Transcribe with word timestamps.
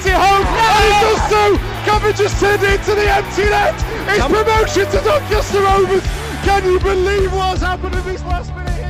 Coppinger 0.00 0.06
will 0.06 0.06
slot 0.06 0.06
it 0.06 0.16
home, 0.16 0.44
no! 0.44 0.60
and 0.60 0.84
he 0.84 0.90
does 1.04 1.22
so. 1.30 1.42
Coppinger 1.90 2.28
has 2.28 2.34
turned 2.40 2.62
into 2.62 2.94
the 2.94 3.06
empty 3.10 3.44
net. 3.50 3.76
It's 4.08 4.26
promotion 4.26 4.86
to 4.90 5.00
Doncaster 5.04 5.60
Rovers. 5.60 6.02
Can 6.44 6.64
you 6.64 6.80
believe 6.80 7.32
what's 7.32 7.60
happened 7.60 7.94
in 7.94 8.04
this 8.04 8.22
last 8.22 8.54
minute 8.54 8.70
here? 8.70 8.86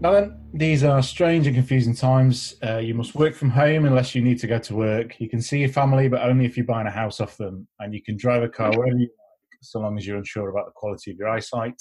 Now 0.00 0.12
then, 0.12 0.40
these 0.54 0.82
are 0.82 1.02
strange 1.02 1.46
and 1.46 1.54
confusing 1.54 1.94
times. 1.94 2.54
Uh, 2.66 2.78
you 2.78 2.94
must 2.94 3.14
work 3.14 3.34
from 3.34 3.50
home 3.50 3.84
unless 3.84 4.14
you 4.14 4.22
need 4.22 4.38
to 4.40 4.46
go 4.46 4.58
to 4.58 4.74
work. 4.74 5.20
You 5.20 5.28
can 5.28 5.42
see 5.42 5.58
your 5.58 5.68
family, 5.68 6.08
but 6.08 6.22
only 6.22 6.46
if 6.46 6.56
you're 6.56 6.64
buying 6.64 6.86
a 6.86 6.90
house 6.90 7.20
off 7.20 7.36
them. 7.36 7.68
And 7.78 7.92
you 7.92 8.02
can 8.02 8.16
drive 8.16 8.42
a 8.42 8.48
car 8.48 8.70
wherever 8.70 8.96
you 8.96 9.08
so 9.62 9.80
long 9.80 9.98
as 9.98 10.06
you're 10.06 10.16
unsure 10.16 10.48
about 10.48 10.66
the 10.66 10.72
quality 10.74 11.10
of 11.10 11.16
your 11.18 11.28
eyesight. 11.28 11.80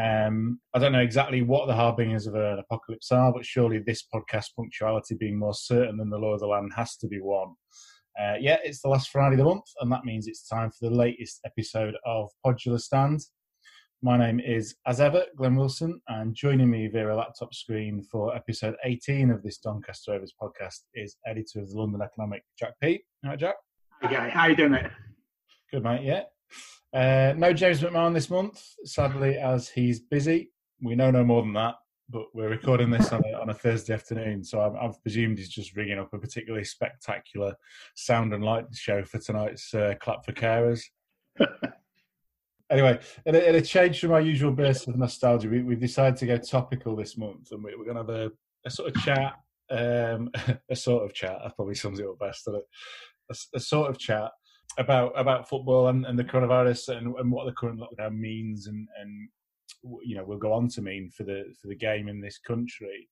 Um, 0.00 0.60
I 0.74 0.78
don't 0.78 0.92
know 0.92 1.00
exactly 1.00 1.42
what 1.42 1.66
the 1.66 1.74
harbingers 1.74 2.26
of 2.26 2.34
an 2.34 2.58
apocalypse 2.58 3.10
are, 3.12 3.32
but 3.32 3.44
surely 3.44 3.78
this 3.78 4.04
podcast 4.14 4.54
punctuality 4.56 5.14
being 5.14 5.38
more 5.38 5.54
certain 5.54 5.96
than 5.96 6.10
the 6.10 6.18
law 6.18 6.34
of 6.34 6.40
the 6.40 6.46
land 6.46 6.72
has 6.76 6.96
to 6.98 7.08
be 7.08 7.20
one. 7.20 7.54
Uh, 8.20 8.34
yeah, 8.40 8.58
it's 8.62 8.80
the 8.80 8.88
last 8.88 9.10
Friday 9.10 9.34
of 9.34 9.38
the 9.38 9.44
month, 9.44 9.64
and 9.80 9.90
that 9.90 10.04
means 10.04 10.26
it's 10.26 10.46
time 10.46 10.70
for 10.70 10.88
the 10.88 10.94
latest 10.94 11.40
episode 11.44 11.96
of 12.06 12.30
Podular 12.46 12.80
Stand. 12.80 13.20
My 14.02 14.18
name 14.18 14.38
is, 14.38 14.76
as 14.86 15.00
ever, 15.00 15.24
Glen 15.36 15.56
Wilson, 15.56 16.00
and 16.08 16.34
joining 16.34 16.70
me 16.70 16.88
via 16.88 17.12
a 17.12 17.16
laptop 17.16 17.54
screen 17.54 18.04
for 18.12 18.36
episode 18.36 18.76
18 18.84 19.30
of 19.30 19.42
this 19.42 19.58
Doncaster 19.58 20.12
Rovers 20.12 20.34
podcast 20.40 20.80
is 20.94 21.16
editor 21.26 21.60
of 21.60 21.70
the 21.70 21.78
London 21.78 22.02
Economic, 22.02 22.44
Jack 22.58 22.74
Peat. 22.80 23.02
Right, 23.24 23.38
Jack? 23.38 23.56
Hi, 24.02 24.12
guy. 24.12 24.28
How 24.28 24.46
you 24.46 24.56
doing, 24.56 24.72
mate? 24.72 24.90
Good, 25.72 25.82
mate, 25.82 26.04
yeah. 26.04 26.24
Uh, 26.94 27.34
no 27.36 27.52
James 27.52 27.80
McMahon 27.80 28.14
this 28.14 28.30
month, 28.30 28.64
sadly, 28.84 29.36
as 29.36 29.68
he's 29.68 29.98
busy. 29.98 30.52
We 30.80 30.94
know 30.94 31.10
no 31.10 31.24
more 31.24 31.42
than 31.42 31.54
that, 31.54 31.74
but 32.08 32.26
we're 32.34 32.48
recording 32.48 32.90
this 32.90 33.12
on 33.12 33.22
a, 33.24 33.36
on 33.36 33.50
a 33.50 33.54
Thursday 33.54 33.94
afternoon, 33.94 34.44
so 34.44 34.60
I've, 34.60 34.76
I've, 34.76 35.02
presumed 35.02 35.38
he's 35.38 35.48
just 35.48 35.74
ringing 35.74 35.98
up 35.98 36.12
a 36.12 36.18
particularly 36.18 36.64
spectacular 36.64 37.54
sound 37.96 38.32
and 38.32 38.44
light 38.44 38.66
show 38.72 39.02
for 39.02 39.18
tonight's 39.18 39.74
uh, 39.74 39.94
Clap 40.00 40.24
for 40.24 40.32
Carers. 40.32 40.82
anyway, 42.70 43.00
in 43.26 43.34
a, 43.34 43.38
in 43.38 43.54
a, 43.56 43.60
change 43.60 44.00
from 44.00 44.12
our 44.12 44.20
usual 44.20 44.52
burst 44.52 44.86
of 44.86 44.96
nostalgia, 44.96 45.48
we, 45.48 45.58
have 45.58 45.80
decided 45.80 46.16
to 46.18 46.26
go 46.26 46.38
topical 46.38 46.94
this 46.94 47.16
month, 47.16 47.50
and 47.50 47.64
we, 47.64 47.72
are 47.72 47.76
going 47.76 47.96
to 47.96 48.02
have 48.02 48.08
a, 48.08 48.30
a, 48.66 48.70
sort 48.70 48.94
of 48.94 49.02
chat, 49.02 49.34
um, 49.70 50.30
a 50.70 50.76
sort 50.76 51.04
of 51.04 51.12
chat. 51.12 51.38
That 51.42 51.56
probably 51.56 51.74
sums 51.74 51.98
it 51.98 52.06
up 52.06 52.20
best, 52.20 52.44
doesn't 52.44 52.60
it? 52.60 52.66
A, 53.30 53.56
a 53.56 53.60
sort 53.60 53.90
of 53.90 53.98
chat 53.98 54.30
about 54.78 55.12
about 55.18 55.48
football 55.48 55.88
and, 55.88 56.04
and 56.06 56.18
the 56.18 56.24
coronavirus 56.24 56.96
and, 56.96 57.14
and, 57.16 57.30
what 57.30 57.46
the 57.46 57.52
current 57.52 57.80
lockdown 57.80 58.18
means, 58.18 58.66
and, 58.66 58.88
and 59.00 59.28
you 60.02 60.16
know 60.16 60.24
will 60.24 60.38
go 60.38 60.52
on 60.52 60.68
to 60.68 60.82
mean 60.82 61.10
for 61.10 61.24
the 61.24 61.44
for 61.60 61.68
the 61.68 61.76
game 61.76 62.08
in 62.08 62.20
this 62.20 62.38
country. 62.38 63.08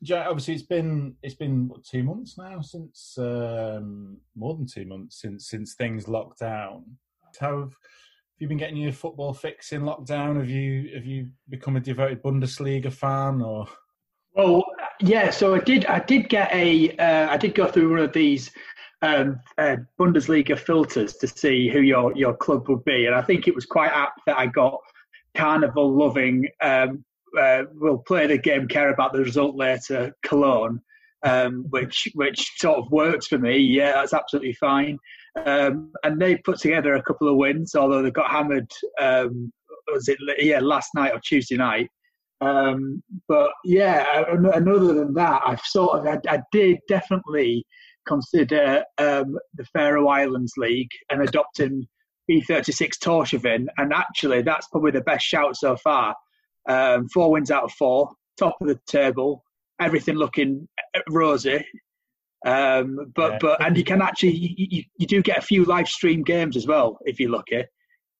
Yeah, 0.00 0.28
obviously 0.28 0.54
it's 0.54 0.62
been 0.62 1.14
it's 1.22 1.34
been 1.34 1.68
what, 1.68 1.84
two 1.84 2.02
months 2.02 2.36
now 2.36 2.60
since 2.60 3.16
um, 3.18 4.18
more 4.34 4.54
than 4.54 4.66
two 4.66 4.84
months 4.84 5.20
since 5.20 5.48
since 5.48 5.74
things 5.74 6.08
locked 6.08 6.40
down. 6.40 6.84
How 7.40 7.60
have 7.60 7.72
you 8.38 8.48
been 8.48 8.58
getting 8.58 8.76
your 8.76 8.92
football 8.92 9.32
fix 9.32 9.72
in 9.72 9.82
lockdown? 9.82 10.36
Have 10.36 10.50
you 10.50 10.94
have 10.94 11.06
you 11.06 11.30
become 11.48 11.76
a 11.76 11.80
devoted 11.80 12.22
Bundesliga 12.22 12.92
fan 12.92 13.40
or? 13.40 13.66
Well, 14.34 14.64
yeah. 15.00 15.30
So 15.30 15.54
I 15.54 15.60
did. 15.60 15.86
I 15.86 16.00
did 16.00 16.28
get 16.28 16.52
a. 16.52 16.94
Uh, 16.96 17.30
I 17.30 17.38
did 17.38 17.54
go 17.54 17.66
through 17.66 17.90
one 17.90 18.00
of 18.00 18.12
these 18.12 18.50
um, 19.06 19.40
uh, 19.58 19.76
Bundesliga 19.98 20.58
filters 20.58 21.14
to 21.16 21.26
see 21.28 21.68
who 21.68 21.80
your 21.80 22.16
your 22.16 22.36
club 22.36 22.68
would 22.68 22.84
be, 22.84 23.06
and 23.06 23.14
I 23.14 23.22
think 23.22 23.46
it 23.46 23.54
was 23.54 23.66
quite 23.66 23.90
apt 23.92 24.20
that 24.26 24.38
I 24.38 24.46
got 24.46 24.78
carnival 25.36 25.96
loving. 25.96 26.48
Um, 26.62 27.04
uh, 27.38 27.64
will 27.74 27.98
play 27.98 28.26
the 28.26 28.38
game, 28.38 28.66
care 28.66 28.90
about 28.90 29.12
the 29.12 29.18
result 29.18 29.56
later. 29.56 30.14
Cologne, 30.24 30.80
um, 31.24 31.66
which 31.70 32.08
which 32.14 32.52
sort 32.56 32.78
of 32.78 32.90
works 32.90 33.26
for 33.26 33.38
me. 33.38 33.58
Yeah, 33.58 33.92
that's 33.92 34.14
absolutely 34.14 34.54
fine. 34.54 34.98
Um, 35.44 35.92
and 36.02 36.20
they 36.20 36.36
put 36.36 36.58
together 36.58 36.94
a 36.94 37.02
couple 37.02 37.28
of 37.28 37.36
wins, 37.36 37.74
although 37.74 38.02
they 38.02 38.10
got 38.10 38.30
hammered. 38.30 38.70
Um, 39.00 39.52
was 39.88 40.08
it 40.08 40.18
yeah 40.38 40.60
last 40.60 40.90
night 40.94 41.12
or 41.12 41.20
Tuesday 41.20 41.56
night? 41.56 41.90
Um, 42.40 43.02
but 43.28 43.50
yeah, 43.64 44.24
and, 44.28 44.46
other 44.46 44.94
than 44.94 45.14
that, 45.14 45.42
I've 45.44 45.60
sort 45.60 45.98
of 45.98 46.06
I, 46.06 46.36
I 46.36 46.40
did 46.52 46.78
definitely 46.88 47.66
consider 48.06 48.84
um, 48.98 49.36
the 49.54 49.64
Faroe 49.72 50.08
Islands 50.08 50.52
League 50.56 50.90
and 51.10 51.22
adopting 51.22 51.86
B36 52.30 52.98
Tórshavn, 52.98 53.66
and 53.76 53.92
actually 53.92 54.42
that's 54.42 54.68
probably 54.68 54.90
the 54.90 55.00
best 55.00 55.24
shout 55.24 55.56
so 55.56 55.76
far. 55.76 56.14
Um, 56.68 57.08
four 57.08 57.30
wins 57.30 57.50
out 57.50 57.64
of 57.64 57.72
four, 57.72 58.10
top 58.38 58.56
of 58.60 58.68
the 58.68 58.80
table, 58.86 59.44
everything 59.80 60.16
looking 60.16 60.68
rosy. 61.08 61.64
Um, 62.44 63.12
but 63.14 63.32
yeah. 63.32 63.38
but 63.40 63.64
and 63.64 63.76
you 63.76 63.84
can 63.84 64.02
actually 64.02 64.54
you, 64.56 64.84
you, 64.96 65.06
do 65.06 65.22
get 65.22 65.38
a 65.38 65.42
few 65.42 65.64
live 65.64 65.88
stream 65.88 66.22
games 66.22 66.56
as 66.56 66.66
well 66.66 66.98
if 67.04 67.18
you're 67.18 67.30
lucky. 67.30 67.64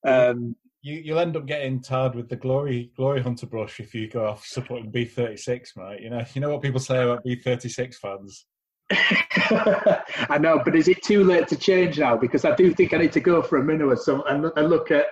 Um, 0.06 0.56
you 0.82 0.94
you'll 1.04 1.18
end 1.18 1.36
up 1.36 1.47
getting 1.47 1.80
tired 1.80 2.14
with 2.14 2.28
the 2.28 2.36
glory 2.36 2.91
glory 2.97 3.22
hunter 3.22 3.47
brush 3.47 3.78
if 3.78 3.94
you 3.94 4.08
go 4.08 4.26
off 4.26 4.44
supporting 4.44 4.91
B 4.91 5.04
thirty 5.04 5.36
six, 5.36 5.72
right? 5.76 6.00
You 6.00 6.10
know 6.10 6.24
you 6.34 6.41
know 6.41 6.50
what 6.50 6.62
people 6.62 6.80
say 6.80 7.03
about 7.03 7.24
B 7.24 7.36
thirty 7.36 7.68
six 7.68 7.98
fans. 7.98 8.47
I 8.91 10.38
know, 10.41 10.60
but 10.64 10.76
is 10.76 10.88
it 10.88 11.02
too 11.02 11.24
late 11.24 11.48
to 11.48 11.56
change 11.56 11.98
now? 11.98 12.16
Because 12.16 12.44
I 12.44 12.54
do 12.54 12.72
think 12.72 12.94
I 12.94 12.98
need 12.98 13.12
to 13.12 13.20
go 13.20 13.42
for 13.42 13.58
a 13.58 13.64
minute 13.64 13.86
or 13.86 13.97
so 13.97 14.22
and, 14.24 14.50
and 14.56 14.70
look 14.70 14.91
at 14.91 15.06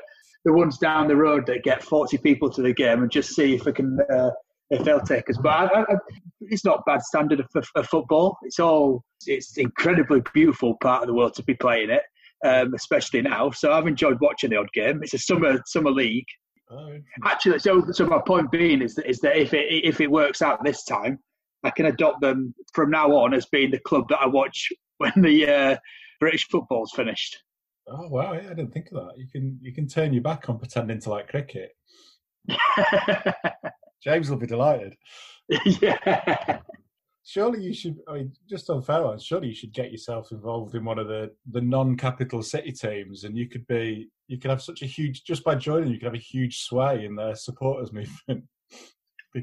the 0.44 0.52
ones 0.52 0.78
down 0.78 1.08
the 1.08 1.16
road 1.16 1.46
that 1.46 1.64
get 1.64 1.82
40 1.82 2.18
people 2.18 2.50
to 2.50 2.62
the 2.62 2.72
game 2.72 3.02
and 3.02 3.10
just 3.10 3.34
see 3.34 3.54
if 3.54 3.66
I 3.66 3.72
can 3.72 3.98
uh, 4.12 4.30
if 4.70 4.84
they'll 4.84 5.00
take 5.00 5.28
us. 5.30 5.38
But 5.38 5.74
I, 5.74 5.80
I, 5.82 5.96
it's 6.40 6.64
not 6.64 6.84
bad 6.86 7.02
standard 7.02 7.40
of, 7.40 7.46
of, 7.54 7.66
of, 7.74 7.86
football. 7.86 8.36
It's 8.42 8.58
all 8.58 9.04
it's 9.26 9.56
incredibly 9.56 10.22
beautiful 10.32 10.76
part 10.82 11.02
of 11.02 11.08
the 11.08 11.14
world 11.14 11.34
to 11.34 11.42
be 11.42 11.54
playing 11.54 11.90
it, 11.90 12.02
um, 12.44 12.74
especially 12.74 13.22
now. 13.22 13.50
So 13.50 13.72
I've 13.72 13.86
enjoyed 13.86 14.18
watching 14.20 14.50
the 14.50 14.56
odd 14.56 14.72
game. 14.72 15.00
It's 15.02 15.14
a 15.14 15.18
summer 15.18 15.60
summer 15.66 15.90
league. 15.90 16.26
Oh, 16.70 16.96
Actually, 17.24 17.58
so 17.58 17.84
so 17.92 18.06
my 18.06 18.20
point 18.26 18.50
being 18.50 18.82
is 18.82 18.94
that 18.94 19.08
is 19.08 19.18
that 19.20 19.36
if 19.36 19.52
it 19.54 19.66
if 19.84 20.00
it 20.00 20.10
works 20.10 20.42
out 20.42 20.64
this 20.64 20.84
time, 20.84 21.18
I 21.64 21.70
can 21.70 21.86
adopt 21.86 22.20
them 22.20 22.54
from 22.72 22.90
now 22.90 23.10
on 23.16 23.34
as 23.34 23.46
being 23.46 23.70
the 23.70 23.80
club 23.80 24.08
that 24.10 24.20
I 24.20 24.26
watch 24.26 24.68
when 24.98 25.12
the 25.16 25.48
uh, 25.48 25.76
British 26.20 26.46
football's 26.48 26.92
finished. 26.94 27.42
Oh 27.88 28.08
wow! 28.08 28.32
Yeah, 28.32 28.46
I 28.46 28.54
didn't 28.54 28.72
think 28.72 28.88
of 28.92 28.94
that. 28.94 29.18
You 29.18 29.26
can 29.26 29.58
you 29.60 29.72
can 29.72 29.86
turn 29.86 30.12
your 30.12 30.22
back 30.22 30.48
on 30.48 30.58
pretending 30.58 31.00
to 31.00 31.10
like 31.10 31.28
cricket. 31.28 31.72
James 34.02 34.30
will 34.30 34.36
be 34.36 34.46
delighted. 34.46 34.94
yeah. 35.64 36.60
Surely 37.26 37.62
you 37.62 37.72
should. 37.72 37.96
I 38.06 38.14
mean, 38.14 38.32
just 38.48 38.68
on 38.68 38.82
fair 38.82 39.02
ones, 39.02 39.24
surely 39.24 39.48
you 39.48 39.54
should 39.54 39.72
get 39.72 39.90
yourself 39.90 40.30
involved 40.30 40.74
in 40.74 40.84
one 40.84 40.98
of 40.98 41.08
the 41.08 41.32
the 41.50 41.60
non-capital 41.60 42.42
city 42.42 42.72
teams, 42.72 43.24
and 43.24 43.36
you 43.36 43.48
could 43.48 43.66
be. 43.66 44.10
You 44.28 44.38
could 44.38 44.50
have 44.50 44.62
such 44.62 44.80
a 44.80 44.86
huge 44.86 45.24
just 45.24 45.44
by 45.44 45.54
joining. 45.54 45.90
You 45.90 45.98
could 45.98 46.06
have 46.06 46.14
a 46.14 46.18
huge 46.18 46.60
sway 46.60 47.04
in 47.04 47.16
their 47.16 47.34
supporters 47.34 47.92
movement. 48.28 48.44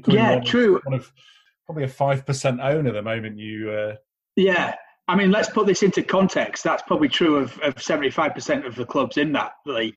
yeah, 0.08 0.36
one 0.36 0.44
true. 0.44 0.76
Of, 0.76 0.82
one 0.84 0.94
of 0.94 1.12
probably 1.72 1.84
a 1.84 1.88
five 1.88 2.26
percent 2.26 2.60
owner 2.60 2.92
the 2.92 3.00
moment 3.00 3.38
you. 3.38 3.70
Uh, 3.70 3.96
yeah, 4.36 4.74
I 5.08 5.16
mean, 5.16 5.30
let's 5.30 5.48
put 5.48 5.66
this 5.66 5.82
into 5.82 6.02
context. 6.02 6.62
That's 6.62 6.82
probably 6.82 7.08
true 7.08 7.36
of, 7.36 7.58
of 7.60 7.76
75% 7.76 8.66
of 8.66 8.74
the 8.74 8.84
clubs 8.84 9.16
in 9.16 9.32
that 9.32 9.52
league. 9.64 9.94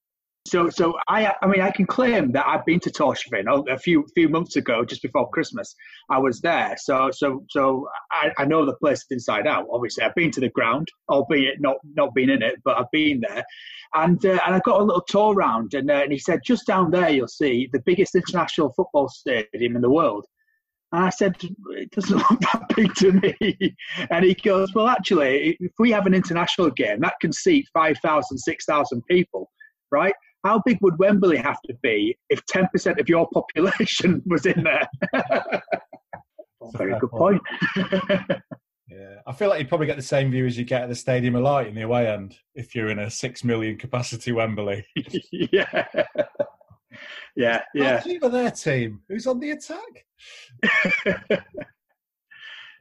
So, 0.47 0.69
so 0.69 0.93
I, 1.09 1.33
I 1.41 1.47
mean, 1.47 1.59
I 1.59 1.71
can 1.71 1.85
claim 1.85 2.31
that 2.31 2.45
I've 2.47 2.63
been 2.65 2.79
to 2.81 2.91
Tórshavn 2.91 3.67
a 3.69 3.77
few 3.77 4.05
few 4.13 4.29
months 4.29 4.55
ago, 4.55 4.85
just 4.85 5.01
before 5.01 5.29
Christmas. 5.31 5.75
I 6.09 6.19
was 6.19 6.39
there, 6.39 6.75
so 6.77 7.09
so 7.11 7.43
so 7.49 7.89
I, 8.11 8.31
I 8.37 8.45
know 8.45 8.65
the 8.65 8.75
place 8.75 9.03
inside 9.09 9.47
out. 9.47 9.65
Obviously, 9.69 10.03
I've 10.05 10.15
been 10.15 10.31
to 10.31 10.39
the 10.39 10.49
ground, 10.49 10.87
albeit 11.09 11.59
not 11.59 11.77
not 11.95 12.13
been 12.13 12.29
in 12.29 12.41
it, 12.41 12.61
but 12.63 12.77
I've 12.77 12.91
been 12.91 13.21
there, 13.27 13.43
and 13.95 14.23
uh, 14.25 14.39
and 14.45 14.55
I 14.55 14.59
got 14.59 14.79
a 14.79 14.83
little 14.83 15.01
tour 15.01 15.33
around, 15.33 15.73
and, 15.73 15.89
uh, 15.91 15.95
and 15.95 16.11
he 16.11 16.19
said 16.19 16.39
just 16.45 16.67
down 16.67 16.91
there 16.91 17.09
you'll 17.09 17.27
see 17.27 17.67
the 17.73 17.81
biggest 17.83 18.15
international 18.15 18.71
football 18.77 19.09
stadium 19.09 19.75
in 19.75 19.81
the 19.81 19.91
world. 19.91 20.25
And 20.95 21.03
I 21.03 21.09
said, 21.09 21.35
it 21.41 21.91
doesn't 21.91 22.15
look 22.31 22.39
that 22.39 22.63
big 22.73 22.95
to 22.95 23.11
me. 23.11 23.75
And 24.09 24.23
he 24.23 24.33
goes, 24.33 24.73
well, 24.73 24.87
actually, 24.87 25.57
if 25.59 25.73
we 25.77 25.91
have 25.91 26.05
an 26.05 26.13
international 26.13 26.69
game, 26.71 27.01
that 27.01 27.15
can 27.19 27.33
seat 27.33 27.67
5,000, 27.73 28.37
6,000 28.37 29.01
people, 29.05 29.51
right? 29.91 30.13
How 30.45 30.61
big 30.65 30.77
would 30.81 30.97
Wembley 30.97 31.35
have 31.35 31.61
to 31.63 31.73
be 31.83 32.17
if 32.29 32.41
10% 32.45 32.97
of 32.97 33.09
your 33.09 33.27
population 33.33 34.23
was 34.25 34.45
in 34.45 34.63
there? 34.63 34.87
Very 36.77 36.97
good 36.97 37.11
point. 37.11 37.41
yeah, 38.87 39.17
I 39.27 39.33
feel 39.33 39.49
like 39.49 39.59
you'd 39.59 39.67
probably 39.67 39.87
get 39.87 39.97
the 39.97 40.01
same 40.01 40.31
view 40.31 40.45
as 40.45 40.57
you 40.57 40.63
get 40.63 40.83
at 40.83 40.89
the 40.89 40.95
Stadium 40.95 41.35
of 41.35 41.43
Light 41.43 41.67
in 41.67 41.75
the 41.75 41.81
away 41.81 42.07
end 42.07 42.37
if 42.53 42.73
you're 42.73 42.89
in 42.89 42.99
a 42.99 43.11
six 43.11 43.43
million 43.43 43.77
capacity 43.77 44.31
Wembley. 44.31 44.85
yeah, 45.31 45.87
yeah, 47.35 47.61
yeah. 47.73 48.03
Of 48.21 48.31
their 48.31 48.51
team. 48.51 49.01
Who's 49.09 49.27
on 49.27 49.39
the 49.39 49.51
attack? 49.51 50.05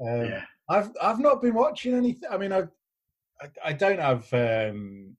um, 0.01 0.25
yeah. 0.25 0.43
I've 0.69 0.91
I've 1.01 1.21
not 1.21 1.43
been 1.43 1.55
watching 1.55 1.95
anything. 1.95 2.29
I 2.31 2.37
mean, 2.37 2.53
I've, 2.53 2.71
I 3.41 3.49
I 3.65 3.73
don't 3.73 4.01
have 4.01 4.33
um, 4.33 5.17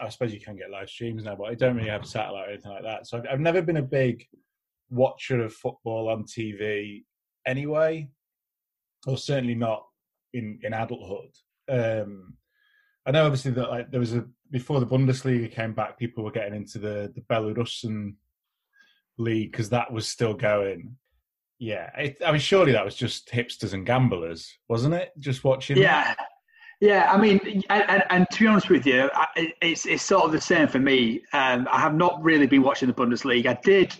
I 0.00 0.08
suppose 0.08 0.32
you 0.32 0.40
can 0.40 0.56
get 0.56 0.70
live 0.70 0.88
streams 0.88 1.24
now, 1.24 1.36
but 1.36 1.44
I 1.44 1.54
don't 1.54 1.76
really 1.76 1.88
have 1.88 2.06
satellite 2.06 2.48
or 2.48 2.52
anything 2.52 2.72
like 2.72 2.84
that. 2.84 3.06
So 3.06 3.18
I've, 3.18 3.24
I've 3.32 3.40
never 3.40 3.62
been 3.62 3.78
a 3.78 3.82
big 3.82 4.26
watcher 4.90 5.42
of 5.42 5.52
football 5.52 6.08
on 6.08 6.24
TV 6.24 7.04
anyway, 7.46 8.08
or 9.06 9.16
certainly 9.16 9.54
not 9.54 9.84
in 10.32 10.58
in 10.62 10.72
adulthood. 10.72 11.30
Um, 11.68 12.34
I 13.06 13.10
know 13.10 13.24
obviously 13.26 13.52
that 13.52 13.70
like 13.70 13.90
there 13.90 14.00
was 14.00 14.14
a 14.14 14.26
before 14.50 14.80
the 14.80 14.86
Bundesliga 14.86 15.50
came 15.50 15.72
back, 15.72 15.98
people 15.98 16.24
were 16.24 16.30
getting 16.30 16.54
into 16.54 16.78
the 16.78 17.12
the 17.14 17.22
Belarusian 17.22 18.14
league 19.18 19.52
because 19.52 19.70
that 19.70 19.92
was 19.92 20.08
still 20.08 20.34
going. 20.34 20.96
Yeah, 21.58 21.90
it, 21.96 22.18
I 22.24 22.32
mean, 22.32 22.40
surely 22.40 22.72
that 22.72 22.84
was 22.84 22.96
just 22.96 23.30
hipsters 23.30 23.72
and 23.72 23.86
gamblers, 23.86 24.58
wasn't 24.68 24.94
it? 24.94 25.12
Just 25.18 25.44
watching. 25.44 25.76
Yeah, 25.76 26.14
yeah. 26.80 27.10
I 27.12 27.16
mean, 27.16 27.62
and, 27.70 28.02
and, 28.10 28.26
to 28.30 28.40
be 28.40 28.46
honest 28.46 28.68
with 28.68 28.84
you, 28.86 29.08
it's 29.62 29.86
it's 29.86 30.02
sort 30.02 30.24
of 30.24 30.32
the 30.32 30.40
same 30.40 30.66
for 30.66 30.80
me. 30.80 31.22
Um, 31.32 31.68
I 31.70 31.80
have 31.80 31.94
not 31.94 32.22
really 32.22 32.46
been 32.46 32.62
watching 32.62 32.88
the 32.88 32.94
Bundesliga. 32.94 33.46
I 33.46 33.58
did 33.62 33.94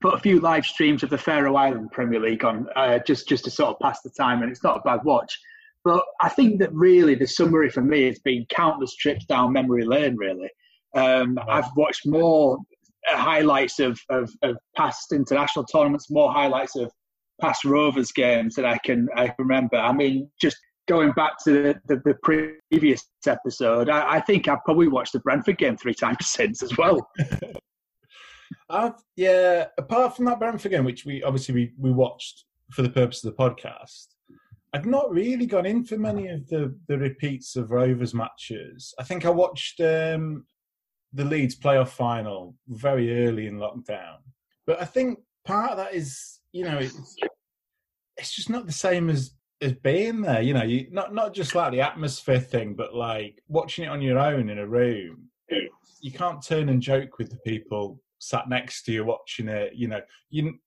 put 0.00 0.14
a 0.14 0.18
few 0.18 0.40
live 0.40 0.66
streams 0.66 1.02
of 1.02 1.10
the 1.10 1.18
Faroe 1.18 1.56
Island 1.56 1.90
Premier 1.92 2.20
League 2.20 2.44
on 2.44 2.66
uh, 2.76 2.98
just 3.06 3.28
just 3.28 3.44
to 3.44 3.50
sort 3.50 3.70
of 3.70 3.80
pass 3.80 4.02
the 4.02 4.10
time, 4.10 4.42
and 4.42 4.50
it's 4.50 4.62
not 4.62 4.76
a 4.76 4.80
bad 4.82 5.00
watch. 5.04 5.38
But 5.84 6.04
I 6.20 6.28
think 6.28 6.60
that 6.60 6.72
really 6.74 7.14
the 7.14 7.26
summary 7.26 7.70
for 7.70 7.80
me 7.80 8.04
has 8.04 8.18
been 8.18 8.44
countless 8.50 8.94
trips 8.96 9.24
down 9.24 9.52
memory 9.52 9.84
lane. 9.84 10.16
Really, 10.16 10.50
um, 10.94 11.38
I've 11.48 11.70
watched 11.74 12.06
more 12.06 12.58
highlights 13.16 13.78
of, 13.78 13.98
of, 14.10 14.30
of 14.42 14.56
past 14.76 15.12
international 15.12 15.64
tournaments, 15.64 16.10
more 16.10 16.32
highlights 16.32 16.76
of 16.76 16.90
past 17.40 17.64
Rovers 17.64 18.12
games 18.12 18.54
that 18.56 18.64
I 18.64 18.78
can 18.84 19.08
I 19.16 19.34
remember. 19.38 19.76
I 19.76 19.92
mean, 19.92 20.30
just 20.40 20.56
going 20.88 21.12
back 21.12 21.32
to 21.44 21.52
the, 21.52 21.80
the, 21.86 22.02
the 22.04 22.14
previous 22.70 23.06
episode, 23.26 23.88
I, 23.88 24.14
I, 24.14 24.20
think 24.20 24.48
I've 24.48 24.64
probably 24.64 24.88
watched 24.88 25.12
the 25.12 25.20
Brentford 25.20 25.58
game 25.58 25.76
three 25.76 25.94
times 25.94 26.16
since 26.26 26.62
as 26.62 26.76
well. 26.76 27.08
I've, 28.70 28.94
yeah, 29.16 29.66
apart 29.76 30.16
from 30.16 30.24
that 30.26 30.38
Brentford 30.38 30.72
game, 30.72 30.84
which 30.84 31.04
we 31.04 31.22
obviously 31.22 31.54
we, 31.54 31.72
we 31.78 31.92
watched 31.92 32.44
for 32.72 32.82
the 32.82 32.90
purpose 32.90 33.24
of 33.24 33.34
the 33.34 33.42
podcast, 33.42 34.06
I've 34.74 34.86
not 34.86 35.10
really 35.10 35.46
gone 35.46 35.66
in 35.66 35.84
for 35.84 35.96
many 35.96 36.28
of 36.28 36.46
the, 36.48 36.74
the 36.88 36.98
repeats 36.98 37.56
of 37.56 37.70
Rovers 37.70 38.14
matches. 38.14 38.94
I 38.98 39.04
think 39.04 39.24
I 39.24 39.30
watched 39.30 39.80
um, 39.80 40.44
the 41.12 41.24
Leeds 41.24 41.58
playoff 41.58 41.88
final 41.88 42.54
very 42.68 43.26
early 43.26 43.46
in 43.46 43.58
lockdown, 43.58 44.16
but 44.66 44.80
I 44.80 44.84
think 44.84 45.18
part 45.44 45.72
of 45.72 45.76
that 45.78 45.94
is 45.94 46.40
you 46.52 46.64
know 46.64 46.78
it's, 46.78 47.16
it's 48.16 48.34
just 48.34 48.50
not 48.50 48.66
the 48.66 48.72
same 48.72 49.08
as 49.08 49.32
as 49.60 49.72
being 49.72 50.22
there. 50.22 50.42
You 50.42 50.54
know, 50.54 50.62
you 50.62 50.86
not 50.90 51.14
not 51.14 51.34
just 51.34 51.54
like 51.54 51.72
the 51.72 51.80
atmosphere 51.80 52.40
thing, 52.40 52.74
but 52.74 52.94
like 52.94 53.42
watching 53.48 53.84
it 53.84 53.88
on 53.88 54.02
your 54.02 54.18
own 54.18 54.50
in 54.50 54.58
a 54.58 54.66
room. 54.66 55.28
You 56.00 56.12
can't 56.12 56.44
turn 56.44 56.68
and 56.68 56.80
joke 56.80 57.18
with 57.18 57.30
the 57.30 57.38
people 57.38 58.00
sat 58.18 58.48
next 58.48 58.82
to 58.84 58.92
you 58.92 59.04
watching 59.04 59.48
it. 59.48 59.72
You 59.74 59.88
know, 59.88 60.00
you 60.30 60.58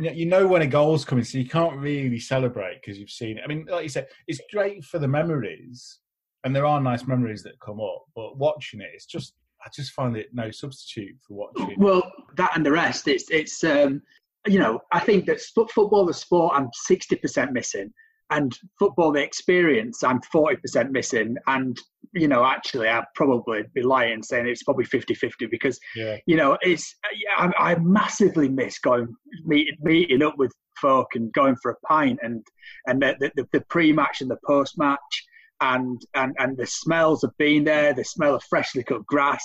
you 0.00 0.26
know 0.26 0.46
when 0.46 0.62
a 0.62 0.66
goal's 0.66 1.04
coming, 1.04 1.24
so 1.24 1.38
you 1.38 1.48
can't 1.48 1.76
really 1.78 2.18
celebrate 2.18 2.80
because 2.80 2.98
you've 2.98 3.10
seen 3.10 3.38
it. 3.38 3.42
I 3.44 3.48
mean, 3.48 3.66
like 3.68 3.82
you 3.82 3.88
said, 3.88 4.06
it's 4.26 4.40
great 4.52 4.84
for 4.84 4.98
the 4.98 5.08
memories, 5.08 5.98
and 6.44 6.54
there 6.54 6.66
are 6.66 6.80
nice 6.80 7.06
memories 7.06 7.42
that 7.42 7.60
come 7.60 7.80
up. 7.80 8.04
But 8.14 8.38
watching 8.38 8.80
it, 8.80 8.90
it's 8.94 9.06
just 9.06 9.34
I 9.64 9.68
just 9.74 9.92
find 9.92 10.16
it 10.16 10.28
no 10.32 10.50
substitute 10.50 11.16
for 11.26 11.34
watching. 11.34 11.78
Well, 11.78 12.10
that 12.36 12.52
and 12.54 12.64
the 12.64 12.72
rest, 12.72 13.08
it's 13.08 13.30
it's 13.30 13.62
um, 13.64 14.02
you 14.46 14.58
know 14.58 14.80
I 14.92 15.00
think 15.00 15.26
that 15.26 15.40
football, 15.40 16.06
the 16.06 16.14
sport, 16.14 16.54
I'm 16.56 16.68
sixty 16.72 17.16
percent 17.16 17.52
missing, 17.52 17.92
and 18.30 18.56
football, 18.78 19.12
the 19.12 19.22
experience, 19.22 20.02
I'm 20.02 20.20
forty 20.22 20.56
percent 20.56 20.92
missing, 20.92 21.36
and 21.46 21.78
you 22.12 22.28
know 22.28 22.44
actually 22.44 22.88
I'd 22.88 23.04
probably 23.14 23.62
be 23.74 23.82
lying 23.82 24.22
saying 24.22 24.46
it's 24.48 24.62
probably 24.62 24.84
50-50 24.84 25.50
because 25.50 25.78
yeah. 25.94 26.16
you 26.26 26.36
know 26.36 26.58
it's 26.60 26.96
I, 27.38 27.52
I 27.56 27.74
massively 27.76 28.48
miss 28.48 28.78
going 28.78 29.14
meeting 29.44 29.76
meeting 29.80 30.22
up 30.22 30.36
with 30.36 30.52
folk 30.80 31.08
and 31.14 31.32
going 31.32 31.56
for 31.62 31.72
a 31.72 31.86
pint 31.86 32.18
and 32.22 32.44
and 32.86 33.00
the, 33.02 33.30
the, 33.36 33.46
the 33.52 33.60
pre-match 33.68 34.22
and 34.22 34.30
the 34.30 34.38
post-match 34.46 35.24
and, 35.60 36.00
and, 36.14 36.34
and 36.38 36.56
the 36.56 36.66
smells 36.66 37.24
of 37.24 37.36
being 37.38 37.64
there, 37.64 37.92
the 37.92 38.04
smell 38.04 38.34
of 38.34 38.42
freshly 38.44 38.82
cut 38.82 39.04
grass, 39.06 39.44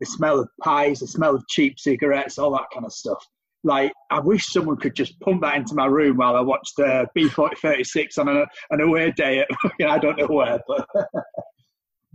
the 0.00 0.06
smell 0.06 0.40
of 0.40 0.48
pies, 0.62 1.00
the 1.00 1.06
smell 1.06 1.34
of 1.34 1.46
cheap 1.48 1.78
cigarettes, 1.78 2.38
all 2.38 2.52
that 2.52 2.66
kind 2.72 2.84
of 2.84 2.92
stuff. 2.92 3.24
Like, 3.62 3.92
I 4.10 4.20
wish 4.20 4.46
someone 4.46 4.76
could 4.76 4.94
just 4.94 5.18
pump 5.20 5.40
that 5.40 5.56
into 5.56 5.74
my 5.74 5.86
room 5.86 6.18
while 6.18 6.36
I 6.36 6.40
watched 6.40 6.78
uh, 6.78 7.06
B4036 7.16 8.18
on 8.18 8.28
a, 8.28 8.84
away 8.84 9.10
day 9.12 9.40
at, 9.40 9.48
I 9.88 9.98
don't 9.98 10.18
know 10.18 10.26
where, 10.26 10.60
but. 10.68 10.86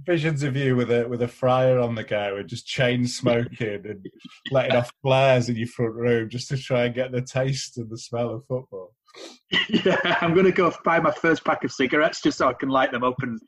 Visions 0.09 0.41
of 0.41 0.56
you 0.56 0.75
with 0.75 0.89
a 0.89 1.07
with 1.07 1.21
a 1.21 1.27
fryer 1.27 1.77
on 1.77 1.94
the 1.94 2.03
go 2.03 2.38
and 2.38 2.50
just 2.50 2.65
chain 2.65 3.06
smoking 3.06 3.85
and 3.85 4.07
letting 4.50 4.75
off 4.75 4.91
flares 5.03 5.50
in 5.50 5.56
your 5.56 5.67
front 5.67 5.94
room 5.94 6.27
just 6.27 6.50
to 6.50 6.57
try 6.57 6.85
and 6.85 6.95
get 6.95 7.11
the 7.11 7.21
taste 7.21 7.77
and 7.77 7.91
the 7.91 7.97
smell 7.97 8.31
of 8.31 8.44
football. 8.47 8.95
yeah, 9.69 10.17
I'm 10.19 10.33
going 10.33 10.47
to 10.47 10.51
go 10.51 10.73
buy 10.83 11.00
my 11.00 11.11
first 11.11 11.45
pack 11.45 11.63
of 11.63 11.71
cigarettes 11.71 12.23
just 12.23 12.39
so 12.39 12.47
I 12.47 12.53
can 12.53 12.69
light 12.69 12.91
them 12.91 13.03
up 13.03 13.21
and 13.21 13.39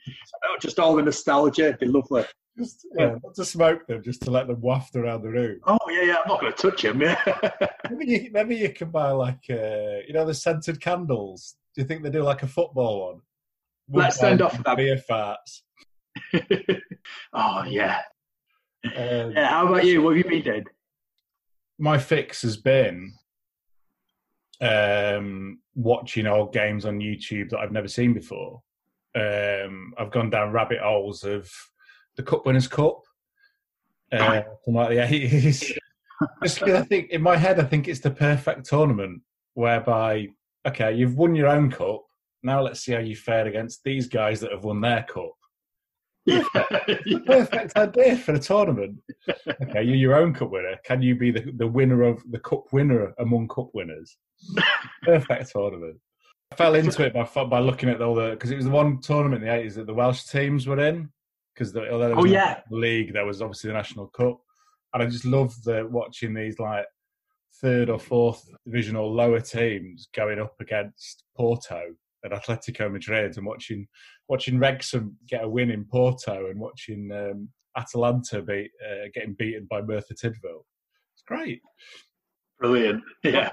oh, 0.46 0.56
just 0.62 0.78
all 0.78 0.96
the 0.96 1.02
nostalgia. 1.02 1.70
It'd 1.70 1.80
be 1.80 1.88
lovely. 1.88 2.26
Just, 2.56 2.86
yeah, 2.96 3.16
not 3.24 3.34
to 3.38 3.46
smoke 3.46 3.88
them, 3.88 4.04
just 4.04 4.22
to 4.22 4.30
let 4.30 4.46
them 4.46 4.62
waft 4.62 4.96
around 4.96 5.24
the 5.24 5.30
room. 5.30 5.62
Oh 5.66 5.80
yeah, 5.90 6.04
yeah. 6.04 6.16
I'm 6.24 6.30
not 6.30 6.42
going 6.42 6.54
to 6.54 6.70
touch 6.70 6.84
them. 6.84 7.02
Yeah. 7.02 7.20
maybe, 7.90 8.06
you, 8.06 8.30
maybe 8.32 8.56
you 8.58 8.72
can 8.72 8.92
buy 8.92 9.10
like 9.10 9.44
uh, 9.50 10.06
you 10.08 10.14
know 10.14 10.26
the 10.26 10.36
scented 10.36 10.80
candles. 10.80 11.56
Do 11.74 11.82
you 11.82 11.88
think 11.88 12.04
they 12.04 12.12
do 12.12 12.22
like 12.22 12.44
a 12.44 12.48
football 12.48 13.14
one? 13.14 13.22
Let's 13.90 14.20
send 14.20 14.44
off 14.44 14.64
that 14.64 14.78
beer 14.78 15.02
farts. 15.10 15.62
oh 17.34 17.64
yeah. 17.66 18.02
Um, 18.86 19.32
yeah. 19.32 19.50
How 19.50 19.68
about 19.68 19.86
you? 19.86 20.02
What 20.02 20.16
have 20.16 20.26
you 20.26 20.32
been 20.32 20.44
doing? 20.44 20.66
My 21.80 21.98
fix 21.98 22.42
has 22.44 22.58
been 22.58 23.14
um, 24.62 25.60
watching 25.76 26.28
old 26.28 26.54
games 26.54 26.86
on 26.86 27.00
YouTube 27.00 27.50
that 27.50 27.60
I've 27.60 27.72
never 27.72 27.88
seen 27.88 28.14
before. 28.14 28.62
Um, 29.16 29.94
I've 29.98 30.12
gone 30.12 30.30
down 30.30 30.52
rabbit 30.52 30.80
holes 30.80 31.24
of 31.24 31.52
the 32.16 32.24
Cup 32.24 32.46
Winners' 32.46 32.68
Cup 32.68 33.02
uh, 34.12 34.42
from 34.64 34.76
like 34.76 34.90
the 34.90 35.04
eighties. 35.04 35.74
Just 36.44 36.62
I 36.64 36.84
think 36.84 37.10
in 37.10 37.22
my 37.22 37.36
head, 37.36 37.60
I 37.60 37.64
think 37.64 37.88
it's 37.88 38.00
the 38.00 38.12
perfect 38.12 38.66
tournament 38.66 39.22
whereby 39.56 40.28
okay, 40.68 40.94
you've 40.94 41.18
won 41.18 41.36
your 41.36 41.48
own 41.48 41.72
cup. 41.72 42.04
Now 42.44 42.62
let's 42.62 42.82
see 42.82 42.94
how 42.94 43.00
you 43.00 43.16
fared 43.16 43.48
against 43.48 43.84
these 43.84 44.08
guys 44.08 44.40
that 44.42 44.52
have 44.52 44.64
won 44.64 44.82
their 44.82 45.04
cup. 45.04 45.32
Yeah. 47.06 47.18
perfect 47.26 47.76
idea 47.76 48.16
for 48.16 48.34
a 48.34 48.40
tournament. 48.40 49.00
Okay, 49.28 49.82
you're 49.82 49.96
your 49.96 50.16
own 50.16 50.34
cup 50.34 50.52
winner. 50.52 50.76
Can 50.86 51.02
you 51.02 51.16
be 51.16 51.32
the, 51.32 51.52
the 51.58 51.66
winner 51.66 52.04
of 52.04 52.22
the 52.30 52.40
cup 52.40 52.66
winner 52.72 53.14
among 53.18 53.48
cup 53.48 53.70
winners? 53.74 54.18
perfect 55.04 55.52
tournament. 55.52 55.98
I 56.52 56.56
fell 56.56 56.76
into 56.76 57.04
it 57.06 57.14
by 57.14 57.24
by 57.46 57.60
looking 57.60 57.90
at 57.90 58.02
all 58.02 58.14
the 58.14 58.32
because 58.32 58.52
it 58.52 58.56
was 58.56 58.66
the 58.66 58.72
one 58.72 59.02
tournament 59.02 59.42
in 59.42 59.48
the 59.48 59.56
eighties 59.56 59.76
that 59.76 59.88
the 59.88 59.94
Welsh 59.94 60.26
teams 60.26 60.68
were 60.68 60.80
in 60.80 61.10
because 61.54 61.74
the, 61.74 61.92
although 61.92 62.08
there 62.08 62.16
was 62.16 62.26
oh, 62.26 62.34
yeah. 62.34 62.60
league, 62.70 63.14
there 63.14 63.26
was 63.26 63.42
obviously 63.42 63.70
the 63.70 63.74
national 63.74 64.08
cup, 64.08 64.40
and 64.94 65.02
I 65.02 65.06
just 65.08 65.26
loved 65.26 65.64
the 65.64 65.88
watching 65.90 66.34
these 66.34 66.60
like 66.60 66.86
third 67.62 67.90
or 67.90 68.00
fourth 68.00 68.44
division 68.66 68.96
or 68.96 69.08
lower 69.08 69.40
teams 69.40 70.10
going 70.16 70.40
up 70.40 70.56
against 70.60 71.24
Porto 71.36 71.82
and 72.24 72.34
Atletico 72.34 72.92
Madrid 72.92 73.38
and 73.38 73.46
watching 73.46 73.88
watching 74.32 74.58
Wrexham 74.58 75.18
get 75.28 75.44
a 75.44 75.50
win 75.50 75.70
in 75.70 75.84
Porto 75.84 76.48
and 76.50 76.58
watching 76.58 77.12
um, 77.12 77.50
Atalanta 77.78 78.42
be, 78.42 78.70
uh, 78.82 79.10
getting 79.14 79.36
beaten 79.38 79.68
by 79.70 79.82
Merthyr 79.82 80.14
Tydfil. 80.14 80.64
It's 81.14 81.24
great. 81.28 81.62
Brilliant. 82.58 83.04
Yeah. 83.26 83.52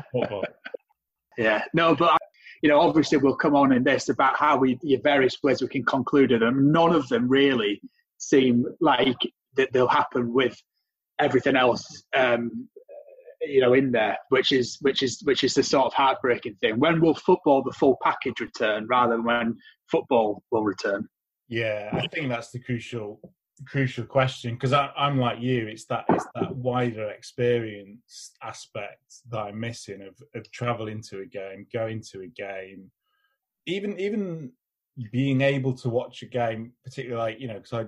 yeah. 1.37 1.65
No, 1.75 1.97
but 1.97 2.17
you 2.63 2.69
know, 2.69 2.79
obviously 2.79 3.19
we'll 3.19 3.35
come 3.35 3.57
on 3.57 3.73
in 3.73 3.83
this 3.83 4.09
about 4.09 4.37
how 4.37 4.57
we 4.57 4.79
the 4.83 4.97
various 5.03 5.37
ways 5.43 5.61
we 5.61 5.69
can 5.69 5.85
conclude 5.85 6.31
it, 6.31 6.45
and 6.45 6.73
none 6.73 6.95
of 6.95 7.09
them 7.09 7.29
really 7.29 7.81
seem 8.19 8.65
like 8.81 9.19
that 9.57 9.73
they'll 9.73 9.89
happen 9.89 10.33
with 10.33 10.57
everything 11.19 11.57
else 11.57 12.05
um, 12.17 12.69
you 13.49 13.61
know 13.61 13.75
in 13.75 13.91
there, 13.93 14.19
which 14.29 14.53
is 14.53 14.79
which 14.81 15.03
is 15.03 15.21
which 15.25 15.45
is 15.45 15.55
the 15.55 15.63
sort 15.63 15.87
of 15.87 15.95
heartbreaking 15.95 16.57
thing. 16.57 16.79
When 16.79 17.01
will 17.01 17.15
football 17.15 17.63
the 17.63 17.73
full 17.73 17.97
package 18.03 18.41
return 18.41 18.87
rather 18.89 19.17
than 19.17 19.25
when 19.25 19.57
football 19.91 20.43
will 20.51 20.65
return? 20.65 21.09
Yeah, 21.49 21.91
I 21.93 22.07
think 22.09 22.29
that's 22.29 22.51
the 22.51 22.61
crucial 22.61 23.21
crucial 23.67 24.05
question 24.05 24.55
because 24.55 24.73
I'm 24.73 25.19
like 25.19 25.41
you. 25.41 25.67
It's 25.67 25.87
that 25.87 26.05
it's 26.11 26.27
that 26.35 26.55
wider 26.55 27.11
experience 27.11 28.33
aspect 28.43 29.03
that 29.31 29.39
I'm 29.39 29.59
missing 29.59 30.03
of 30.03 30.17
of 30.35 30.51
traveling 30.51 31.03
to 31.11 31.21
a 31.21 31.27
game, 31.27 31.67
going 31.73 32.03
to 32.13 32.23
a 32.23 32.27
game, 32.27 32.91
even 33.67 33.99
even 33.99 34.53
being 35.13 35.41
able 35.41 35.73
to 35.75 35.89
watch 35.89 36.23
a 36.23 36.27
game, 36.27 36.73
particularly 36.85 37.23
like 37.23 37.41
you 37.41 37.49
know 37.49 37.55
because 37.55 37.73
I 37.73 37.87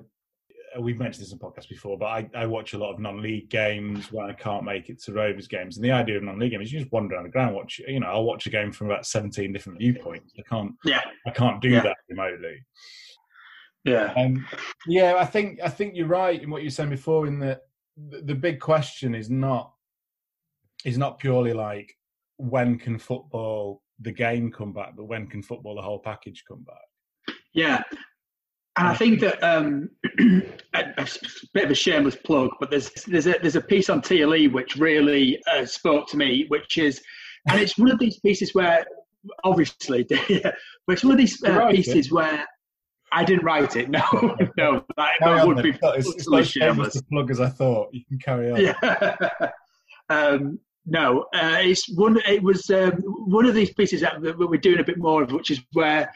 we've 0.79 0.99
mentioned 0.99 1.25
this 1.25 1.33
in 1.33 1.39
podcast 1.39 1.69
before, 1.69 1.99
but 1.99 2.07
I, 2.07 2.31
I, 2.35 2.47
watch 2.47 2.75
a 2.75 2.79
lot 2.79 2.93
of 2.93 3.01
non-league 3.01 3.49
games 3.51 4.13
when 4.13 4.31
I 4.31 4.33
can't 4.33 4.65
make 4.65 4.89
it 4.89 5.03
to 5.03 5.13
Rovers 5.13 5.49
games. 5.49 5.77
And 5.77 5.85
the 5.85 5.91
idea 5.91 6.17
of 6.17 6.23
non-league 6.23 6.53
games 6.53 6.67
is 6.67 6.73
you 6.73 6.81
just 6.81 6.93
wander 6.93 7.15
around 7.15 7.25
the 7.25 7.31
ground, 7.31 7.55
watch. 7.55 7.81
You 7.87 8.01
know, 8.01 8.07
I'll 8.07 8.25
watch 8.25 8.47
a 8.47 8.51
game 8.51 8.71
from 8.71 8.89
about 8.89 9.07
seventeen 9.07 9.53
different 9.53 9.79
viewpoints. 9.79 10.33
I 10.39 10.43
can't. 10.43 10.73
Yeah. 10.85 11.01
I 11.27 11.31
can't 11.31 11.61
do 11.61 11.71
yeah. 11.71 11.83
that 11.83 11.97
remotely. 12.09 12.65
Yeah. 13.85 14.13
Um, 14.17 14.47
yeah, 14.87 15.17
I 15.19 15.25
think 15.25 15.61
I 15.63 15.69
think 15.69 15.95
you're 15.95 16.07
right 16.07 16.41
in 16.41 16.51
what 16.51 16.63
you 16.63 16.67
were 16.67 16.73
saying 16.73 16.91
before. 16.91 17.27
In 17.27 17.39
that 17.41 17.63
the, 17.97 18.21
the 18.23 18.35
big 18.35 18.61
question 18.61 19.15
is 19.15 19.31
not 19.31 19.73
is 20.85 20.99
not 20.99 21.19
purely 21.19 21.53
like 21.53 21.95
when 22.37 22.79
can 22.79 22.99
football 22.99 23.83
the 24.01 24.13
game 24.13 24.51
come 24.51 24.73
back, 24.73 24.97
but 24.97 25.05
when 25.05 25.27
can 25.27 25.43
football 25.43 25.75
the 25.75 25.83
whole 25.83 25.99
package 25.99 26.45
come 26.47 26.65
back? 26.65 27.37
Yeah. 27.53 27.83
And 28.77 28.89
I 28.89 28.95
think 28.95 29.21
that 29.21 29.43
um, 29.43 29.91
a, 30.75 30.85
a 30.97 31.07
bit 31.53 31.65
of 31.65 31.71
a 31.71 31.75
shameless 31.75 32.17
plug, 32.17 32.51
but 32.61 32.71
there's 32.71 32.91
there's 33.07 33.27
a 33.27 33.35
there's 33.41 33.57
a 33.57 33.61
piece 33.61 33.91
on 33.91 34.01
TLE 34.01 34.53
which 34.53 34.77
really 34.77 35.43
uh, 35.53 35.67
spoke 35.67 36.09
to 36.09 36.17
me, 36.17 36.47
which 36.49 36.79
is, 36.79 37.03
and 37.49 37.61
it's 37.61 37.77
one 37.77 37.91
of 37.91 37.99
these 37.99 38.21
pieces 38.21 38.55
where, 38.55 38.85
obviously, 39.43 40.05
but 40.09 40.55
it's 40.89 41.03
one 41.03 41.13
of 41.13 41.19
these 41.19 41.43
uh, 41.43 41.69
pieces 41.71 42.07
it. 42.07 42.13
where 42.13 42.47
I 43.13 43.25
didn't 43.25 43.45
write 43.45 43.77
it. 43.77 43.89
No, 43.91 44.37
no, 44.57 44.85
that, 44.97 45.11
that 45.21 45.47
would 45.47 45.63
be 45.63 45.77
it's, 45.83 46.09
it's 46.09 46.31
not 46.31 46.47
shameless 46.47 47.01
plug 47.03 47.31
as 47.31 47.41
I 47.41 47.49
thought. 47.49 47.89
You 47.93 48.05
can 48.09 48.19
carry 48.19 48.53
on. 48.53 48.61
Yeah. 48.61 49.51
um, 50.09 50.61
no, 50.87 51.27
uh, 51.35 51.59
it's 51.61 51.89
one. 51.97 52.19
It 52.27 52.43
was 52.43 52.71
um, 52.71 52.93
one 53.27 53.47
of 53.47 53.55
these 53.55 53.73
pieces 53.75 54.01
that 54.01 54.21
we're 54.21 54.61
doing 54.61 54.81
a 54.81 54.85
bit 54.85 54.99
more 54.99 55.23
of, 55.23 55.33
which 55.33 55.51
is 55.51 55.61
where 55.73 56.13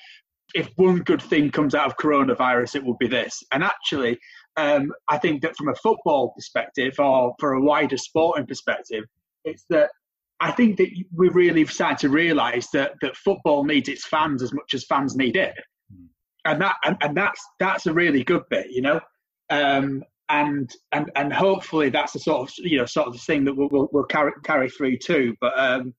if 0.55 0.71
one 0.77 1.01
good 1.01 1.21
thing 1.21 1.51
comes 1.51 1.75
out 1.75 1.87
of 1.87 1.97
coronavirus, 1.97 2.77
it 2.77 2.85
will 2.85 2.97
be 2.97 3.09
this. 3.09 3.43
And 3.53 3.65
actually, 3.65 4.19
um, 4.57 4.93
I 5.09 5.19
think 5.19 5.43
that 5.43 5.57
from 5.57 5.69
a 5.69 5.75
football 5.75 6.33
perspective, 6.35 6.95
or 6.99 7.35
for 7.41 7.55
a 7.55 7.61
wider 7.61 7.97
sporting 7.97 8.47
perspective, 8.47 9.05
it's 9.45 9.65
that 9.71 9.91
I 10.41 10.53
think 10.53 10.77
that 10.79 10.89
we 11.13 11.29
really 11.29 11.67
started 11.67 11.99
to 11.99 12.09
realise 12.09 12.69
that 12.71 12.93
that 13.03 13.17
football 13.17 13.65
needs 13.65 13.89
its 13.89 14.07
fans 14.07 14.43
as 14.43 14.53
much 14.53 14.75
as 14.75 14.85
fans 14.85 15.17
need 15.17 15.37
it, 15.37 15.55
mm. 15.93 16.07
and 16.45 16.61
that 16.61 16.77
and, 16.85 16.97
and 17.01 17.17
that's 17.17 17.43
that's 17.59 17.87
a 17.87 17.93
really 17.93 18.23
good 18.23 18.43
bit, 18.49 18.67
you 18.71 18.83
know. 18.83 19.01
Um, 19.51 20.05
and 20.29 20.71
and 20.93 21.11
and 21.17 21.33
hopefully 21.33 21.91
that's 21.91 22.13
the 22.13 22.19
sort 22.19 22.49
of 22.49 22.55
you 22.59 22.79
know 22.79 22.87
sort 22.87 23.09
of 23.09 23.13
the 23.13 23.19
thing 23.19 23.45
that 23.45 23.55
we'll 23.55 23.69
we'll, 23.71 23.89
we'll 23.93 24.05
carry 24.05 24.33
carry 24.45 24.71
through 24.71 24.99
too. 24.99 25.35
But 25.41 25.59
um, 25.59 25.95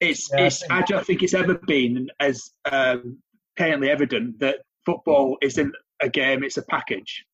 it's 0.00 0.28
yeah, 0.32 0.46
it's 0.46 0.62
I, 0.68 0.78
I, 0.78 0.82
don't 0.82 1.06
think 1.06 1.22
it's 1.22 1.34
ever 1.34 1.54
been 1.54 2.08
as 2.20 2.50
um, 2.70 3.18
patently 3.56 3.90
evident 3.90 4.38
that 4.40 4.58
football 4.84 5.36
isn't 5.42 5.74
a 6.00 6.08
game; 6.08 6.42
it's 6.42 6.56
a 6.56 6.62
package, 6.62 7.24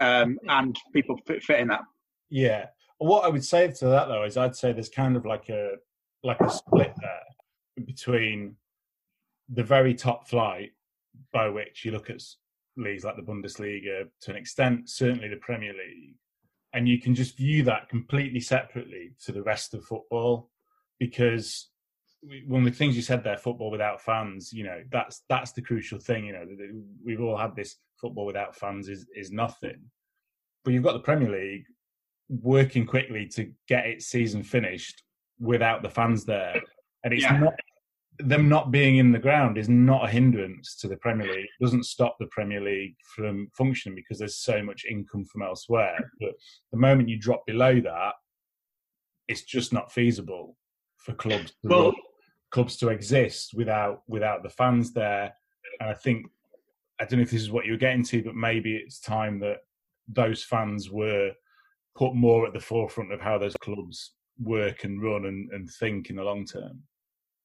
um, 0.00 0.38
and 0.48 0.78
people 0.92 1.16
fit, 1.26 1.42
fit 1.42 1.60
in 1.60 1.68
that. 1.68 1.82
Yeah. 2.28 2.66
What 2.98 3.24
I 3.24 3.28
would 3.28 3.44
say 3.44 3.70
to 3.70 3.86
that 3.86 4.08
though 4.08 4.24
is 4.24 4.36
I'd 4.36 4.56
say 4.56 4.72
there's 4.72 4.90
kind 4.90 5.16
of 5.16 5.24
like 5.24 5.48
a 5.48 5.72
like 6.22 6.40
a 6.40 6.50
split 6.50 6.92
there 7.00 7.84
between 7.86 8.56
the 9.48 9.64
very 9.64 9.94
top 9.94 10.28
flight 10.28 10.72
by 11.32 11.48
which 11.48 11.84
you 11.84 11.92
look 11.92 12.10
at 12.10 12.22
leagues 12.76 13.04
like 13.04 13.16
the 13.16 13.22
Bundesliga 13.22 14.08
to 14.20 14.30
an 14.30 14.36
extent, 14.36 14.88
certainly 14.88 15.28
the 15.28 15.36
Premier 15.36 15.72
League, 15.72 16.14
and 16.72 16.88
you 16.88 17.00
can 17.00 17.14
just 17.14 17.36
view 17.36 17.62
that 17.64 17.88
completely 17.88 18.40
separately 18.40 19.12
to 19.24 19.32
the 19.32 19.42
rest 19.42 19.74
of 19.74 19.84
football 19.84 20.50
because 20.98 21.70
one 22.46 22.66
of 22.66 22.72
the 22.72 22.76
things 22.76 22.96
you 22.96 23.02
said 23.02 23.24
there, 23.24 23.36
football 23.36 23.70
without 23.70 24.00
fans, 24.00 24.52
you 24.52 24.64
know, 24.64 24.82
that's 24.90 25.22
that's 25.28 25.52
the 25.52 25.62
crucial 25.62 25.98
thing. 25.98 26.26
You 26.26 26.32
know, 26.32 26.46
we've 27.04 27.20
all 27.20 27.36
had 27.36 27.56
this 27.56 27.76
football 28.00 28.26
without 28.26 28.54
fans 28.54 28.88
is 28.88 29.06
is 29.14 29.30
nothing, 29.30 29.80
but 30.64 30.74
you've 30.74 30.82
got 30.82 30.92
the 30.92 31.00
Premier 31.00 31.30
League 31.30 31.64
working 32.28 32.86
quickly 32.86 33.26
to 33.26 33.50
get 33.68 33.86
its 33.86 34.06
season 34.06 34.42
finished 34.42 35.02
without 35.38 35.82
the 35.82 35.90
fans 35.90 36.24
there, 36.24 36.60
and 37.04 37.14
it's 37.14 37.22
yeah. 37.22 37.38
not 37.38 37.54
them 38.18 38.50
not 38.50 38.70
being 38.70 38.98
in 38.98 39.12
the 39.12 39.18
ground 39.18 39.56
is 39.56 39.70
not 39.70 40.04
a 40.04 40.10
hindrance 40.10 40.76
to 40.76 40.88
the 40.88 40.96
Premier 40.96 41.26
League. 41.26 41.46
It 41.58 41.64
doesn't 41.64 41.86
stop 41.86 42.16
the 42.18 42.26
Premier 42.26 42.60
League 42.60 42.94
from 43.16 43.48
functioning 43.56 43.96
because 43.96 44.18
there's 44.18 44.36
so 44.36 44.62
much 44.62 44.84
income 44.84 45.24
from 45.24 45.42
elsewhere. 45.42 45.98
But 46.20 46.32
the 46.70 46.78
moment 46.78 47.08
you 47.08 47.18
drop 47.18 47.46
below 47.46 47.80
that, 47.80 48.12
it's 49.28 49.42
just 49.42 49.72
not 49.72 49.90
feasible 49.90 50.56
for 50.98 51.14
clubs 51.14 51.52
to 51.62 51.68
well, 51.68 51.92
clubs 52.50 52.76
to 52.78 52.88
exist 52.88 53.54
without 53.54 54.02
without 54.08 54.42
the 54.42 54.50
fans 54.50 54.92
there. 54.92 55.32
And 55.80 55.90
I 55.90 55.94
think 55.94 56.26
I 57.00 57.04
don't 57.04 57.18
know 57.18 57.22
if 57.22 57.30
this 57.30 57.42
is 57.42 57.50
what 57.50 57.64
you 57.64 57.72
were 57.72 57.78
getting 57.78 58.04
to, 58.04 58.22
but 58.22 58.34
maybe 58.34 58.76
it's 58.76 59.00
time 59.00 59.40
that 59.40 59.58
those 60.08 60.42
fans 60.42 60.90
were 60.90 61.32
put 61.96 62.14
more 62.14 62.46
at 62.46 62.52
the 62.52 62.60
forefront 62.60 63.12
of 63.12 63.20
how 63.20 63.38
those 63.38 63.56
clubs 63.56 64.12
work 64.38 64.84
and 64.84 65.02
run 65.02 65.26
and, 65.26 65.50
and 65.52 65.70
think 65.70 66.10
in 66.10 66.16
the 66.16 66.22
long 66.22 66.44
term. 66.44 66.82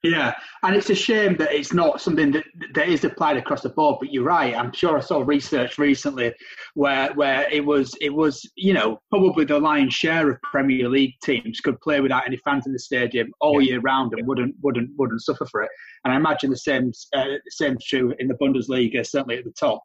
Yeah, 0.06 0.36
and 0.62 0.76
it's 0.76 0.92
a 0.92 0.96
shame 0.96 1.36
that 1.38 1.52
it's 1.52 1.74
not 1.74 2.00
something 2.00 2.32
that 2.34 2.46
that 2.76 2.88
is 2.88 3.04
applied 3.04 3.38
across 3.38 3.64
the 3.64 3.70
board. 3.70 3.98
But 4.00 4.14
you're 4.14 4.24
right. 4.24 4.56
I'm 4.56 4.72
sure 4.72 4.96
I 4.96 5.02
saw 5.02 5.24
research 5.26 5.80
recently 5.80 6.32
where 6.76 7.12
where 7.14 7.50
it 7.52 7.66
was 7.66 7.96
it 8.02 8.14
was 8.14 8.48
you 8.56 8.74
know 8.74 9.00
probably 9.10 9.46
the 9.46 9.60
lion's 9.60 9.96
share 9.96 10.30
of 10.30 10.40
Premier 10.44 10.88
League 10.90 11.16
teams 11.24 11.60
could 11.60 11.82
play 11.82 12.02
without 12.02 12.28
any 12.28 12.38
fans 12.38 12.68
in 12.68 12.74
the 12.74 12.78
stadium 12.78 13.32
all 13.42 13.60
yeah. 13.60 13.72
year 13.72 13.80
round 13.82 14.14
and 14.14 14.28
wouldn't 14.28 14.54
wouldn't 14.62 14.92
wouldn't 14.96 15.22
suffer 15.22 15.48
for 15.48 15.64
it. 15.64 15.72
And 16.04 16.14
I 16.14 16.18
imagine 16.18 16.52
the 16.52 16.58
same 16.58 16.92
uh, 17.16 17.26
same 17.50 17.76
true 17.82 18.14
in 18.20 18.28
the 18.28 18.36
Bundesliga, 18.36 19.04
certainly 19.08 19.40
at 19.40 19.44
the 19.44 19.54
top. 19.60 19.82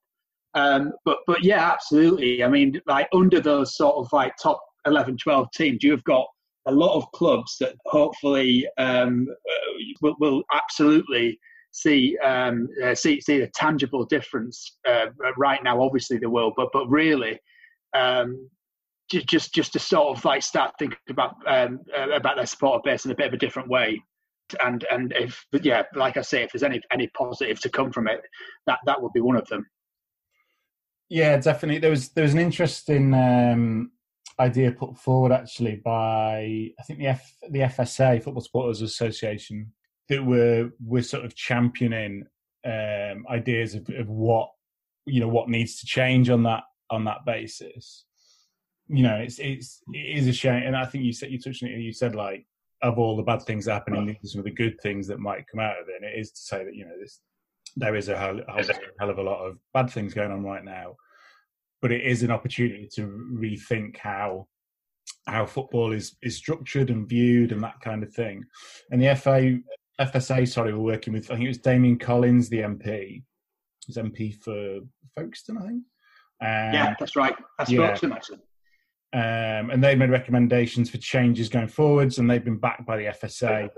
Um, 0.52 0.92
but 1.06 1.20
but 1.26 1.42
yeah, 1.42 1.72
absolutely. 1.72 2.44
I 2.44 2.48
mean, 2.48 2.78
like 2.86 3.08
under 3.14 3.40
those 3.40 3.74
sort 3.74 3.96
of 3.96 4.12
like 4.12 4.34
top 4.42 4.60
11, 4.86 5.16
12 5.16 5.48
teams, 5.54 5.82
you've 5.82 6.04
got 6.04 6.26
a 6.70 6.72
lot 6.72 6.96
of 6.96 7.10
clubs 7.12 7.56
that 7.60 7.74
hopefully 7.86 8.66
um, 8.78 9.26
uh, 9.28 9.72
will, 10.00 10.16
will, 10.20 10.42
absolutely 10.52 11.38
see 11.72 12.16
um, 12.18 12.68
uh, 12.84 12.94
see 12.94 13.20
see 13.20 13.40
a 13.40 13.50
tangible 13.54 14.04
difference 14.04 14.78
uh, 14.88 15.06
right 15.36 15.62
now. 15.62 15.82
Obviously, 15.82 16.18
they 16.18 16.26
will, 16.26 16.52
but 16.56 16.68
but 16.72 16.88
really, 16.88 17.38
um, 17.94 18.48
just 19.10 19.52
just 19.52 19.72
to 19.72 19.78
sort 19.78 20.16
of 20.16 20.24
like 20.24 20.42
start 20.42 20.72
thinking 20.78 20.98
about 21.08 21.34
um, 21.46 21.80
uh, 21.96 22.10
about 22.10 22.36
their 22.36 22.46
supporter 22.46 22.82
base 22.84 23.04
in 23.04 23.10
a 23.10 23.16
bit 23.16 23.26
of 23.26 23.34
a 23.34 23.38
different 23.38 23.68
way. 23.68 24.02
And 24.64 24.84
and 24.90 25.12
if 25.16 25.44
yeah, 25.62 25.82
like 25.94 26.16
I 26.16 26.22
say, 26.22 26.42
if 26.42 26.52
there's 26.52 26.62
any 26.62 26.80
any 26.92 27.08
positive 27.16 27.60
to 27.60 27.68
come 27.68 27.92
from 27.92 28.08
it, 28.08 28.20
that 28.66 28.78
that 28.86 29.00
would 29.00 29.12
be 29.12 29.20
one 29.20 29.36
of 29.36 29.46
them. 29.48 29.66
Yeah, 31.08 31.36
definitely. 31.38 31.80
There 31.80 31.90
was 31.90 32.10
there 32.10 32.22
was 32.22 32.34
an 32.34 32.40
interesting 32.40 33.12
um, 33.14 33.90
idea 34.40 34.72
put 34.72 34.96
forward 34.96 35.32
actually 35.32 35.76
by 35.76 36.70
I 36.78 36.82
think 36.86 36.98
the 36.98 37.06
F, 37.06 37.32
the 37.50 37.60
FSA 37.60 38.22
Football 38.22 38.42
Supporters 38.42 38.82
Association 38.82 39.72
that 40.08 40.24
were 40.24 40.70
were 40.84 41.02
sort 41.02 41.24
of 41.24 41.36
championing 41.36 42.24
um, 42.64 43.24
ideas 43.30 43.74
of, 43.74 43.88
of 43.90 44.08
what 44.08 44.50
you 45.06 45.20
know 45.20 45.28
what 45.28 45.48
needs 45.48 45.80
to 45.80 45.86
change 45.86 46.30
on 46.30 46.42
that 46.44 46.64
on 46.90 47.04
that 47.04 47.24
basis. 47.24 48.04
You 48.88 49.04
know, 49.04 49.16
it's 49.16 49.38
it's 49.38 49.82
it 49.92 50.18
is 50.18 50.26
a 50.26 50.32
shame, 50.32 50.62
and 50.64 50.76
I 50.76 50.86
think 50.86 51.04
you 51.04 51.12
said 51.12 51.30
you 51.30 51.38
touched 51.38 51.62
on 51.62 51.68
it. 51.68 51.78
You 51.78 51.92
said 51.92 52.14
like 52.14 52.46
of 52.82 52.98
all 52.98 53.16
the 53.16 53.22
bad 53.22 53.42
things 53.42 53.66
happening, 53.66 54.06
these 54.06 54.16
are 54.24 54.28
some 54.28 54.38
of 54.40 54.46
the 54.46 54.50
good 54.50 54.80
things 54.82 55.06
that 55.08 55.20
might 55.20 55.46
come 55.46 55.60
out 55.60 55.78
of 55.80 55.88
it. 55.88 55.96
And 56.00 56.04
it 56.04 56.18
is 56.18 56.32
to 56.32 56.40
say 56.40 56.64
that 56.64 56.74
you 56.74 56.86
know 56.86 56.98
this 56.98 57.20
there 57.76 57.94
is 57.94 58.08
a 58.08 58.18
hell, 58.18 58.40
a 58.40 58.64
hell 58.98 59.10
of 59.10 59.18
a 59.18 59.22
lot 59.22 59.46
of 59.46 59.58
bad 59.72 59.90
things 59.90 60.12
going 60.12 60.32
on 60.32 60.42
right 60.42 60.64
now 60.64 60.96
but 61.82 61.92
it 61.92 62.02
is 62.02 62.22
an 62.22 62.30
opportunity 62.30 62.88
to 62.94 63.06
rethink 63.32 63.96
how 63.96 64.46
how 65.26 65.46
football 65.46 65.92
is 65.92 66.16
is 66.22 66.36
structured 66.36 66.90
and 66.90 67.08
viewed 67.08 67.52
and 67.52 67.62
that 67.62 67.80
kind 67.80 68.02
of 68.02 68.12
thing. 68.12 68.44
And 68.90 69.02
the 69.02 69.14
FA 69.16 69.58
FSA, 70.00 70.48
sorry, 70.48 70.72
we're 70.72 70.80
working 70.80 71.12
with 71.12 71.30
I 71.30 71.34
think 71.34 71.44
it 71.44 71.48
was 71.48 71.58
Damian 71.58 71.98
Collins, 71.98 72.48
the 72.48 72.58
MP. 72.58 73.22
He's 73.86 73.96
MP 73.96 74.34
for 74.42 74.80
Folkestone, 75.16 75.58
I 75.58 75.60
think. 75.66 75.82
Um, 76.42 76.74
yeah, 76.74 76.94
that's 76.98 77.16
right. 77.16 77.34
That's 77.58 77.70
yeah. 77.70 77.86
Folkestone, 77.86 78.12
actually. 78.12 78.38
Um, 79.12 79.70
and 79.70 79.82
they've 79.82 79.98
made 79.98 80.10
recommendations 80.10 80.88
for 80.88 80.98
changes 80.98 81.48
going 81.48 81.68
forwards, 81.68 82.18
and 82.18 82.30
they've 82.30 82.44
been 82.44 82.58
backed 82.58 82.86
by 82.86 82.96
the 82.96 83.06
FSA 83.06 83.68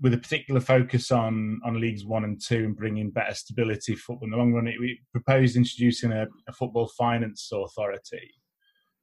with 0.00 0.14
a 0.14 0.18
particular 0.18 0.60
focus 0.60 1.10
on 1.10 1.60
on 1.64 1.80
leagues 1.80 2.04
one 2.04 2.24
and 2.24 2.40
two 2.40 2.64
and 2.64 2.76
bringing 2.76 3.10
better 3.10 3.34
stability 3.34 3.94
football 3.94 4.26
in 4.26 4.30
the 4.30 4.36
long 4.36 4.52
run. 4.52 4.66
It, 4.66 4.80
we 4.80 5.00
proposed 5.12 5.56
introducing 5.56 6.12
a, 6.12 6.26
a, 6.48 6.52
football 6.52 6.88
finance 6.88 7.50
authority, 7.52 8.30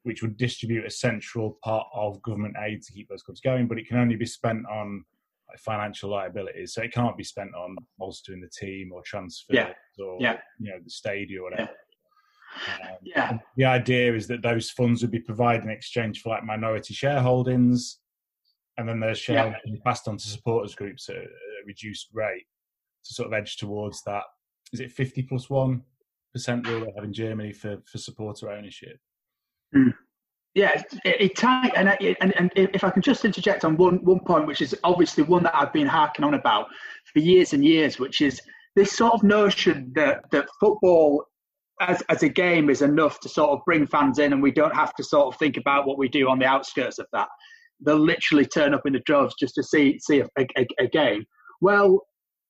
which 0.03 0.21
would 0.21 0.37
distribute 0.37 0.85
a 0.85 0.89
central 0.89 1.57
part 1.63 1.87
of 1.93 2.21
government 2.21 2.55
aid 2.59 2.81
to 2.83 2.93
keep 2.93 3.07
those 3.09 3.23
clubs 3.23 3.41
going, 3.41 3.67
but 3.67 3.77
it 3.77 3.87
can 3.87 3.97
only 3.97 4.15
be 4.15 4.25
spent 4.25 4.65
on 4.67 5.05
like, 5.47 5.59
financial 5.59 6.09
liabilities. 6.09 6.73
So 6.73 6.81
it 6.81 6.93
can't 6.93 7.17
be 7.17 7.23
spent 7.23 7.53
on 7.55 7.77
bolstering 7.97 8.41
the 8.41 8.49
team 8.49 8.91
or 8.91 9.01
transfers 9.05 9.55
yeah. 9.55 9.73
or 10.03 10.17
yeah. 10.19 10.37
you 10.59 10.71
know 10.71 10.79
the 10.83 10.89
stadium 10.89 11.41
or 11.41 11.51
whatever. 11.51 11.69
Yeah. 11.69 12.89
Um, 12.89 12.97
yeah. 13.03 13.37
The 13.57 13.65
idea 13.65 14.15
is 14.15 14.27
that 14.27 14.41
those 14.41 14.71
funds 14.71 15.01
would 15.01 15.11
be 15.11 15.19
provided 15.19 15.63
in 15.63 15.69
exchange 15.69 16.21
for 16.21 16.29
like 16.29 16.43
minority 16.43 16.93
shareholdings 16.93 17.98
and 18.79 18.87
then 18.87 18.99
there's 19.01 19.19
shares 19.19 19.53
yeah. 19.65 19.75
passed 19.83 20.07
on 20.07 20.17
to 20.17 20.27
supporters 20.27 20.73
groups 20.73 21.09
at 21.09 21.17
a 21.17 21.27
reduced 21.67 22.07
rate 22.13 22.45
to 23.03 23.13
sort 23.13 23.27
of 23.27 23.33
edge 23.33 23.57
towards 23.57 24.01
that. 24.03 24.23
Is 24.71 24.79
it 24.79 24.91
50 24.91 25.23
plus 25.23 25.49
one 25.49 25.81
percent 26.33 26.65
rule 26.65 26.81
they 26.81 26.93
have 26.95 27.03
in 27.03 27.13
Germany 27.13 27.51
for, 27.51 27.77
for 27.85 27.97
supporter 27.97 28.49
ownership? 28.49 28.97
Mm. 29.75 29.93
Yeah, 30.55 30.81
it, 31.03 31.21
it, 31.21 31.43
and, 31.43 31.89
and 32.21 32.33
and 32.35 32.51
if 32.55 32.83
I 32.83 32.89
can 32.89 33.01
just 33.01 33.23
interject 33.23 33.65
on 33.65 33.77
one 33.77 34.03
one 34.03 34.21
point, 34.21 34.47
which 34.47 34.61
is 34.61 34.75
obviously 34.83 35.23
one 35.23 35.43
that 35.43 35.55
I've 35.55 35.73
been 35.73 35.85
harking 35.85 36.25
on 36.25 36.33
about 36.33 36.67
for 37.13 37.19
years 37.19 37.53
and 37.53 37.63
years, 37.63 37.99
which 37.99 38.21
is 38.21 38.41
this 38.75 38.93
sort 38.93 39.13
of 39.13 39.23
notion 39.23 39.91
that 39.95 40.23
that 40.31 40.47
football 40.59 41.25
as 41.81 42.01
as 42.09 42.23
a 42.23 42.29
game 42.29 42.69
is 42.69 42.81
enough 42.81 43.19
to 43.21 43.29
sort 43.29 43.51
of 43.51 43.59
bring 43.65 43.85
fans 43.85 44.19
in, 44.19 44.33
and 44.33 44.41
we 44.41 44.51
don't 44.51 44.75
have 44.75 44.95
to 44.95 45.03
sort 45.03 45.27
of 45.27 45.37
think 45.37 45.57
about 45.57 45.85
what 45.85 45.99
we 45.99 46.07
do 46.07 46.29
on 46.29 46.39
the 46.39 46.45
outskirts 46.45 46.97
of 46.97 47.05
that 47.13 47.27
they'll 47.85 47.97
literally 47.97 48.45
turn 48.45 48.73
up 48.73 48.85
in 48.85 48.93
the 48.93 48.99
droves 49.05 49.35
just 49.39 49.55
to 49.55 49.63
see 49.63 49.99
see 49.99 50.19
a, 50.19 50.27
a, 50.57 50.67
a 50.79 50.87
game. 50.87 51.25
Well, 51.61 52.01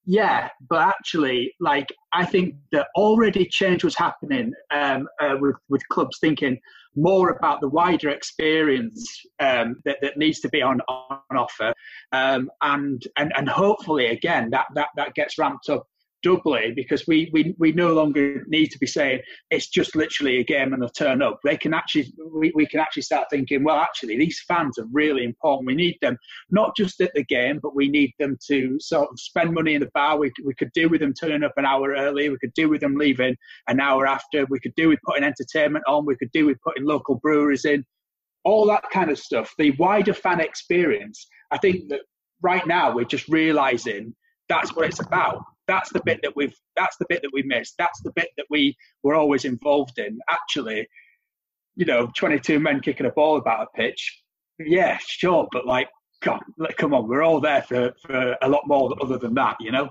yeah, 0.05 0.49
but 0.69 0.87
actually, 0.87 1.53
like 1.59 1.87
I 2.13 2.25
think 2.25 2.55
that 2.71 2.87
already 2.95 3.45
change 3.45 3.83
was 3.83 3.95
happening 3.95 4.53
um, 4.71 5.07
uh, 5.21 5.35
with 5.39 5.55
with 5.69 5.87
clubs 5.89 6.17
thinking 6.19 6.59
more 6.95 7.29
about 7.29 7.61
the 7.61 7.69
wider 7.69 8.09
experience 8.09 9.07
um, 9.39 9.75
that, 9.85 9.97
that 10.01 10.17
needs 10.17 10.39
to 10.39 10.49
be 10.49 10.61
on 10.61 10.81
on 10.89 11.37
offer, 11.37 11.73
um, 12.11 12.49
and 12.61 13.03
and 13.17 13.31
and 13.35 13.47
hopefully 13.47 14.07
again 14.07 14.49
that 14.49 14.65
that 14.73 14.87
that 14.95 15.13
gets 15.13 15.37
ramped 15.37 15.69
up 15.69 15.85
doubly 16.21 16.73
because 16.75 17.07
we, 17.07 17.29
we, 17.31 17.55
we 17.57 17.71
no 17.71 17.93
longer 17.93 18.43
need 18.47 18.67
to 18.67 18.79
be 18.79 18.87
saying 18.87 19.21
it's 19.49 19.67
just 19.67 19.95
literally 19.95 20.39
a 20.39 20.43
game 20.43 20.73
and 20.73 20.83
a 20.83 20.89
turn 20.89 21.21
up. 21.21 21.39
They 21.43 21.57
can 21.57 21.73
actually 21.73 22.13
we, 22.33 22.51
we 22.55 22.65
can 22.65 22.79
actually 22.79 23.03
start 23.03 23.27
thinking, 23.29 23.63
well, 23.63 23.77
actually 23.77 24.17
these 24.17 24.43
fans 24.47 24.77
are 24.77 24.87
really 24.91 25.23
important. 25.23 25.67
We 25.67 25.75
need 25.75 25.97
them 26.01 26.17
not 26.49 26.75
just 26.75 26.99
at 27.01 27.13
the 27.13 27.23
game, 27.23 27.59
but 27.61 27.75
we 27.75 27.89
need 27.89 28.11
them 28.19 28.37
to 28.47 28.77
sort 28.79 29.09
of 29.09 29.19
spend 29.19 29.53
money 29.53 29.75
in 29.75 29.81
the 29.81 29.89
bar. 29.93 30.17
We, 30.17 30.31
we 30.45 30.53
could 30.55 30.71
do 30.73 30.89
with 30.89 31.01
them 31.01 31.13
turning 31.13 31.43
up 31.43 31.53
an 31.57 31.65
hour 31.65 31.93
early. 31.93 32.29
We 32.29 32.37
could 32.37 32.53
do 32.53 32.69
with 32.69 32.81
them 32.81 32.95
leaving 32.95 33.35
an 33.67 33.79
hour 33.79 34.05
after. 34.07 34.45
We 34.49 34.59
could 34.59 34.75
do 34.75 34.89
with 34.89 34.99
putting 35.05 35.23
entertainment 35.23 35.85
on. 35.87 36.05
We 36.05 36.17
could 36.17 36.31
do 36.31 36.45
with 36.45 36.61
putting 36.61 36.85
local 36.85 37.15
breweries 37.15 37.65
in. 37.65 37.85
All 38.45 38.65
that 38.67 38.83
kind 38.91 39.11
of 39.11 39.19
stuff. 39.19 39.53
The 39.57 39.71
wider 39.71 40.13
fan 40.13 40.39
experience. 40.39 41.27
I 41.51 41.57
think 41.57 41.89
that 41.89 42.01
right 42.41 42.65
now 42.65 42.93
we're 42.93 43.03
just 43.03 43.27
realizing 43.27 44.15
that's 44.47 44.75
what 44.75 44.85
it's 44.87 44.99
about 44.99 45.43
that's 45.69 45.91
the 45.93 46.01
bit 46.03 46.19
that 46.23 46.35
we've 46.35 46.55
that's 46.75 46.97
the 46.97 47.05
bit 47.07 47.21
that 47.21 47.31
we 47.31 47.43
missed. 47.43 47.75
That's 47.77 48.01
the 48.01 48.11
bit 48.15 48.29
that 48.37 48.47
we 48.49 48.75
were 49.03 49.15
always 49.15 49.45
involved 49.45 49.99
in. 49.99 50.19
Actually 50.29 50.87
you 51.75 51.85
know 51.85 52.11
22 52.17 52.59
men 52.59 52.81
kicking 52.81 53.05
a 53.05 53.11
ball 53.11 53.37
about 53.37 53.61
a 53.61 53.77
pitch. 53.77 54.21
Yeah 54.59 54.97
sure 55.01 55.47
but 55.51 55.65
like 55.65 55.87
God, 56.21 56.41
come 56.77 56.93
on 56.93 57.07
we're 57.07 57.23
all 57.23 57.39
there 57.39 57.61
for, 57.61 57.93
for 58.05 58.35
a 58.41 58.49
lot 58.49 58.67
more 58.67 58.93
other 59.01 59.17
than 59.17 59.33
that 59.35 59.55
you 59.61 59.71
know? 59.71 59.89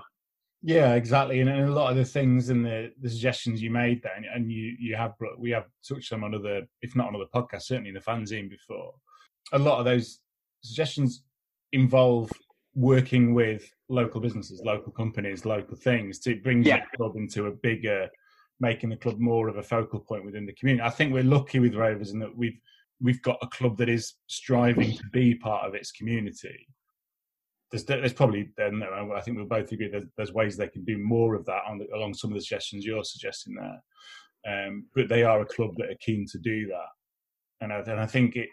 Yeah 0.61 0.93
exactly 0.93 1.39
and, 1.39 1.49
a 1.49 1.71
lot 1.71 1.89
of 1.89 1.97
the 1.97 2.05
things 2.05 2.49
and 2.49 2.63
the, 2.65 2.91
the 3.01 3.09
suggestions 3.09 3.61
you 3.61 3.71
made 3.71 4.03
there 4.03 4.21
and 4.35 4.51
you 4.51 4.75
you 4.79 4.95
have 4.95 5.13
we 5.37 5.49
have 5.51 5.65
touched 5.87 6.13
on 6.13 6.23
another 6.23 6.61
if 6.81 6.95
not 6.95 7.09
another 7.09 7.25
podcast 7.33 7.63
certainly 7.63 7.89
in 7.89 7.95
the 7.95 8.01
fanzine 8.01 8.49
before. 8.49 8.93
A 9.53 9.57
lot 9.57 9.79
of 9.79 9.85
those 9.85 10.19
suggestions 10.61 11.23
involve 11.71 12.29
working 12.79 13.33
with 13.33 13.69
local 13.89 14.21
businesses, 14.21 14.61
local 14.63 14.91
companies, 14.93 15.43
local 15.43 15.75
things 15.75 16.17
to 16.19 16.39
bring 16.41 16.63
yeah. 16.63 16.77
the 16.77 16.97
club 16.97 17.17
into 17.17 17.47
a 17.47 17.51
bigger, 17.51 18.07
making 18.61 18.89
the 18.89 18.95
club 18.95 19.19
more 19.19 19.49
of 19.49 19.57
a 19.57 19.63
focal 19.63 19.99
point 19.99 20.23
within 20.23 20.45
the 20.45 20.53
community. 20.53 20.81
I 20.81 20.89
think 20.89 21.11
we're 21.11 21.23
lucky 21.23 21.59
with 21.59 21.75
Rovers 21.75 22.11
in 22.11 22.19
that 22.19 22.35
we've 22.35 22.57
we've 23.01 23.21
got 23.21 23.37
a 23.41 23.47
club 23.47 23.77
that 23.77 23.89
is 23.89 24.15
striving 24.27 24.91
to 24.93 25.03
be 25.11 25.35
part 25.35 25.65
of 25.67 25.75
its 25.75 25.91
community. 25.91 26.67
There's, 27.71 27.85
there's 27.85 28.13
probably 28.13 28.49
no, 28.57 29.13
I 29.15 29.21
think 29.21 29.37
we'll 29.37 29.45
both 29.45 29.71
agree 29.71 29.89
there's, 29.89 30.05
there's 30.17 30.33
ways 30.33 30.57
they 30.57 30.67
can 30.67 30.83
do 30.83 30.97
more 30.97 31.35
of 31.35 31.45
that 31.45 31.61
on 31.67 31.77
the, 31.77 31.87
along 31.95 32.13
some 32.15 32.31
of 32.31 32.35
the 32.35 32.41
suggestions 32.41 32.85
you're 32.85 33.03
suggesting 33.03 33.55
there. 33.55 33.81
Um, 34.51 34.87
but 34.95 35.07
they 35.07 35.23
are 35.23 35.41
a 35.41 35.45
club 35.45 35.71
that 35.77 35.89
are 35.89 35.97
keen 36.01 36.25
to 36.31 36.37
do 36.39 36.67
that, 36.67 36.89
and 37.61 37.71
I, 37.73 37.79
and 37.79 37.99
I 37.99 38.05
think 38.05 38.35
it 38.35 38.49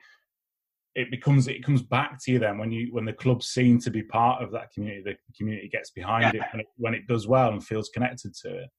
it 0.96 1.10
becomes 1.10 1.46
it 1.46 1.62
comes 1.62 1.82
back 1.82 2.18
to 2.24 2.32
you 2.32 2.38
then 2.38 2.58
when 2.58 2.72
you 2.72 2.88
when 2.90 3.04
the 3.04 3.12
club's 3.12 3.48
seen 3.48 3.78
to 3.78 3.90
be 3.90 4.02
part 4.02 4.42
of 4.42 4.50
that 4.50 4.72
community 4.72 5.02
the 5.02 5.16
community 5.36 5.68
gets 5.68 5.90
behind 5.90 6.34
yeah. 6.34 6.40
it, 6.40 6.46
when 6.52 6.60
it 6.60 6.66
when 6.76 6.94
it 6.94 7.06
does 7.06 7.28
well 7.28 7.52
and 7.52 7.64
feels 7.64 7.90
connected 7.90 8.34
to 8.34 8.48
it 8.48 8.70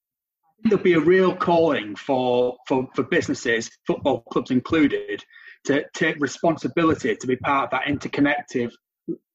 there'll 0.64 0.84
be 0.84 0.94
a 0.94 1.00
real 1.00 1.36
calling 1.36 1.96
for 1.96 2.58
for, 2.68 2.88
for 2.96 3.04
businesses 3.04 3.70
football 3.86 4.22
clubs 4.32 4.52
included 4.52 5.24
to 5.64 5.86
take 5.94 6.18
responsibility 6.20 7.16
to 7.16 7.28
be 7.28 7.38
part 7.38 7.66
of 7.66 7.70
that 7.70 7.88
interconnected 7.88 8.72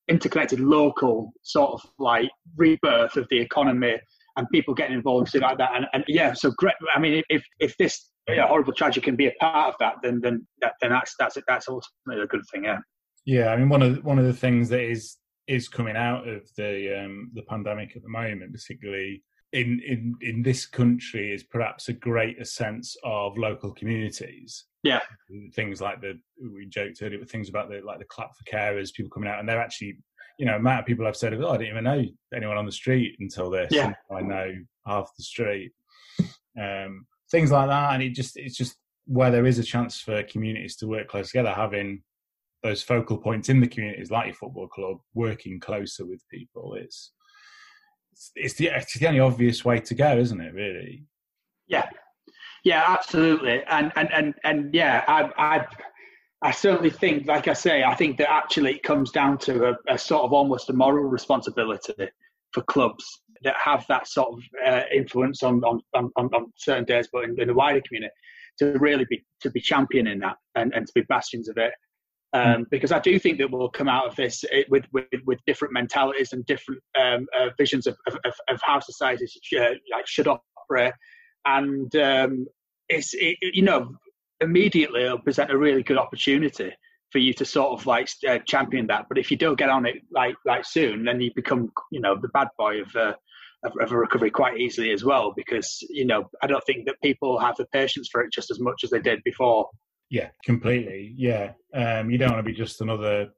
interconnected 0.08 0.58
local 0.58 1.32
sort 1.42 1.72
of 1.72 1.80
like 1.98 2.28
rebirth 2.56 3.16
of 3.16 3.26
the 3.30 3.38
economy 3.38 3.96
and 4.36 4.48
people 4.50 4.74
getting 4.74 4.94
involved 4.94 5.20
and 5.20 5.28
stuff 5.28 5.42
like 5.42 5.58
that 5.58 5.72
and, 5.74 5.86
and 5.92 6.04
yeah 6.08 6.32
so 6.32 6.50
great 6.56 6.74
i 6.94 6.98
mean 6.98 7.22
if 7.28 7.44
if 7.60 7.76
this 7.78 8.10
horrible 8.28 8.72
tragedy 8.72 9.04
can 9.04 9.16
be 9.16 9.26
a 9.26 9.32
part 9.40 9.68
of 9.68 9.74
that, 9.80 9.96
then 10.02 10.20
then 10.22 10.46
that, 10.60 10.74
then 10.80 10.90
that's 10.90 11.14
that's 11.18 11.36
that's 11.46 11.68
ultimately 11.68 12.22
a 12.22 12.26
good 12.26 12.42
thing. 12.52 12.64
Yeah. 12.64 12.78
Yeah, 13.24 13.48
I 13.48 13.56
mean 13.56 13.68
one 13.68 13.82
of 13.82 14.04
one 14.04 14.18
of 14.18 14.24
the 14.24 14.32
things 14.32 14.68
that 14.70 14.82
is 14.82 15.16
is 15.48 15.68
coming 15.68 15.96
out 15.96 16.28
of 16.28 16.48
the 16.56 17.04
um, 17.04 17.30
the 17.34 17.42
pandemic 17.42 17.96
at 17.96 18.02
the 18.02 18.08
moment, 18.08 18.52
particularly 18.52 19.22
in 19.52 19.80
in 19.86 20.14
in 20.20 20.42
this 20.42 20.66
country, 20.66 21.32
is 21.32 21.44
perhaps 21.44 21.88
a 21.88 21.92
greater 21.92 22.44
sense 22.44 22.96
of 23.04 23.38
local 23.38 23.72
communities. 23.72 24.64
Yeah, 24.82 25.00
things 25.54 25.80
like 25.80 26.00
the 26.00 26.18
we 26.40 26.66
joked 26.66 27.00
earlier, 27.02 27.20
but 27.20 27.30
things 27.30 27.48
about 27.48 27.70
the 27.70 27.80
like 27.84 28.00
the 28.00 28.04
clap 28.06 28.30
for 28.36 28.44
carers, 28.44 28.92
people 28.92 29.10
coming 29.10 29.28
out, 29.28 29.38
and 29.38 29.48
they're 29.48 29.60
actually 29.60 29.98
you 30.42 30.48
know 30.48 30.56
amount 30.56 30.80
of 30.80 30.86
people 30.86 31.06
I've 31.06 31.16
said, 31.16 31.34
oh, 31.34 31.50
I 31.50 31.56
didn't 31.56 31.70
even 31.70 31.84
know 31.84 32.04
anyone 32.34 32.56
on 32.56 32.66
the 32.66 32.72
street 32.72 33.14
until 33.20 33.48
this. 33.48 33.68
Yeah, 33.70 33.92
I 34.10 34.22
know 34.22 34.52
half 34.84 35.08
the 35.16 35.22
street. 35.22 35.70
Um, 36.60 37.06
things 37.30 37.52
like 37.52 37.68
that. 37.68 37.94
And 37.94 38.02
it 38.02 38.12
just 38.12 38.36
it's 38.36 38.56
just 38.56 38.76
where 39.06 39.30
there 39.30 39.46
is 39.46 39.60
a 39.60 39.62
chance 39.62 40.00
for 40.00 40.24
communities 40.24 40.74
to 40.78 40.88
work 40.88 41.06
close 41.06 41.28
together, 41.28 41.52
having 41.52 42.02
those 42.64 42.82
focal 42.82 43.18
points 43.18 43.50
in 43.50 43.60
the 43.60 43.68
communities 43.68 44.10
like 44.10 44.26
your 44.26 44.34
football 44.34 44.66
club, 44.66 44.96
working 45.14 45.60
closer 45.60 46.04
with 46.04 46.28
people 46.28 46.74
is 46.74 47.12
it's, 48.10 48.32
it's 48.34 48.54
the 48.54 48.66
it's 48.66 48.98
the 48.98 49.06
only 49.06 49.20
obvious 49.20 49.64
way 49.64 49.78
to 49.78 49.94
go, 49.94 50.18
isn't 50.18 50.40
it? 50.40 50.54
Really? 50.54 51.04
Yeah, 51.68 51.88
yeah, 52.64 52.82
absolutely. 52.88 53.62
And 53.68 53.92
and 53.94 54.12
and 54.12 54.34
and 54.42 54.74
yeah, 54.74 55.04
I 55.06 55.30
I. 55.38 55.66
I 56.42 56.50
certainly 56.50 56.90
think, 56.90 57.26
like 57.26 57.46
I 57.46 57.52
say, 57.52 57.84
I 57.84 57.94
think 57.94 58.18
that 58.18 58.30
actually 58.30 58.74
it 58.74 58.82
comes 58.82 59.12
down 59.12 59.38
to 59.38 59.70
a, 59.70 59.76
a 59.88 59.98
sort 59.98 60.24
of 60.24 60.32
almost 60.32 60.70
a 60.70 60.72
moral 60.72 61.04
responsibility 61.04 61.94
for 62.52 62.62
clubs 62.64 63.04
that 63.44 63.54
have 63.62 63.84
that 63.88 64.08
sort 64.08 64.28
of 64.32 64.40
uh, 64.66 64.82
influence 64.94 65.42
on, 65.42 65.62
on, 65.64 65.80
on, 65.94 66.10
on, 66.16 66.52
certain 66.56 66.84
days, 66.84 67.08
but 67.12 67.24
in, 67.24 67.40
in, 67.40 67.48
the 67.48 67.54
wider 67.54 67.80
community, 67.86 68.12
to 68.58 68.78
really 68.78 69.06
be 69.08 69.24
to 69.40 69.50
be 69.50 69.60
championing 69.60 70.18
that 70.20 70.36
and, 70.54 70.72
and 70.74 70.86
to 70.86 70.92
be 70.94 71.02
bastions 71.02 71.48
of 71.48 71.56
it. 71.56 71.72
Um, 72.34 72.42
mm. 72.42 72.64
Because 72.70 72.92
I 72.92 72.98
do 72.98 73.18
think 73.18 73.38
that 73.38 73.50
we'll 73.50 73.68
come 73.68 73.88
out 73.88 74.06
of 74.06 74.16
this 74.16 74.44
eh, 74.50 74.64
with 74.68 74.84
with, 74.92 75.06
with 75.24 75.38
different 75.46 75.74
mentalities 75.74 76.32
and 76.32 76.44
different 76.46 76.82
um, 77.00 77.26
uh, 77.38 77.50
visions 77.56 77.86
of, 77.86 77.96
of, 78.08 78.34
of, 78.48 78.60
how 78.62 78.80
society 78.80 79.26
should, 79.42 79.60
uh, 79.60 79.74
like 79.94 80.06
should 80.06 80.28
operate, 80.28 80.94
and 81.44 81.94
um, 81.96 82.46
it's 82.88 83.14
it, 83.14 83.36
you 83.40 83.62
know 83.62 83.92
immediately 84.42 85.04
it'll 85.04 85.18
present 85.18 85.50
a 85.50 85.58
really 85.58 85.82
good 85.82 85.98
opportunity 85.98 86.72
for 87.12 87.18
you 87.18 87.34
to 87.34 87.44
sort 87.44 87.78
of 87.78 87.86
like 87.86 88.08
uh, 88.26 88.38
champion 88.38 88.86
that. 88.88 89.06
But 89.08 89.18
if 89.18 89.30
you 89.30 89.36
don't 89.36 89.58
get 89.58 89.68
on 89.68 89.86
it 89.86 89.96
like 90.10 90.34
like 90.46 90.64
soon, 90.64 91.04
then 91.04 91.20
you 91.20 91.30
become 91.36 91.70
you 91.92 92.00
know 92.00 92.16
the 92.20 92.28
bad 92.28 92.48
boy 92.58 92.80
of, 92.80 92.96
uh, 92.96 93.12
of, 93.64 93.72
of 93.80 93.92
a 93.92 93.96
recovery 93.96 94.30
quite 94.30 94.58
easily 94.58 94.90
as 94.92 95.04
well. 95.04 95.32
Because 95.36 95.78
you 95.90 96.06
know 96.06 96.28
I 96.42 96.46
don't 96.46 96.64
think 96.64 96.86
that 96.86 97.00
people 97.02 97.38
have 97.38 97.56
the 97.56 97.66
patience 97.66 98.08
for 98.10 98.22
it 98.22 98.32
just 98.32 98.50
as 98.50 98.58
much 98.58 98.82
as 98.82 98.90
they 98.90 99.00
did 99.00 99.22
before. 99.24 99.68
Yeah, 100.10 100.30
completely. 100.44 101.14
Yeah, 101.16 101.52
um, 101.74 102.10
you 102.10 102.18
don't 102.18 102.32
want 102.32 102.44
to 102.44 102.50
be 102.50 102.56
just 102.56 102.80
another 102.80 103.28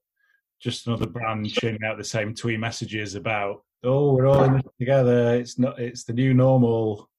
just 0.61 0.87
another 0.87 1.07
brand 1.07 1.51
churning 1.51 1.85
out 1.85 1.99
the 1.99 2.05
same 2.05 2.33
twee 2.33 2.57
messages 2.57 3.17
about 3.17 3.63
oh 3.83 4.15
we're 4.15 4.27
all 4.27 4.45
in 4.45 4.55
this 4.55 4.63
together. 4.79 5.35
It's 5.35 5.59
not. 5.59 5.79
It's 5.79 6.05
the 6.05 6.13
new 6.13 6.33
normal. 6.33 7.11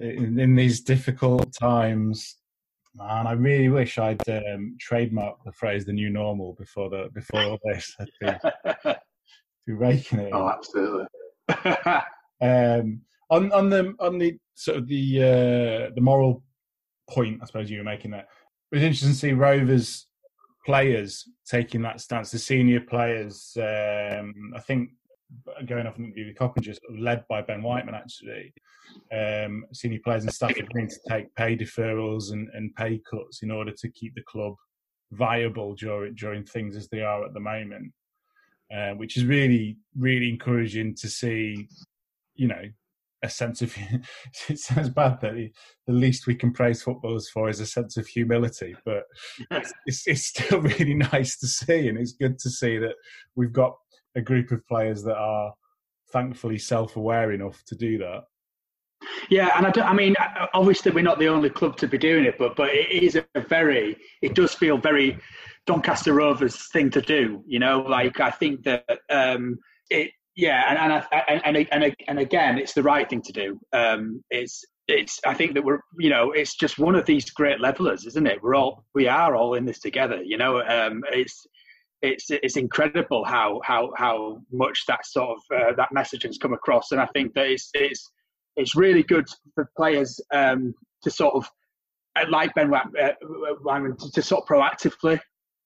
In, 0.00 0.38
in 0.38 0.54
these 0.54 0.82
difficult 0.82 1.52
times, 1.52 2.36
Man, 2.98 3.28
I 3.28 3.32
really 3.32 3.68
wish 3.68 3.96
I'd 3.96 4.28
um, 4.28 4.76
trademarked 4.84 5.44
the 5.44 5.52
phrase 5.52 5.86
"the 5.86 5.92
new 5.92 6.10
normal" 6.10 6.54
before 6.58 6.90
the 6.90 7.08
before 7.14 7.42
all 7.42 7.58
this. 7.64 7.94
I'd 8.00 8.42
be, 8.84 8.92
be 9.68 9.72
raking 9.72 10.18
it. 10.18 10.32
Oh, 10.32 10.48
absolutely. 10.48 11.06
um, 12.42 13.00
on 13.30 13.52
on 13.52 13.70
the 13.70 13.94
on 14.00 14.18
the 14.18 14.36
sort 14.54 14.78
of 14.78 14.88
the 14.88 15.22
uh, 15.22 15.94
the 15.94 16.00
moral 16.00 16.42
point, 17.08 17.38
I 17.40 17.46
suppose 17.46 17.70
you 17.70 17.78
were 17.78 17.84
making 17.84 18.10
that. 18.10 18.26
It 18.72 18.76
was 18.76 18.82
interesting 18.82 19.10
to 19.10 19.14
see 19.14 19.32
Rovers 19.32 20.06
players 20.66 21.24
taking 21.48 21.82
that 21.82 22.00
stance. 22.00 22.32
The 22.32 22.38
senior 22.38 22.80
players, 22.80 23.56
um, 23.56 24.52
I 24.56 24.60
think, 24.60 24.90
going 25.66 25.86
off 25.86 25.98
and 25.98 26.14
the 26.14 26.34
Coppinger, 26.34 26.74
led 26.98 27.24
by 27.28 27.42
Ben 27.42 27.62
Whiteman 27.62 27.94
actually, 27.94 28.52
um, 29.12 29.64
senior 29.72 30.00
players 30.04 30.24
and 30.24 30.32
staff 30.32 30.50
are 30.50 30.66
going 30.74 30.88
to 30.88 30.98
take 31.08 31.34
pay 31.34 31.56
deferrals 31.56 32.32
and, 32.32 32.48
and 32.54 32.74
pay 32.74 33.00
cuts 33.10 33.42
in 33.42 33.50
order 33.50 33.72
to 33.72 33.90
keep 33.90 34.14
the 34.14 34.22
club 34.22 34.54
viable 35.12 35.74
during 35.74 36.14
during 36.14 36.44
things 36.44 36.76
as 36.76 36.88
they 36.88 37.02
are 37.02 37.24
at 37.24 37.34
the 37.34 37.40
moment, 37.40 37.92
uh, 38.74 38.90
which 38.92 39.16
is 39.16 39.24
really 39.24 39.76
really 39.96 40.28
encouraging 40.28 40.94
to 40.96 41.08
see. 41.08 41.68
You 42.34 42.46
know, 42.46 42.62
a 43.22 43.28
sense 43.28 43.62
of 43.62 43.74
it 44.48 44.58
sounds 44.58 44.88
bad 44.88 45.20
that 45.20 45.34
the, 45.34 45.50
the, 45.86 45.92
least 45.92 46.26
we 46.26 46.34
can 46.34 46.52
praise 46.52 46.82
footballers 46.82 47.28
for 47.28 47.48
is 47.48 47.60
a 47.60 47.66
sense 47.66 47.96
of 47.96 48.06
humility 48.06 48.76
but 48.84 49.04
it's, 49.50 49.72
it's, 49.86 50.06
it's, 50.06 50.26
still 50.26 50.60
really 50.78 50.94
nice 50.94 51.36
to 51.38 51.46
see 51.46 51.88
and 51.88 51.98
it's 51.98 52.12
good 52.12 52.38
to 52.38 52.50
see 52.50 52.78
that 52.78 52.94
we've 53.34 53.52
got 53.52 53.74
a 54.18 54.22
group 54.22 54.50
of 54.50 54.66
players 54.66 55.02
that 55.04 55.16
are 55.16 55.52
thankfully 56.12 56.58
self-aware 56.58 57.32
enough 57.32 57.62
to 57.66 57.74
do 57.74 57.98
that 57.98 58.24
yeah, 59.30 59.50
and 59.56 59.66
I, 59.66 59.88
I, 59.88 59.94
mean, 59.94 60.14
obviously 60.54 60.92
we're 60.92 61.02
not 61.02 61.18
the 61.18 61.28
only 61.28 61.50
club 61.50 61.76
to 61.78 61.86
be 61.86 61.98
doing 61.98 62.24
it, 62.24 62.36
but 62.38 62.56
but 62.56 62.70
it 62.70 63.02
is 63.02 63.16
a 63.16 63.40
very, 63.40 63.96
it 64.22 64.34
does 64.34 64.54
feel 64.54 64.78
very 64.78 65.18
Doncaster 65.66 66.14
Rovers 66.14 66.70
thing 66.72 66.90
to 66.90 67.00
do. 67.00 67.42
You 67.46 67.58
know, 67.58 67.80
like 67.80 68.20
I 68.20 68.30
think 68.30 68.64
that 68.64 68.84
um, 69.10 69.58
it. 69.90 70.12
Yeah, 70.34 70.62
and 70.68 71.02
and, 71.10 71.42
and 71.44 71.68
and 71.72 71.96
and 72.06 72.18
again, 72.20 72.58
it's 72.58 72.72
the 72.72 72.82
right 72.82 73.10
thing 73.10 73.22
to 73.22 73.32
do. 73.32 73.58
Um, 73.72 74.22
it's 74.30 74.64
it's. 74.86 75.18
I 75.26 75.34
think 75.34 75.54
that 75.54 75.64
we're. 75.64 75.80
You 75.98 76.10
know, 76.10 76.30
it's 76.30 76.54
just 76.54 76.78
one 76.78 76.94
of 76.94 77.06
these 77.06 77.28
great 77.30 77.60
levelers, 77.60 78.06
isn't 78.06 78.26
it? 78.26 78.40
We're 78.40 78.54
all. 78.54 78.84
We 78.94 79.08
are 79.08 79.34
all 79.34 79.54
in 79.54 79.64
this 79.64 79.80
together. 79.80 80.22
You 80.22 80.38
know, 80.38 80.60
um, 80.60 81.02
it's 81.10 81.44
it's 82.02 82.30
it's 82.30 82.56
incredible 82.56 83.24
how 83.24 83.60
how 83.64 83.92
how 83.96 84.40
much 84.52 84.84
that 84.86 85.04
sort 85.04 85.30
of 85.30 85.56
uh, 85.56 85.72
that 85.76 85.92
message 85.92 86.22
has 86.22 86.38
come 86.38 86.52
across, 86.52 86.92
and 86.92 87.00
I 87.00 87.06
think 87.06 87.34
that 87.34 87.46
it's 87.46 87.70
it's 87.74 88.10
it's 88.56 88.74
really 88.74 89.02
good 89.02 89.26
for 89.54 89.70
players 89.76 90.20
um, 90.32 90.74
to 91.02 91.10
sort 91.10 91.34
of 91.34 91.48
uh, 92.16 92.24
like 92.28 92.54
Ben 92.54 92.70
Whiteman 92.70 93.92
uh, 93.92 94.04
to, 94.04 94.12
to, 94.12 94.22
sort 94.22 94.42
of 94.42 94.48
proactively 94.48 95.20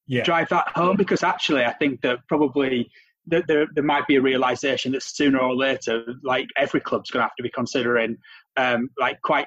yeah. 0.07 0.23
drive 0.23 0.49
that 0.51 0.69
home 0.75 0.97
because 0.97 1.23
actually 1.23 1.65
I 1.65 1.73
think 1.75 2.01
that 2.03 2.19
probably 2.29 2.91
there, 3.27 3.43
there, 3.47 3.67
there 3.75 3.85
might 3.85 4.07
be 4.07 4.17
a 4.17 4.23
realization 4.23 4.93
that 4.93 5.03
sooner 5.03 5.39
or 5.39 5.55
later, 5.55 6.05
like 6.23 6.47
every 6.57 6.81
club's 6.81 7.11
going 7.11 7.21
to 7.21 7.25
have 7.25 7.37
to 7.37 7.43
be 7.43 7.51
considering, 7.51 8.17
um, 8.57 8.89
like 8.99 9.21
quite, 9.23 9.47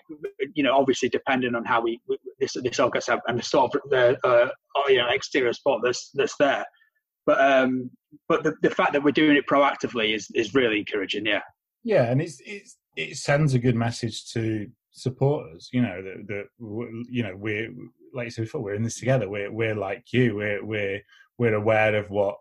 you 0.54 0.64
know, 0.64 0.76
obviously 0.76 1.10
depending 1.10 1.56
on 1.56 1.66
how 1.66 1.82
we 1.82 2.00
this 2.40 2.56
this 2.64 2.80
all 2.80 2.90
gets 2.90 3.10
up 3.10 3.22
and 3.28 3.40
the 3.40 3.44
sort 3.44 3.76
of 3.76 3.82
the 3.90 4.18
uh, 4.28 4.50
you 4.88 4.98
know 4.98 5.08
exterior 5.10 5.54
sport 5.54 5.82
that's 5.84 6.10
that's 6.14 6.36
there. 6.38 6.66
But 7.26 7.42
um, 7.42 7.92
but 8.28 8.44
the, 8.44 8.56
the 8.62 8.70
fact 8.70 8.94
that 8.94 9.04
we're 9.04 9.12
doing 9.12 9.36
it 9.36 9.48
proactively 9.48 10.16
is 10.16 10.28
is 10.34 10.54
really 10.54 10.80
encouraging. 10.80 11.26
Yeah. 11.26 11.42
Yeah, 11.84 12.10
and 12.10 12.22
it's 12.22 12.42
it's 12.46 12.78
it 12.96 13.18
sends 13.18 13.54
a 13.54 13.60
good 13.60 13.76
message 13.76 14.32
to 14.34 14.68
supporters. 14.92 15.70
You 15.72 15.82
know 15.82 16.02
that 16.02 16.28
that 16.28 16.46
you 17.10 17.24
know 17.24 17.36
we're 17.36 17.70
like 18.14 18.26
you 18.26 18.32
said 18.32 18.46
before, 18.46 18.62
we're 18.62 18.74
in 18.74 18.84
this 18.84 19.00
together. 19.00 19.30
We're 19.30 19.52
we're 19.52 19.76
like 19.76 20.06
you. 20.12 20.36
We're 20.36 20.66
we're 20.66 21.02
we're 21.38 21.54
aware 21.54 21.96
of 21.96 22.10
what 22.10 22.38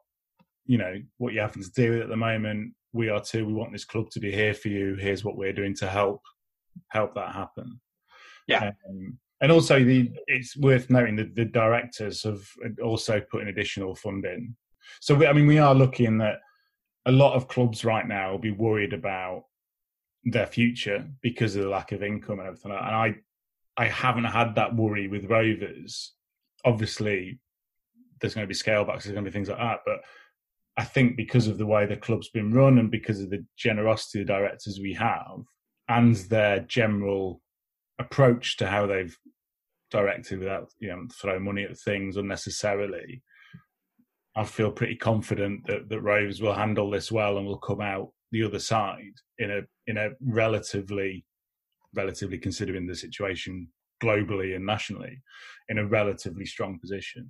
you 0.66 0.78
know 0.78 0.94
what 1.18 1.32
you're 1.32 1.46
having 1.46 1.62
to 1.62 1.70
deal 1.70 1.92
with 1.92 2.02
at 2.02 2.08
the 2.08 2.16
moment. 2.16 2.74
We 2.92 3.08
are 3.08 3.20
too. 3.20 3.46
We 3.46 3.52
want 3.52 3.72
this 3.72 3.84
club 3.84 4.10
to 4.10 4.20
be 4.20 4.32
here 4.32 4.54
for 4.54 4.68
you. 4.68 4.94
Here's 4.94 5.24
what 5.24 5.36
we're 5.36 5.52
doing 5.52 5.74
to 5.76 5.88
help 5.88 6.22
help 6.88 7.14
that 7.14 7.32
happen. 7.32 7.80
Yeah. 8.46 8.72
Um, 8.88 9.18
and 9.40 9.52
also, 9.52 9.82
the 9.82 10.10
it's 10.26 10.56
worth 10.56 10.90
noting 10.90 11.16
that 11.16 11.34
the 11.34 11.44
directors 11.44 12.22
have 12.22 12.42
also 12.82 13.20
put 13.20 13.42
an 13.42 13.48
additional 13.48 13.94
fund 13.94 14.24
in. 14.24 14.56
So, 15.00 15.14
we, 15.14 15.26
I 15.26 15.32
mean, 15.32 15.46
we 15.46 15.58
are 15.58 15.74
looking 15.74 16.18
that 16.18 16.38
a 17.06 17.12
lot 17.12 17.34
of 17.34 17.48
clubs 17.48 17.84
right 17.84 18.06
now 18.06 18.30
will 18.30 18.38
be 18.38 18.52
worried 18.52 18.92
about 18.92 19.44
their 20.24 20.46
future 20.46 21.06
because 21.20 21.56
of 21.56 21.64
the 21.64 21.68
lack 21.68 21.92
of 21.92 22.02
income 22.02 22.38
and 22.38 22.48
everything. 22.48 22.70
And 22.70 22.80
I, 22.80 23.14
I 23.76 23.86
haven't 23.86 24.24
had 24.24 24.54
that 24.54 24.74
worry 24.74 25.08
with 25.08 25.30
Rovers. 25.30 26.14
Obviously, 26.64 27.40
there's 28.20 28.34
going 28.34 28.44
to 28.44 28.48
be 28.48 28.54
scale 28.54 28.84
backs, 28.84 29.04
there's 29.04 29.14
going 29.14 29.24
to 29.24 29.30
be 29.30 29.34
things 29.34 29.48
like 29.48 29.58
that. 29.58 29.80
But 29.84 30.00
I 30.76 30.84
think 30.84 31.16
because 31.16 31.46
of 31.46 31.58
the 31.58 31.66
way 31.66 31.86
the 31.86 31.96
club's 31.96 32.30
been 32.30 32.52
run 32.52 32.78
and 32.78 32.90
because 32.90 33.20
of 33.20 33.30
the 33.30 33.44
generosity 33.56 34.20
of 34.20 34.26
the 34.26 34.32
directors 34.32 34.80
we 34.80 34.92
have 34.94 35.42
and 35.88 36.16
their 36.16 36.60
general 36.60 37.40
approach 37.98 38.56
to 38.56 38.66
how 38.66 38.86
they've 38.86 39.16
directed 39.90 40.40
without 40.40 40.68
you 40.80 40.88
know 40.88 41.06
throwing 41.20 41.44
money 41.44 41.62
at 41.62 41.78
things 41.78 42.16
unnecessarily, 42.16 43.22
I 44.36 44.44
feel 44.44 44.72
pretty 44.72 44.96
confident 44.96 45.66
that 45.66 45.88
that 45.88 46.00
Rovers 46.00 46.42
will 46.42 46.54
handle 46.54 46.90
this 46.90 47.12
well 47.12 47.38
and 47.38 47.46
will 47.46 47.58
come 47.58 47.80
out 47.80 48.10
the 48.32 48.42
other 48.42 48.58
side 48.58 49.14
in 49.38 49.50
a 49.50 49.60
in 49.86 49.96
a 49.96 50.10
relatively 50.20 51.24
relatively 51.94 52.38
considering 52.38 52.86
the 52.86 52.96
situation 52.96 53.68
globally 54.02 54.56
and 54.56 54.66
nationally 54.66 55.22
in 55.68 55.78
a 55.78 55.86
relatively 55.86 56.44
strong 56.44 56.78
position. 56.80 57.28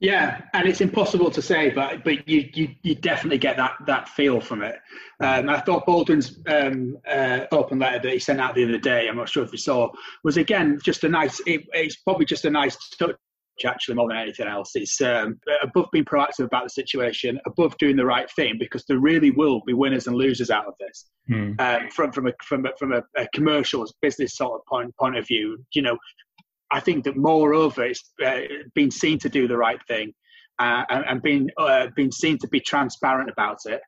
Yeah, 0.00 0.42
and 0.52 0.68
it's 0.68 0.80
impossible 0.80 1.30
to 1.30 1.40
say, 1.40 1.70
but 1.70 2.04
but 2.04 2.28
you 2.28 2.48
you, 2.52 2.74
you 2.82 2.94
definitely 2.94 3.38
get 3.38 3.56
that 3.56 3.74
that 3.86 4.08
feel 4.08 4.40
from 4.40 4.62
it. 4.62 4.76
Um, 5.20 5.48
I 5.48 5.60
thought 5.60 5.86
Baldwin's 5.86 6.38
um, 6.48 6.98
uh, 7.08 7.46
open 7.52 7.78
letter 7.78 8.00
that 8.00 8.12
he 8.12 8.18
sent 8.18 8.40
out 8.40 8.54
the 8.54 8.64
other 8.64 8.78
day, 8.78 9.08
I'm 9.08 9.16
not 9.16 9.28
sure 9.28 9.44
if 9.44 9.52
you 9.52 9.58
saw, 9.58 9.90
was 10.24 10.36
again 10.36 10.78
just 10.82 11.04
a 11.04 11.08
nice. 11.08 11.40
It, 11.46 11.62
it's 11.72 11.96
probably 11.96 12.26
just 12.26 12.44
a 12.44 12.50
nice 12.50 12.76
touch 12.98 13.16
actually 13.64 13.94
more 13.94 14.08
than 14.08 14.18
anything 14.18 14.48
else. 14.48 14.72
It's 14.74 15.00
um, 15.00 15.38
above 15.62 15.86
being 15.92 16.04
proactive 16.04 16.44
about 16.46 16.64
the 16.64 16.70
situation, 16.70 17.38
above 17.46 17.78
doing 17.78 17.96
the 17.96 18.04
right 18.04 18.28
thing, 18.32 18.56
because 18.58 18.84
there 18.86 18.98
really 18.98 19.30
will 19.30 19.62
be 19.64 19.74
winners 19.74 20.08
and 20.08 20.16
losers 20.16 20.50
out 20.50 20.66
of 20.66 20.74
this. 20.80 21.06
Hmm. 21.28 21.52
Um, 21.60 21.88
from 21.90 22.12
from 22.12 22.26
a 22.26 22.32
from 22.42 22.66
a, 22.66 22.70
from 22.78 22.92
a, 22.92 23.02
a 23.16 23.28
commercial 23.32 23.86
business 24.02 24.36
sort 24.36 24.60
of 24.60 24.66
point 24.66 24.94
point 24.96 25.16
of 25.16 25.26
view, 25.26 25.64
you 25.72 25.82
know, 25.82 25.96
I 26.74 26.80
think 26.80 27.04
that 27.04 27.16
moreover, 27.16 27.84
it's 27.84 28.02
uh, 28.24 28.40
been 28.74 28.90
seen 28.90 29.20
to 29.20 29.28
do 29.28 29.46
the 29.46 29.56
right 29.56 29.78
thing 29.86 30.12
uh, 30.58 30.82
and, 30.90 31.04
and 31.08 31.22
being 31.22 31.48
uh, 31.56 31.86
being 31.94 32.10
seen 32.10 32.36
to 32.38 32.48
be 32.48 32.58
transparent 32.58 33.30
about 33.30 33.58
it. 33.66 33.80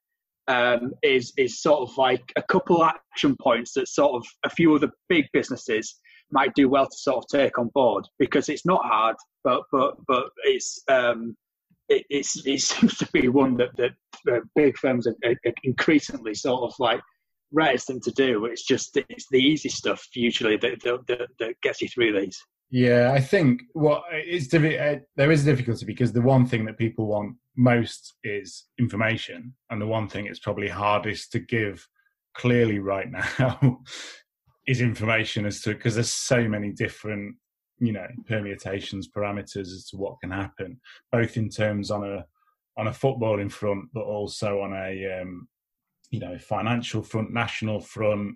Um, 0.49 0.93
is 1.03 1.33
is 1.37 1.61
sort 1.61 1.81
of 1.81 1.99
like 1.99 2.23
a 2.37 2.43
couple 2.43 2.85
action 2.85 3.37
points 3.43 3.73
that 3.73 3.89
sort 3.89 4.15
of 4.15 4.25
a 4.45 4.51
few 4.51 4.73
of 4.73 4.81
the 4.81 4.93
big 5.09 5.25
businesses 5.33 5.97
might 6.31 6.55
do 6.55 6.69
well 6.69 6.87
to 6.87 6.97
sort 6.97 7.17
of 7.17 7.25
take 7.29 7.59
on 7.59 7.71
board 7.75 8.07
because 8.21 8.49
it's 8.49 8.65
not 8.65 8.85
hard, 8.85 9.17
but 9.43 9.63
but 9.73 9.97
but 10.07 10.27
it's 10.45 10.81
um, 10.87 11.37
it, 11.89 12.05
it's 12.09 12.47
it 12.47 12.61
seems 12.71 12.97
to 12.99 13.09
be 13.13 13.27
one 13.27 13.57
that 13.57 13.77
that 13.77 13.93
uh, 14.33 14.41
big 14.55 14.79
firms 14.79 15.09
are, 15.09 15.17
are, 15.25 15.53
increasingly 15.65 16.35
sort 16.35 16.63
of 16.63 16.73
like 16.79 17.01
reticent 17.51 18.05
to 18.05 18.13
do. 18.13 18.45
It's 18.45 18.65
just 18.65 18.97
it's 18.97 19.27
the 19.33 19.41
easy 19.41 19.71
stuff 19.71 20.07
usually 20.15 20.57
that 20.59 20.81
that, 20.85 21.27
that 21.41 21.61
gets 21.63 21.83
you 21.83 21.89
through 21.89 22.21
these. 22.21 22.41
Yeah, 22.71 23.13
I 23.15 23.21
think 23.21 23.63
what 23.75 24.03
well, 24.11 24.21
it's 24.25 24.53
uh, 24.53 24.99
there 25.17 25.31
is 25.31 25.47
a 25.47 25.51
difficulty 25.51 25.87
because 25.87 26.13
the 26.13 26.21
one 26.21 26.47
thing 26.47 26.65
that 26.65 26.79
people 26.79 27.07
want 27.07 27.37
most 27.57 28.15
is 28.25 28.65
information, 28.79 29.55
and 29.71 29.81
the 29.81 29.87
one 29.87 30.09
thing 30.09 30.27
it's 30.27 30.41
probably 30.41 30.69
hardest 30.69 31.31
to 31.33 31.39
give 31.39 31.87
clearly 32.37 32.81
right 32.81 33.09
now 33.39 33.81
is 34.67 34.81
information 34.81 35.47
as 35.47 35.61
to 35.63 35.75
because 35.75 35.95
there's 35.95 36.13
so 36.13 36.49
many 36.49 36.73
different 36.73 37.37
you 37.79 37.93
know 37.93 38.07
permutations 38.27 39.09
parameters 39.09 39.69
as 39.69 39.87
to 39.91 39.97
what 39.97 40.19
can 40.21 40.31
happen 40.31 40.81
both 41.13 41.37
in 41.37 41.49
terms 41.49 41.91
on 41.91 42.05
a 42.05 42.25
on 42.79 42.89
a 42.89 42.91
footballing 42.91 43.51
front 43.51 43.85
but 43.93 44.05
also 44.05 44.61
on 44.61 44.73
a 44.73 45.21
um, 45.21 45.47
you 46.11 46.19
know 46.19 46.39
financial 46.39 47.03
front 47.03 47.33
national 47.33 47.81
front 47.81 48.35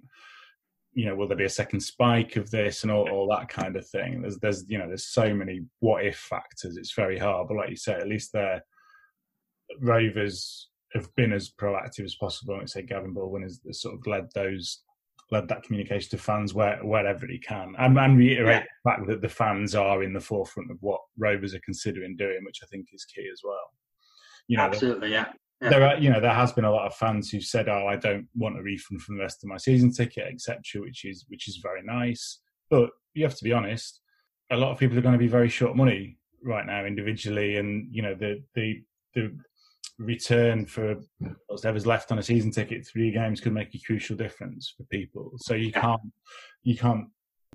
you 0.92 1.06
know 1.06 1.14
will 1.14 1.28
there 1.28 1.36
be 1.36 1.44
a 1.44 1.48
second 1.48 1.80
spike 1.80 2.36
of 2.36 2.50
this 2.50 2.82
and 2.82 2.90
all, 2.90 3.08
all 3.10 3.28
that 3.28 3.48
kind 3.48 3.76
of 3.76 3.86
thing 3.88 4.22
there's 4.22 4.38
there's 4.38 4.64
you 4.68 4.78
know 4.78 4.88
there's 4.88 5.06
so 5.06 5.32
many 5.34 5.60
what 5.80 6.04
if 6.04 6.16
factors 6.16 6.76
it's 6.76 6.94
very 6.94 7.18
hard 7.18 7.46
but 7.48 7.56
like 7.56 7.70
you 7.70 7.76
say 7.76 7.94
at 7.94 8.08
least 8.08 8.32
their 8.32 8.62
rovers 9.80 10.68
have 10.92 11.08
been 11.14 11.32
as 11.32 11.50
proactive 11.50 12.04
as 12.04 12.16
possible 12.16 12.56
like 12.56 12.68
say 12.68 12.82
gavin 12.82 13.14
baldwin 13.14 13.42
has, 13.42 13.60
has 13.66 13.80
sort 13.80 13.94
of 13.94 14.06
led 14.06 14.26
those 14.34 14.82
led 15.30 15.48
that 15.48 15.62
communication 15.62 16.10
to 16.10 16.18
fans 16.18 16.54
where, 16.54 16.78
wherever 16.82 17.26
he 17.26 17.38
can, 17.38 17.74
and, 17.78 17.98
and 17.98 18.18
reiterate 18.18 18.62
yeah. 18.62 18.64
the 18.84 18.90
fact 18.90 19.06
that 19.08 19.22
the 19.22 19.28
fans 19.28 19.74
are 19.74 20.02
in 20.02 20.12
the 20.12 20.20
forefront 20.20 20.70
of 20.70 20.76
what 20.80 21.00
Rovers 21.18 21.54
are 21.54 21.60
considering 21.64 22.16
doing, 22.16 22.40
which 22.44 22.60
I 22.62 22.66
think 22.66 22.88
is 22.92 23.04
key 23.04 23.28
as 23.32 23.40
well. 23.44 23.70
You 24.48 24.56
know, 24.56 24.64
absolutely, 24.64 25.12
yeah. 25.12 25.26
Yeah. 25.60 25.68
There 25.68 25.86
are, 25.86 25.98
you 25.98 26.10
know, 26.10 26.20
there 26.20 26.34
has 26.34 26.52
been 26.52 26.64
a 26.64 26.70
lot 26.70 26.86
of 26.86 26.94
fans 26.94 27.30
who 27.30 27.40
said, 27.40 27.68
"Oh, 27.68 27.86
I 27.86 27.96
don't 27.96 28.26
want 28.34 28.58
a 28.58 28.62
refund 28.62 29.02
from 29.02 29.16
the 29.16 29.22
rest 29.22 29.42
of 29.42 29.48
my 29.48 29.56
season 29.56 29.92
ticket, 29.92 30.26
etc.," 30.32 30.80
which 30.82 31.04
is 31.04 31.24
which 31.28 31.48
is 31.48 31.58
very 31.62 31.82
nice. 31.82 32.40
But 32.70 32.90
you 33.14 33.24
have 33.24 33.36
to 33.36 33.44
be 33.44 33.52
honest; 33.52 34.00
a 34.50 34.56
lot 34.56 34.70
of 34.70 34.78
people 34.78 34.96
are 34.98 35.02
going 35.02 35.12
to 35.12 35.18
be 35.18 35.26
very 35.28 35.48
short 35.48 35.76
money 35.76 36.18
right 36.42 36.66
now 36.66 36.84
individually, 36.84 37.56
and 37.56 37.88
you 37.90 38.02
know, 38.02 38.14
the 38.14 38.42
the 38.54 38.82
the 39.14 39.36
return 39.98 40.64
for 40.64 40.96
whatever's 41.48 41.86
left 41.86 42.10
on 42.10 42.18
a 42.18 42.22
season 42.22 42.50
ticket, 42.50 42.86
three 42.86 43.10
games 43.10 43.40
could 43.40 43.52
make 43.52 43.74
a 43.74 43.80
crucial 43.80 44.16
difference 44.16 44.72
for 44.74 44.84
people. 44.84 45.32
So 45.36 45.54
you 45.54 45.72
can't 45.72 46.00
you 46.62 46.76
can't 46.76 47.06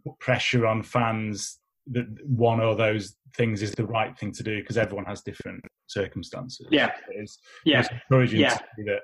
put 0.03 0.19
pressure 0.19 0.67
on 0.67 0.83
fans 0.83 1.59
that 1.87 2.05
one 2.25 2.61
or 2.61 2.75
those 2.75 3.15
things 3.35 3.61
is 3.61 3.71
the 3.71 3.85
right 3.85 4.17
thing 4.17 4.31
to 4.33 4.43
do 4.43 4.59
because 4.59 4.77
everyone 4.77 5.05
has 5.05 5.21
different 5.21 5.63
circumstances. 5.87 6.67
Yeah, 6.71 6.91
it's, 7.09 7.39
yeah, 7.65 7.81
it's 7.81 7.89
encouraging 7.91 8.39
yeah. 8.39 8.57
that. 8.85 9.01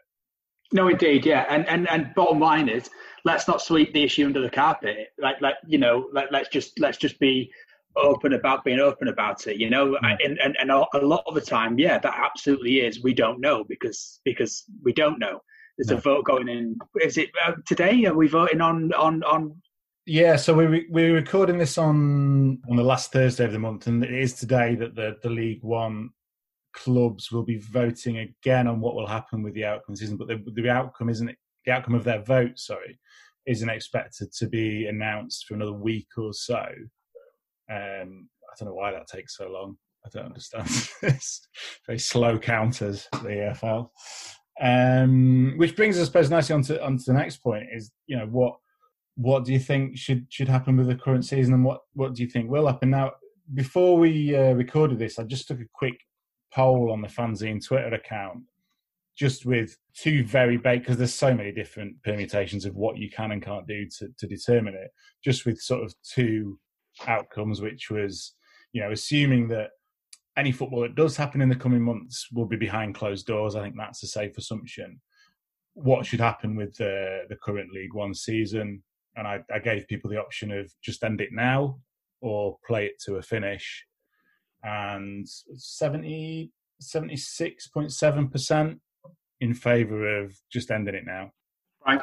No, 0.73 0.87
indeed, 0.87 1.25
yeah, 1.25 1.45
and 1.49 1.67
and 1.67 1.89
and 1.89 2.13
bottom 2.15 2.39
line 2.39 2.69
is, 2.69 2.89
let's 3.25 3.47
not 3.47 3.61
sweep 3.61 3.93
the 3.93 4.03
issue 4.03 4.25
under 4.25 4.41
the 4.41 4.49
carpet. 4.49 5.09
Like, 5.19 5.41
like 5.41 5.55
you 5.67 5.77
know, 5.77 6.07
let, 6.13 6.31
let's 6.31 6.49
just 6.49 6.79
let's 6.79 6.97
just 6.97 7.19
be 7.19 7.51
open 7.97 8.33
about 8.33 8.63
being 8.63 8.79
open 8.79 9.07
about 9.07 9.45
it 9.47 9.57
you 9.57 9.69
know 9.69 9.97
mm. 10.01 10.17
and, 10.23 10.39
and 10.39 10.55
and 10.59 10.71
a 10.71 11.05
lot 11.05 11.23
of 11.27 11.35
the 11.35 11.41
time 11.41 11.77
yeah 11.77 11.97
that 11.99 12.13
absolutely 12.17 12.79
is 12.79 13.03
we 13.03 13.13
don't 13.13 13.41
know 13.41 13.63
because 13.67 14.21
because 14.23 14.63
we 14.83 14.93
don't 14.93 15.19
know 15.19 15.41
there's 15.77 15.89
no. 15.89 15.97
a 15.97 16.01
vote 16.01 16.25
going 16.25 16.47
in 16.47 16.75
is 17.01 17.17
it 17.17 17.29
uh, 17.45 17.53
today 17.65 18.05
are 18.05 18.13
we 18.13 18.27
voting 18.27 18.61
on 18.61 18.93
on 18.93 19.23
on 19.23 19.53
yeah 20.05 20.35
so 20.35 20.53
we 20.53 20.87
we're 20.89 21.13
recording 21.13 21.57
this 21.57 21.77
on 21.77 22.59
on 22.69 22.75
the 22.75 22.83
last 22.83 23.11
thursday 23.11 23.45
of 23.45 23.51
the 23.51 23.59
month 23.59 23.87
and 23.87 24.03
it 24.03 24.13
is 24.13 24.33
today 24.33 24.75
that 24.75 24.95
the 24.95 25.15
the 25.21 25.29
league 25.29 25.63
one 25.63 26.09
clubs 26.73 27.31
will 27.31 27.43
be 27.43 27.57
voting 27.57 28.17
again 28.19 28.67
on 28.67 28.79
what 28.79 28.95
will 28.95 29.07
happen 29.07 29.43
with 29.43 29.53
the 29.53 29.65
outcome 29.65 29.95
season 29.95 30.17
but 30.17 30.27
the, 30.27 30.43
the 30.55 30.69
outcome 30.69 31.09
isn't 31.09 31.35
the 31.65 31.71
outcome 31.71 31.95
of 31.95 32.03
their 32.03 32.21
vote 32.23 32.57
sorry 32.57 32.99
isn't 33.45 33.69
expected 33.69 34.31
to 34.31 34.47
be 34.47 34.87
announced 34.87 35.45
for 35.45 35.55
another 35.55 35.73
week 35.73 36.07
or 36.17 36.33
so 36.33 36.63
um, 37.71 38.27
I 38.51 38.55
don't 38.59 38.69
know 38.69 38.75
why 38.75 38.91
that 38.91 39.07
takes 39.07 39.37
so 39.37 39.47
long. 39.47 39.77
I 40.05 40.09
don't 40.09 40.25
understand. 40.25 40.67
it's 41.03 41.47
very 41.85 41.99
slow 41.99 42.37
counters 42.37 43.07
the 43.13 43.53
EFL. 43.63 43.89
Um, 44.61 45.53
which 45.57 45.75
brings 45.75 45.97
us, 45.97 46.03
I 46.03 46.05
suppose, 46.05 46.29
nicely 46.29 46.53
onto 46.53 46.77
onto 46.79 47.03
the 47.05 47.13
next 47.13 47.37
point 47.37 47.67
is 47.73 47.91
you 48.07 48.17
know 48.17 48.25
what 48.25 48.55
what 49.15 49.45
do 49.45 49.53
you 49.53 49.59
think 49.59 49.97
should 49.97 50.25
should 50.29 50.47
happen 50.47 50.77
with 50.77 50.87
the 50.87 50.95
current 50.95 51.25
season, 51.25 51.53
and 51.53 51.65
what 51.65 51.81
what 51.93 52.13
do 52.13 52.23
you 52.23 52.29
think 52.29 52.49
will 52.49 52.67
happen 52.67 52.89
now? 52.89 53.11
Before 53.53 53.97
we 53.97 54.35
uh, 54.35 54.53
recorded 54.53 54.99
this, 54.99 55.19
I 55.19 55.23
just 55.23 55.47
took 55.47 55.59
a 55.59 55.65
quick 55.73 55.99
poll 56.53 56.91
on 56.91 57.01
the 57.01 57.07
Fanzine 57.07 57.65
Twitter 57.65 57.93
account, 57.93 58.43
just 59.17 59.45
with 59.45 59.77
two 59.95 60.23
very 60.23 60.57
big 60.57 60.81
because 60.81 60.97
there's 60.97 61.13
so 61.13 61.33
many 61.33 61.51
different 61.51 62.01
permutations 62.03 62.65
of 62.65 62.75
what 62.75 62.97
you 62.97 63.09
can 63.09 63.31
and 63.31 63.41
can't 63.41 63.67
do 63.67 63.85
to 63.99 64.07
to 64.17 64.27
determine 64.27 64.75
it. 64.75 64.91
Just 65.23 65.45
with 65.45 65.59
sort 65.59 65.83
of 65.83 65.93
two 66.03 66.59
outcomes, 67.07 67.61
which 67.61 67.89
was 67.89 68.33
you 68.73 68.81
know 68.81 68.91
assuming 68.91 69.47
that 69.49 69.71
any 70.37 70.51
football 70.51 70.81
that 70.81 70.95
does 70.95 71.17
happen 71.17 71.41
in 71.41 71.49
the 71.49 71.55
coming 71.55 71.81
months 71.81 72.27
will 72.31 72.45
be 72.45 72.55
behind 72.55 72.95
closed 72.95 73.27
doors. 73.27 73.55
I 73.55 73.63
think 73.63 73.75
that's 73.77 74.03
a 74.03 74.07
safe 74.07 74.37
assumption. 74.37 75.01
What 75.73 76.05
should 76.05 76.21
happen 76.21 76.55
with 76.55 76.75
the 76.77 77.23
the 77.29 77.35
current 77.35 77.71
League 77.73 77.93
One 77.93 78.13
season? 78.13 78.83
And 79.15 79.27
I, 79.27 79.39
I 79.53 79.59
gave 79.59 79.87
people 79.87 80.09
the 80.09 80.19
option 80.19 80.51
of 80.51 80.71
just 80.81 81.03
end 81.03 81.21
it 81.21 81.29
now 81.31 81.79
or 82.21 82.57
play 82.65 82.85
it 82.85 82.99
to 83.05 83.15
a 83.15 83.21
finish. 83.21 83.85
And 84.63 85.27
70, 85.27 86.51
76.7% 86.81 88.79
in 89.41 89.53
favour 89.53 90.21
of 90.21 90.39
just 90.51 90.71
ending 90.71 90.95
it 90.95 91.05
now. 91.05 91.31
Right. 91.85 91.99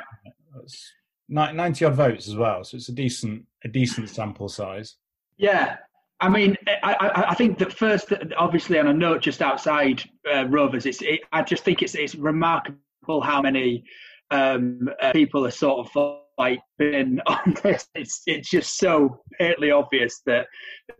That's 0.54 0.92
90 1.28 1.84
odd 1.84 1.94
votes 1.94 2.28
as 2.28 2.36
well. 2.36 2.64
So 2.64 2.76
it's 2.76 2.88
a 2.88 2.92
decent, 2.94 3.44
a 3.64 3.68
decent 3.68 4.10
sample 4.10 4.48
size. 4.48 4.96
Yeah, 5.36 5.76
I 6.20 6.28
mean, 6.28 6.56
I, 6.82 6.94
I, 6.94 7.30
I, 7.30 7.34
think 7.34 7.58
that 7.58 7.72
first, 7.72 8.12
obviously, 8.36 8.78
on 8.78 8.88
a 8.88 8.92
note 8.92 9.22
just 9.22 9.40
outside 9.40 10.02
uh, 10.30 10.46
Rovers, 10.48 10.84
it's, 10.84 11.00
it, 11.00 11.20
I 11.30 11.42
just 11.42 11.62
think 11.62 11.80
it's, 11.80 11.94
it's 11.94 12.16
remarkable 12.16 13.20
how 13.22 13.40
many 13.40 13.84
um, 14.30 14.88
uh, 15.00 15.12
people 15.12 15.46
are 15.46 15.50
sort 15.50 15.86
of 15.86 16.18
like 16.38 16.60
been 16.78 17.20
on 17.26 17.56
this. 17.62 17.86
It's 17.94 18.22
it's 18.26 18.48
just 18.48 18.78
so 18.78 19.20
patently 19.38 19.70
obvious 19.70 20.22
that 20.26 20.46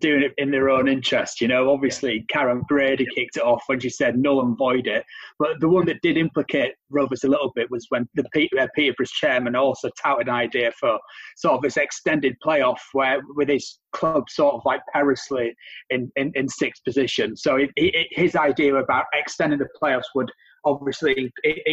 doing 0.01 0.23
it 0.23 0.33
in 0.37 0.51
their 0.51 0.69
own 0.69 0.89
interest. 0.89 1.41
You 1.41 1.49
know, 1.49 1.71
obviously 1.71 2.27
Karren 2.33 2.67
Brady 2.67 3.07
kicked 3.15 3.37
it 3.37 3.43
off 3.43 3.63
when 3.67 3.81
she 3.81 3.89
said 3.89 4.19
null 4.19 4.45
and 4.45 4.59
void 4.59 4.87
it. 4.87 5.05
But 5.39 5.61
the 5.61 5.69
one 5.69 5.87
that 5.87 6.03
did 6.03 6.17
implicate 6.17 6.73
Rovers 6.91 7.25
a 7.25 7.29
little 7.29 7.53
bit 7.55 7.71
was 7.71 7.87
when 7.89 8.09
the 8.15 8.25
uh, 8.59 8.67
Peterborough's 8.77 9.13
chairman 9.13 9.55
also 9.55 9.89
touted 10.03 10.29
an 10.29 10.35
idea 10.35 10.73
for 10.79 10.99
sort 11.37 11.55
of 11.57 11.63
this 11.63 11.77
extended 11.77 12.35
playoff 12.45 12.79
where 12.93 13.21
with 13.37 13.49
his 13.49 13.79
club 13.93 14.25
sort 14.29 14.55
of 14.55 14.61
like 14.65 14.81
perilously 14.93 15.55
in, 15.91 16.11
in, 16.17 16.33
in 16.35 16.49
sixth 16.49 16.83
position. 16.85 17.37
So 17.37 17.57
it, 17.57 17.71
it, 17.77 18.09
his 18.11 18.37
idea 18.37 18.75
about 18.75 19.05
extending 19.15 19.59
the 19.59 19.69
playoffs 19.81 20.03
would 20.15 20.31
obviously 20.65 21.33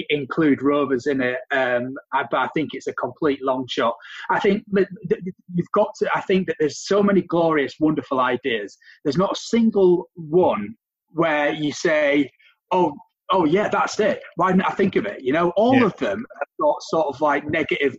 include 0.09 0.61
Rovers 0.61 1.07
in 1.07 1.21
it, 1.21 1.37
um, 1.51 1.95
but 2.11 2.33
I 2.33 2.47
think 2.53 2.69
it's 2.73 2.87
a 2.87 2.93
complete 2.93 3.39
long 3.43 3.65
shot. 3.69 3.95
I 4.29 4.39
think 4.39 4.63
you've 4.71 5.71
got 5.73 5.89
to. 5.99 6.09
I 6.13 6.21
think 6.21 6.47
that 6.47 6.55
there's 6.59 6.85
so 6.85 7.01
many 7.03 7.21
glorious, 7.21 7.75
wonderful 7.79 8.19
ideas. 8.19 8.77
There's 9.03 9.17
not 9.17 9.33
a 9.33 9.39
single 9.39 10.09
one 10.15 10.75
where 11.11 11.53
you 11.53 11.71
say, 11.71 12.29
"Oh, 12.71 12.93
oh 13.31 13.45
yeah, 13.45 13.67
that's 13.69 13.99
it. 13.99 14.21
Why 14.35 14.51
didn't 14.51 14.65
I 14.65 14.71
think 14.71 14.95
of 14.95 15.05
it? 15.05 15.21
You 15.21 15.33
know, 15.33 15.51
all 15.55 15.75
yeah. 15.75 15.85
of 15.85 15.97
them 15.97 16.25
have 16.39 16.47
got 16.59 16.75
sort 16.83 17.07
of 17.07 17.21
like 17.21 17.47
negative. 17.49 17.95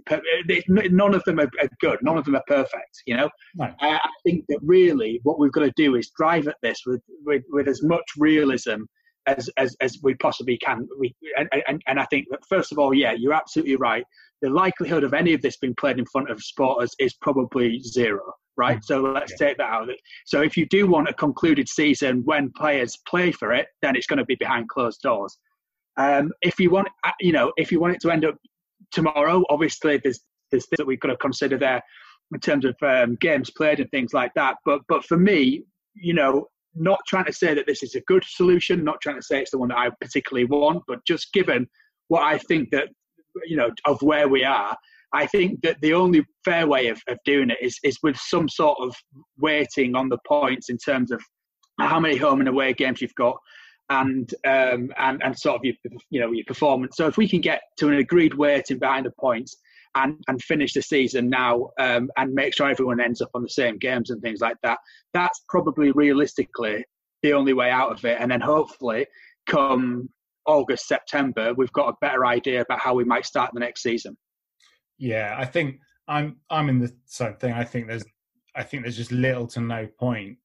None 0.68 1.14
of 1.14 1.24
them 1.24 1.40
are, 1.40 1.50
good. 1.80 1.98
None 2.02 2.18
of 2.18 2.24
them 2.24 2.36
are 2.36 2.44
perfect. 2.46 3.02
You 3.06 3.16
know, 3.16 3.30
no. 3.56 3.72
I 3.80 4.00
think 4.24 4.44
that 4.48 4.58
really 4.62 5.20
what 5.24 5.38
we've 5.38 5.52
got 5.52 5.62
to 5.62 5.72
do 5.76 5.96
is 5.96 6.10
drive 6.16 6.48
at 6.48 6.56
this 6.62 6.80
with 6.86 7.02
with, 7.24 7.42
with 7.50 7.68
as 7.68 7.82
much 7.82 8.04
realism 8.18 8.84
as 9.26 9.50
as, 9.56 9.76
as 9.80 9.98
we 10.02 10.14
possibly 10.14 10.58
can. 10.58 10.88
We 10.98 11.14
and, 11.36 11.48
and, 11.66 11.82
and 11.86 12.00
I 12.00 12.04
think 12.06 12.26
that 12.30 12.40
first 12.48 12.72
of 12.72 12.78
all, 12.78 12.94
yeah, 12.94 13.12
you're 13.12 13.32
absolutely 13.32 13.76
right. 13.76 14.04
The 14.42 14.50
likelihood 14.50 15.04
of 15.04 15.14
any 15.14 15.32
of 15.32 15.42
this 15.42 15.56
being 15.56 15.74
played 15.74 15.98
in 15.98 16.06
front 16.06 16.30
of 16.30 16.42
supporters 16.42 16.94
is 16.98 17.14
probably 17.14 17.80
zero, 17.80 18.34
right? 18.56 18.78
Mm. 18.78 18.84
So 18.84 19.00
let's 19.00 19.32
yeah. 19.32 19.48
take 19.48 19.56
that 19.58 19.70
out. 19.70 19.88
So 20.26 20.42
if 20.42 20.56
you 20.56 20.66
do 20.66 20.86
want 20.86 21.08
a 21.08 21.14
concluded 21.14 21.68
season 21.68 22.22
when 22.24 22.52
players 22.56 22.98
play 23.08 23.32
for 23.32 23.52
it, 23.52 23.68
then 23.82 23.96
it's 23.96 24.06
going 24.06 24.18
to 24.18 24.24
be 24.24 24.36
behind 24.36 24.68
closed 24.68 25.00
doors. 25.02 25.38
Um, 25.96 26.32
if 26.42 26.60
you 26.60 26.70
want, 26.70 26.88
uh, 27.04 27.12
you 27.20 27.32
know, 27.32 27.52
if 27.56 27.72
you 27.72 27.80
want 27.80 27.94
it 27.94 28.00
to 28.02 28.10
end 28.10 28.24
up 28.24 28.36
tomorrow, 28.92 29.42
obviously 29.48 29.98
there's 30.02 30.20
there's 30.50 30.66
things 30.66 30.78
that 30.78 30.86
we've 30.86 31.00
got 31.00 31.08
to 31.08 31.16
consider 31.16 31.58
there 31.58 31.82
in 32.32 32.40
terms 32.40 32.64
of 32.64 32.76
um, 32.82 33.16
games 33.20 33.50
played 33.50 33.80
and 33.80 33.90
things 33.90 34.12
like 34.12 34.32
that. 34.34 34.56
But 34.64 34.80
but 34.88 35.04
for 35.04 35.16
me, 35.16 35.62
you 35.94 36.14
know, 36.14 36.48
not 36.76 37.00
trying 37.06 37.24
to 37.24 37.32
say 37.32 37.54
that 37.54 37.66
this 37.66 37.82
is 37.82 37.94
a 37.94 38.00
good 38.02 38.24
solution, 38.24 38.84
not 38.84 39.00
trying 39.00 39.16
to 39.16 39.22
say 39.22 39.40
it's 39.40 39.50
the 39.50 39.58
one 39.58 39.68
that 39.68 39.78
I 39.78 39.90
particularly 40.00 40.46
want, 40.46 40.82
but 40.86 41.04
just 41.06 41.32
given 41.32 41.66
what 42.08 42.22
I 42.22 42.38
think 42.38 42.70
that, 42.70 42.88
you 43.46 43.56
know, 43.56 43.70
of 43.84 44.00
where 44.02 44.28
we 44.28 44.44
are, 44.44 44.76
I 45.12 45.26
think 45.26 45.62
that 45.62 45.80
the 45.80 45.94
only 45.94 46.24
fair 46.44 46.66
way 46.66 46.88
of, 46.88 47.00
of 47.08 47.18
doing 47.24 47.50
it 47.50 47.58
is, 47.60 47.78
is 47.82 47.98
with 48.02 48.16
some 48.16 48.48
sort 48.48 48.78
of 48.80 48.94
weighting 49.38 49.94
on 49.94 50.08
the 50.08 50.18
points 50.26 50.68
in 50.68 50.78
terms 50.78 51.10
of 51.10 51.22
how 51.80 52.00
many 52.00 52.16
home 52.16 52.40
and 52.40 52.48
away 52.48 52.72
games 52.72 53.00
you've 53.00 53.14
got 53.14 53.36
and 53.88 54.34
um, 54.46 54.90
and 54.98 55.22
and 55.22 55.38
sort 55.38 55.56
of 55.56 55.64
your 55.64 55.74
you 56.10 56.20
know 56.20 56.32
your 56.32 56.44
performance. 56.46 56.96
So 56.96 57.06
if 57.06 57.16
we 57.16 57.28
can 57.28 57.40
get 57.40 57.62
to 57.78 57.88
an 57.88 57.94
agreed 57.94 58.34
weighting 58.34 58.78
behind 58.78 59.06
the 59.06 59.12
points, 59.18 59.56
and, 59.96 60.22
and 60.28 60.42
finish 60.42 60.74
the 60.74 60.82
season 60.82 61.28
now 61.28 61.70
um, 61.80 62.08
and 62.16 62.32
make 62.32 62.54
sure 62.54 62.68
everyone 62.68 63.00
ends 63.00 63.20
up 63.20 63.30
on 63.34 63.42
the 63.42 63.48
same 63.48 63.78
games 63.78 64.10
and 64.10 64.22
things 64.22 64.40
like 64.40 64.56
that. 64.62 64.78
That's 65.14 65.42
probably 65.48 65.90
realistically 65.92 66.84
the 67.22 67.32
only 67.32 67.54
way 67.54 67.70
out 67.70 67.90
of 67.90 68.04
it. 68.04 68.18
And 68.20 68.30
then 68.30 68.40
hopefully, 68.40 69.06
come 69.48 70.08
August, 70.46 70.86
September, 70.86 71.54
we've 71.54 71.72
got 71.72 71.88
a 71.88 71.96
better 72.00 72.26
idea 72.26 72.60
about 72.60 72.80
how 72.80 72.94
we 72.94 73.04
might 73.04 73.26
start 73.26 73.50
the 73.54 73.60
next 73.60 73.82
season. 73.82 74.16
Yeah, 74.98 75.34
I 75.38 75.44
think 75.44 75.80
I'm 76.08 76.36
I'm 76.50 76.68
in 76.68 76.78
the 76.78 76.94
same 77.06 77.34
thing. 77.34 77.52
I 77.52 77.64
think 77.64 77.88
there's 77.88 78.04
I 78.54 78.62
think 78.62 78.82
there's 78.82 78.96
just 78.96 79.12
little 79.12 79.46
to 79.48 79.60
no 79.60 79.86
point 79.98 80.38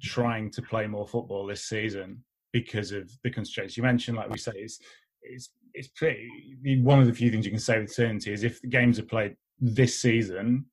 trying 0.00 0.50
to 0.52 0.62
play 0.62 0.86
more 0.86 1.06
football 1.06 1.46
this 1.46 1.64
season 1.64 2.22
because 2.52 2.92
of 2.92 3.10
the 3.22 3.30
constraints 3.30 3.76
you 3.76 3.82
mentioned. 3.82 4.16
Like 4.16 4.30
we 4.30 4.38
say, 4.38 4.52
it's 4.54 4.78
it's 5.22 5.50
it's 5.74 5.88
pretty. 5.88 6.28
One 6.82 7.00
of 7.00 7.06
the 7.06 7.12
few 7.12 7.30
things 7.30 7.44
you 7.44 7.50
can 7.50 7.60
say 7.60 7.78
with 7.78 7.92
certainty 7.92 8.32
is 8.32 8.44
if 8.44 8.60
the 8.60 8.68
games 8.68 8.98
are 8.98 9.04
played 9.04 9.36
this 9.58 10.00
season, 10.00 10.66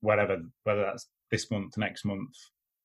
whatever, 0.00 0.38
whether 0.64 0.82
that's 0.82 1.08
this 1.30 1.50
month, 1.50 1.76
next 1.76 2.04
month, 2.04 2.30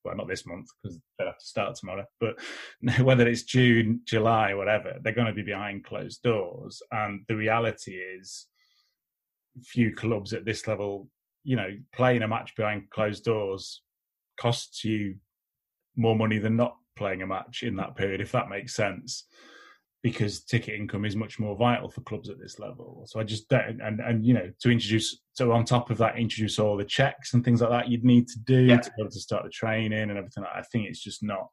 well, 0.04 0.16
not 0.16 0.28
this 0.28 0.46
month 0.46 0.68
because 0.82 1.00
they 1.18 1.26
have 1.26 1.38
to 1.38 1.46
start 1.46 1.76
tomorrow, 1.76 2.06
but 2.20 2.36
whether 3.02 3.28
it's 3.28 3.44
June, 3.44 4.02
July, 4.06 4.54
whatever, 4.54 4.96
they're 5.02 5.14
going 5.14 5.28
to 5.28 5.34
be 5.34 5.44
behind 5.44 5.86
closed 5.86 6.22
doors. 6.24 6.82
And 6.92 7.22
the 7.28 7.36
reality 7.36 7.94
is, 7.94 8.48
few 9.64 9.94
clubs 9.94 10.34
at 10.34 10.46
this 10.46 10.68
level, 10.68 11.08
you 11.44 11.56
know, 11.56 11.70
playing 11.94 12.24
a 12.24 12.28
match 12.28 12.56
behind 12.56 12.90
closed 12.90 13.24
doors 13.24 13.84
costs 14.40 14.84
you 14.84 15.16
more 15.96 16.16
money 16.16 16.40
than 16.40 16.56
not 16.56 16.76
playing 16.96 17.22
a 17.22 17.28
match 17.28 17.62
in 17.62 17.76
that 17.76 17.96
period, 17.96 18.20
if 18.20 18.32
that 18.32 18.50
makes 18.50 18.76
sense 18.76 19.26
because 20.04 20.44
ticket 20.44 20.76
income 20.76 21.06
is 21.06 21.16
much 21.16 21.40
more 21.40 21.56
vital 21.56 21.90
for 21.90 22.02
clubs 22.02 22.30
at 22.30 22.38
this 22.38 22.60
level. 22.60 23.06
So 23.08 23.22
I 23.22 23.24
just 23.24 23.48
don't, 23.48 23.80
and 23.82 24.02
and 24.02 24.26
you 24.26 24.34
know 24.34 24.52
to 24.60 24.70
introduce 24.70 25.22
so 25.32 25.52
on 25.54 25.64
top 25.64 25.90
of 25.90 25.98
that 26.00 26.20
introduce 26.20 26.60
all 26.60 26.76
the 26.78 26.84
checks 26.84 27.34
and 27.34 27.44
things 27.44 27.62
like 27.62 27.70
that 27.72 27.90
you'd 27.90 28.04
need 28.04 28.28
to 28.28 28.40
do 28.40 28.64
yeah. 28.66 28.78
to 28.78 28.92
be 28.92 29.02
able 29.02 29.12
to 29.12 29.20
start 29.20 29.46
the 29.46 29.50
training 29.50 30.02
and 30.02 30.18
everything. 30.18 30.44
I 30.44 30.62
think 30.72 30.88
it's 30.88 31.02
just 31.02 31.24
not 31.24 31.48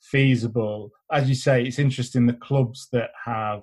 feasible. 0.00 0.92
As 1.12 1.28
you 1.28 1.34
say, 1.34 1.64
it's 1.64 1.80
interesting 1.80 2.26
the 2.26 2.34
clubs 2.34 2.88
that 2.92 3.10
have 3.24 3.62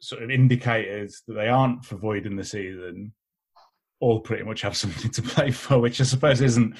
sort 0.00 0.22
of 0.22 0.30
indicators 0.30 1.22
that 1.28 1.34
they 1.34 1.48
aren't 1.48 1.84
for 1.84 1.96
voiding 1.96 2.36
the 2.36 2.44
season 2.44 3.12
all 4.00 4.20
pretty 4.20 4.42
much 4.42 4.62
have 4.62 4.76
something 4.84 5.12
to 5.12 5.22
play 5.22 5.52
for, 5.52 5.78
which 5.78 6.00
I 6.00 6.04
suppose 6.04 6.40
isn't 6.40 6.76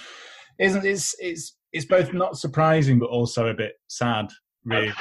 isn't 0.58 0.84
it's 0.84 1.14
it's 1.20 1.56
it's 1.72 1.86
both 1.86 2.12
not 2.12 2.36
surprising 2.36 2.98
but 2.98 3.10
also 3.10 3.46
a 3.46 3.54
bit 3.54 3.74
sad, 3.86 4.26
really 4.64 4.92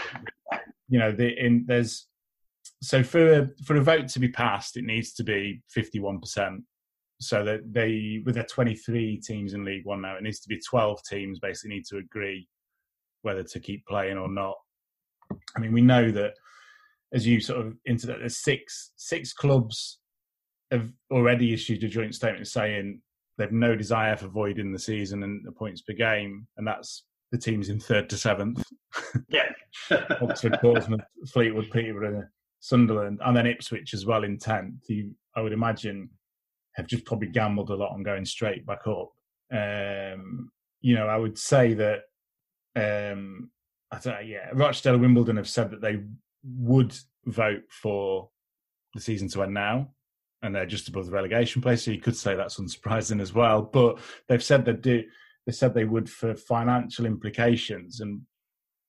you 0.93 0.99
know, 0.99 1.11
the, 1.11 1.33
in, 1.43 1.65
there's 1.67 2.07
so 2.83 3.01
for 3.01 3.49
for 3.65 3.77
a 3.77 3.81
vote 3.81 4.07
to 4.09 4.19
be 4.19 4.29
passed, 4.29 4.77
it 4.77 4.83
needs 4.83 5.11
to 5.13 5.23
be 5.23 5.63
fifty 5.67 5.99
one 5.99 6.19
percent. 6.19 6.61
So 7.19 7.43
that 7.45 7.61
they, 7.73 8.21
with 8.25 8.35
their 8.35 8.43
twenty 8.43 8.75
three 8.75 9.17
teams 9.17 9.55
in 9.55 9.65
League 9.65 9.87
One 9.87 10.01
now, 10.01 10.17
it 10.17 10.21
needs 10.21 10.39
to 10.41 10.49
be 10.49 10.59
twelve 10.59 11.01
teams 11.03 11.39
basically 11.39 11.77
need 11.77 11.85
to 11.85 11.97
agree 11.97 12.47
whether 13.23 13.41
to 13.41 13.59
keep 13.59 13.83
playing 13.87 14.19
or 14.19 14.29
not. 14.29 14.53
I 15.57 15.59
mean, 15.59 15.73
we 15.73 15.81
know 15.81 16.11
that 16.11 16.33
as 17.11 17.25
you 17.25 17.39
sort 17.39 17.65
of 17.65 17.73
into 17.85 18.05
that, 18.05 18.19
there's 18.19 18.43
six 18.43 18.91
six 18.95 19.33
clubs 19.33 19.97
have 20.69 20.91
already 21.11 21.53
issued 21.53 21.83
a 21.83 21.87
joint 21.87 22.13
statement 22.13 22.47
saying 22.47 23.01
they've 23.39 23.51
no 23.51 23.75
desire 23.75 24.15
for 24.15 24.27
voiding 24.27 24.71
the 24.71 24.77
season 24.77 25.23
and 25.23 25.43
the 25.43 25.51
points 25.51 25.81
per 25.81 25.93
game, 25.93 26.45
and 26.57 26.67
that's 26.67 27.05
the 27.33 27.39
teams 27.39 27.69
in 27.69 27.79
third 27.79 28.09
to 28.11 28.17
seventh. 28.17 28.63
Yeah. 29.27 29.49
Oxford, 30.21 30.55
Portsmouth, 30.61 31.01
Fleetwood, 31.27 31.71
Peterborough, 31.71 32.27
Sunderland, 32.59 33.19
and 33.25 33.35
then 33.35 33.47
Ipswich 33.47 33.95
as 33.95 34.05
well 34.05 34.23
in 34.23 34.37
tenth. 34.37 34.83
You, 34.87 35.15
I 35.35 35.41
would 35.41 35.51
imagine, 35.51 36.11
have 36.75 36.85
just 36.85 37.05
probably 37.05 37.29
gambled 37.29 37.71
a 37.71 37.75
lot 37.75 37.91
on 37.91 38.03
going 38.03 38.25
straight 38.25 38.67
back 38.67 38.87
up. 38.87 39.09
Um, 39.51 40.51
you 40.81 40.93
know, 40.93 41.07
I 41.07 41.17
would 41.17 41.37
say 41.39 41.73
that 41.73 42.01
um, 42.75 43.49
I 43.91 43.97
don't 43.97 44.13
know, 44.13 44.19
yeah, 44.21 44.49
Rochdale 44.53 44.93
and 44.93 45.01
Wimbledon 45.01 45.37
have 45.37 45.49
said 45.49 45.71
that 45.71 45.81
they 45.81 46.01
would 46.43 46.95
vote 47.25 47.63
for 47.69 48.29
the 48.93 49.01
season 49.01 49.27
to 49.29 49.41
end 49.41 49.55
now, 49.55 49.89
and 50.43 50.53
they're 50.53 50.67
just 50.67 50.87
above 50.87 51.07
the 51.07 51.11
relegation 51.11 51.63
place. 51.63 51.83
So 51.83 51.91
you 51.91 51.99
could 51.99 52.15
say 52.15 52.35
that's 52.35 52.59
unsurprising 52.59 53.21
as 53.21 53.33
well. 53.33 53.63
But 53.63 53.97
they've 54.27 54.43
said 54.43 54.65
they 54.65 54.73
do. 54.73 55.03
They 55.45 55.51
said 55.53 55.73
they 55.73 55.85
would 55.85 56.09
for 56.09 56.35
financial 56.35 57.05
implications, 57.05 57.99
and 57.99 58.21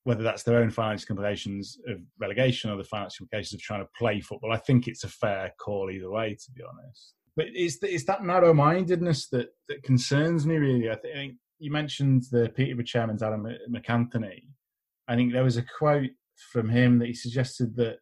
whether 0.04 0.22
that's 0.22 0.42
their 0.42 0.58
own 0.58 0.70
financial 0.70 1.12
implications 1.12 1.78
of 1.88 1.98
relegation 2.20 2.70
or 2.70 2.76
the 2.76 2.84
financial 2.84 3.24
implications 3.24 3.54
of 3.54 3.62
trying 3.62 3.80
to 3.80 3.88
play 3.98 4.20
football. 4.20 4.52
I 4.52 4.58
think 4.58 4.86
it's 4.86 5.04
a 5.04 5.08
fair 5.08 5.52
call 5.58 5.90
either 5.90 6.10
way, 6.10 6.34
to 6.34 6.52
be 6.52 6.62
honest. 6.62 7.14
But 7.36 7.46
it's 7.52 7.78
it's 7.82 8.04
that 8.04 8.24
narrow-mindedness 8.24 9.28
that 9.30 9.48
that 9.68 9.82
concerns 9.82 10.46
me 10.46 10.56
really. 10.56 10.90
I 10.90 10.96
think 10.96 11.34
you 11.58 11.72
mentioned 11.72 12.24
the 12.30 12.50
Peterborough 12.54 12.84
chairman 12.84 13.18
Adam 13.20 13.46
MacAnthony. 13.72 14.42
I 15.08 15.16
think 15.16 15.32
there 15.32 15.44
was 15.44 15.56
a 15.56 15.64
quote 15.78 16.10
from 16.52 16.68
him 16.68 16.98
that 16.98 17.06
he 17.06 17.14
suggested 17.14 17.74
that 17.76 17.98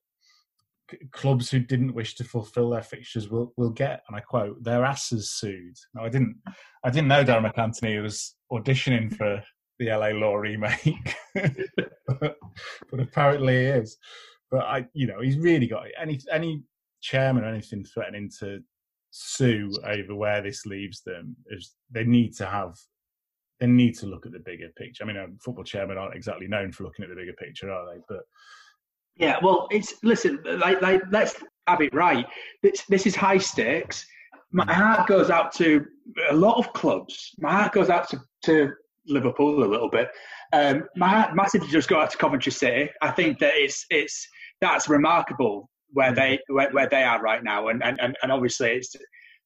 clubs 1.11 1.51
who 1.51 1.59
didn't 1.59 1.95
wish 1.95 2.15
to 2.17 2.25
fulfil 2.25 2.71
their 2.71 2.83
fixtures 2.83 3.31
will 3.31 3.55
will 3.57 3.71
get, 3.71 4.03
and 4.09 4.17
I 4.17 4.21
quote, 4.21 4.63
their 4.63 4.85
asses 4.85 5.31
sued. 5.31 5.77
Now 5.95 6.05
I 6.05 6.09
didn't 6.11 6.37
I 6.85 6.91
didn't 6.91 7.09
know 7.09 7.25
Darren 7.25 7.51
MacAnthony 7.51 8.03
was 8.03 8.35
auditioning 8.53 9.15
for 9.17 9.43
the 9.79 9.87
LA 9.87 10.09
Law 10.09 10.35
remake, 10.37 11.15
but, 11.35 12.37
but, 12.91 13.01
apparently 13.01 13.55
he 13.55 13.65
is. 13.65 13.97
But 14.51 14.65
I, 14.65 14.87
you 14.93 15.07
know, 15.07 15.21
he's 15.21 15.39
really 15.39 15.67
got 15.67 15.85
any 16.01 16.21
any 16.31 16.63
chairman 17.01 17.45
or 17.45 17.49
anything 17.49 17.85
threatening 17.85 18.31
to 18.39 18.61
sue 19.11 19.71
over 19.85 20.15
where 20.15 20.41
this 20.41 20.65
leaves 20.65 21.03
them 21.03 21.37
is 21.51 21.75
they 21.91 22.05
need 22.05 22.35
to 22.35 22.47
have 22.47 22.75
they 23.61 23.67
need 23.67 23.97
to 23.97 24.07
look 24.07 24.27
at 24.27 24.33
the 24.33 24.41
bigger 24.41 24.69
picture. 24.77 25.05
I 25.05 25.07
mean, 25.07 25.17
um, 25.17 25.39
football 25.41 25.65
chairmen 25.65 25.97
aren't 25.97 26.17
exactly 26.17 26.49
known 26.49 26.73
for 26.73 26.83
looking 26.83 27.05
at 27.05 27.11
the 27.11 27.15
bigger 27.15 27.35
picture, 27.35 27.71
are 27.71 27.95
they? 27.95 28.01
But 28.09 28.23
yeah, 29.15 29.39
well, 29.43 29.69
it's 29.71 29.95
listen, 30.03 30.43
like, 30.45 30.83
like 30.83 31.03
let's 31.11 31.37
have 31.69 31.81
it 31.81 31.95
right. 31.95 32.27
This, 32.63 32.83
this 32.89 33.07
is 33.07 33.15
high 33.15 33.39
stakes. 33.39 34.05
My 34.53 34.65
mm. 34.65 34.73
heart 34.73 35.09
goes 35.09 35.31
out 35.31 35.53
to 35.55 35.85
a 36.31 36.35
lot 36.35 36.59
of 36.59 36.73
clubs. 36.73 37.33
My 37.39 37.53
heart 37.53 37.73
goes 37.73 37.91
out 37.91 38.09
to, 38.11 38.21
to 38.45 38.73
Liverpool 39.07 39.65
a 39.65 39.67
little 39.67 39.91
bit. 39.91 40.09
Um, 40.53 40.85
my 40.97 41.09
heart 41.09 41.35
massively 41.35 41.69
just 41.69 41.89
go 41.89 42.01
out 42.01 42.11
to 42.11 42.19
Coventry 42.19 42.53
City. 42.53 42.91
I 43.01 43.11
think 43.11 43.39
that 43.39 43.55
it's 43.57 43.87
it's 43.91 44.27
that's 44.61 44.89
remarkable 44.89 45.69
where 45.91 46.13
mm. 46.13 46.17
they 46.17 46.39
where, 46.49 46.71
where 46.73 46.89
they 46.89 47.03
are 47.03 47.21
right 47.21 47.43
now, 47.43 47.69
and, 47.69 47.83
and 47.83 47.99
and 48.01 48.33
obviously 48.33 48.71
it's 48.73 48.95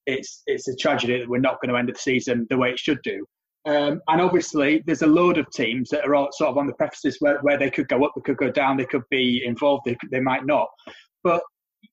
it's 0.05 0.43
it's 0.47 0.67
a 0.67 0.75
tragedy 0.75 1.19
that 1.19 1.29
we're 1.29 1.39
not 1.39 1.61
going 1.61 1.69
to 1.69 1.77
end 1.77 1.89
the 1.89 1.95
season 1.97 2.47
the 2.49 2.57
way 2.57 2.71
it 2.71 2.79
should 2.79 3.01
do. 3.03 3.25
Um, 3.67 4.01
and 4.07 4.21
obviously, 4.21 4.81
there's 4.85 5.01
a 5.01 5.07
load 5.07 5.37
of 5.37 5.49
teams 5.51 5.89
that 5.89 6.05
are 6.05 6.15
all 6.15 6.29
sort 6.31 6.51
of 6.51 6.57
on 6.57 6.67
the 6.67 6.73
prefaces 6.73 7.17
where, 7.19 7.39
where 7.41 7.57
they 7.57 7.69
could 7.69 7.89
go 7.89 8.05
up, 8.05 8.13
they 8.15 8.21
could 8.21 8.37
go 8.37 8.49
down, 8.49 8.77
they 8.77 8.85
could 8.85 9.03
be 9.09 9.43
involved, 9.45 9.83
they, 9.85 9.97
they 10.09 10.21
might 10.21 10.45
not. 10.45 10.69
But 11.21 11.41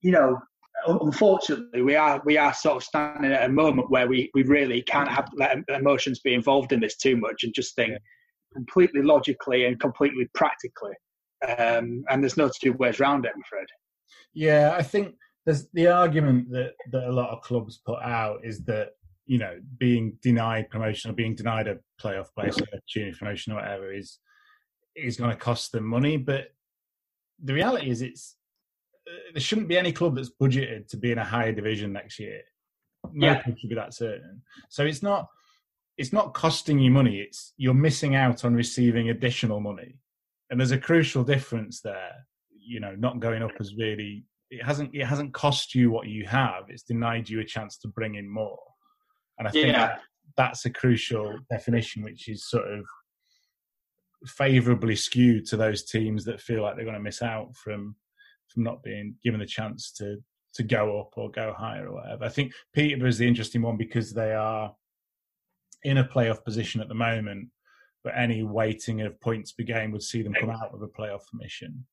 you 0.00 0.12
know, 0.12 0.38
unfortunately, 0.87 1.83
we 1.83 1.97
are 1.97 2.21
we 2.25 2.37
are 2.37 2.53
sort 2.55 2.77
of 2.77 2.85
standing 2.85 3.33
at 3.33 3.45
a 3.45 3.53
moment 3.53 3.91
where 3.91 4.07
we, 4.07 4.31
we 4.35 4.43
really 4.43 4.83
can't 4.83 5.09
have 5.09 5.29
let 5.37 5.59
emotions 5.69 6.21
be 6.21 6.35
involved 6.35 6.73
in 6.73 6.81
this 6.81 6.97
too 6.97 7.17
much 7.17 7.45
and 7.45 7.55
just 7.55 7.75
think 7.75 7.97
completely 8.53 9.03
logically 9.03 9.67
and 9.67 9.81
completely 9.81 10.29
practically. 10.35 10.95
Um, 11.47 12.05
and 12.09 12.23
there's 12.23 12.37
no 12.37 12.51
two 12.61 12.73
ways 12.75 13.01
around 13.01 13.27
it, 13.27 13.33
I'm 13.35 13.43
afraid. 13.43 13.67
Yeah, 14.33 14.75
I 14.77 14.83
think 14.83 15.15
there's 15.45 15.69
the 15.73 15.89
argument 15.89 16.51
that 16.51 16.73
that 16.93 17.09
a 17.09 17.13
lot 17.13 17.31
of 17.31 17.43
clubs 17.43 17.81
put 17.85 18.03
out 18.03 18.41
is 18.45 18.65
that 18.65 18.91
you 19.27 19.39
know, 19.39 19.59
being 19.79 20.19
denied 20.23 20.71
promotion 20.71 21.11
or 21.11 21.15
being 21.15 21.35
denied 21.35 21.67
a 21.67 21.79
playoff 22.01 22.27
place 22.35 22.59
or 22.61 22.67
junior 22.89 23.15
promotion 23.19 23.53
or 23.53 23.57
whatever 23.57 23.93
is 23.93 24.19
is 24.95 25.17
going 25.17 25.31
to 25.31 25.37
cost 25.37 25.73
them 25.73 25.85
money. 25.85 26.17
But 26.17 26.49
the 27.43 27.55
reality 27.55 27.91
is, 27.91 28.03
it's 28.03 28.37
there 29.07 29.40
shouldn't 29.40 29.69
be 29.69 29.79
any 29.79 29.93
club 29.93 30.17
that's 30.17 30.31
budgeted 30.40 30.88
to 30.88 30.97
be 30.97 31.12
in 31.12 31.19
a 31.19 31.25
higher 31.25 31.53
division 31.53 31.93
next 31.93 32.19
year. 32.19 32.40
No 33.12 33.29
yeah. 33.29 33.43
club 33.43 33.59
should 33.59 33.69
be 33.69 33.77
that 33.77 33.95
certain. 33.95 34.43
So 34.71 34.85
it's 34.85 35.03
not 35.03 35.29
it's 35.97 36.12
not 36.12 36.35
costing 36.35 36.79
you 36.79 36.90
money. 36.90 37.21
It's 37.21 37.53
you're 37.57 37.75
missing 37.75 38.14
out 38.14 38.45
on 38.45 38.55
receiving 38.55 39.11
additional 39.11 39.61
money, 39.61 39.99
and 40.51 40.59
there's 40.59 40.73
a 40.73 40.79
crucial 40.79 41.23
difference 41.25 41.81
there. 41.81 42.12
You 42.51 42.81
know, 42.81 42.95
not 42.97 43.21
going 43.21 43.43
up 43.43 43.53
has 43.59 43.75
really 43.77 44.25
it 44.51 44.64
hasn't 44.64 44.95
it 44.95 45.05
hasn't 45.05 45.35
cost 45.35 45.75
you 45.75 45.90
what 45.90 46.07
you 46.09 46.27
have. 46.27 46.64
It's 46.69 46.83
denied 46.83 47.29
you 47.29 47.40
a 47.40 47.45
chance 47.45 47.79
to 47.79 47.88
bring 47.88 48.14
in 48.14 48.29
more. 48.29 48.59
And 49.38 49.49
I 49.49 49.51
think 49.51 49.69
yeah. 49.69 49.97
that's 50.37 50.64
a 50.64 50.71
crucial 50.71 51.38
definition, 51.51 52.03
which 52.03 52.29
is 52.29 52.49
sort 52.49 52.67
of 52.67 52.85
favourably 54.27 54.97
skewed 54.97 55.45
to 55.47 55.57
those 55.57 55.85
teams 55.85 56.25
that 56.25 56.40
feel 56.40 56.62
like 56.62 56.77
they're 56.77 56.85
going 56.85 56.97
to 56.97 57.03
miss 57.03 57.21
out 57.21 57.55
from 57.57 57.97
from 58.48 58.62
not 58.62 58.83
being 58.83 59.14
given 59.22 59.40
the 59.40 59.46
chance 59.46 59.92
to 59.92 60.16
to 60.54 60.62
go 60.62 61.00
up 61.00 61.11
or 61.16 61.30
go 61.33 61.52
higher 61.57 61.88
or 61.88 61.94
whatever. 61.94 62.24
I 62.24 62.28
think 62.28 62.52
Peterborough 62.72 63.09
is 63.09 63.18
the 63.18 63.26
interesting 63.26 63.61
one 63.61 63.76
because 63.76 64.12
they 64.12 64.33
are 64.33 64.72
in 65.83 65.98
a 65.98 66.04
playoff 66.04 66.44
position 66.44 66.80
at 66.80 66.87
the 66.87 66.94
moment, 66.94 67.48
but 68.04 68.12
any 68.16 68.44
weighting 68.44 69.00
of 69.00 69.20
points 69.20 69.50
per 69.50 69.64
game 69.64 69.90
would 69.90 70.02
see 70.02 70.22
them 70.22 70.33
come 70.33 70.50
out 70.50 70.72
of 70.72 70.80
a 70.80 70.87
playoff 70.87 71.22
mission 71.33 71.85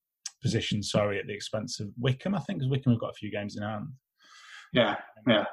position. 0.43 0.83
Sorry, 0.83 1.17
at 1.17 1.25
the 1.25 1.33
expense 1.33 1.79
of 1.79 1.89
Wycombe, 1.97 2.35
I 2.35 2.39
think 2.39 2.59
because 2.59 2.69
Wycombe 2.69 2.93
have 2.93 3.01
got 3.01 3.09
a 3.09 3.15
few 3.15 3.31
games 3.31 3.57
in 3.57 3.63
hand. 3.63 3.87
Yeah, 4.73 4.97
yeah 5.27 5.45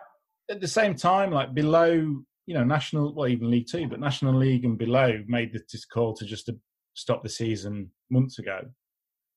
at 0.50 0.60
the 0.60 0.68
same 0.68 0.94
time, 0.94 1.30
like 1.30 1.54
below, 1.54 1.92
you 2.46 2.54
know, 2.54 2.64
national, 2.64 3.14
well, 3.14 3.28
even 3.28 3.50
League 3.50 3.66
Two, 3.70 3.88
but 3.88 4.00
National 4.00 4.34
League 4.34 4.64
and 4.64 4.78
below 4.78 5.22
made 5.26 5.52
this 5.52 5.84
call 5.84 6.14
to 6.14 6.24
just 6.24 6.46
to 6.46 6.56
stop 6.94 7.22
the 7.22 7.28
season 7.28 7.90
months 8.10 8.38
ago. 8.38 8.60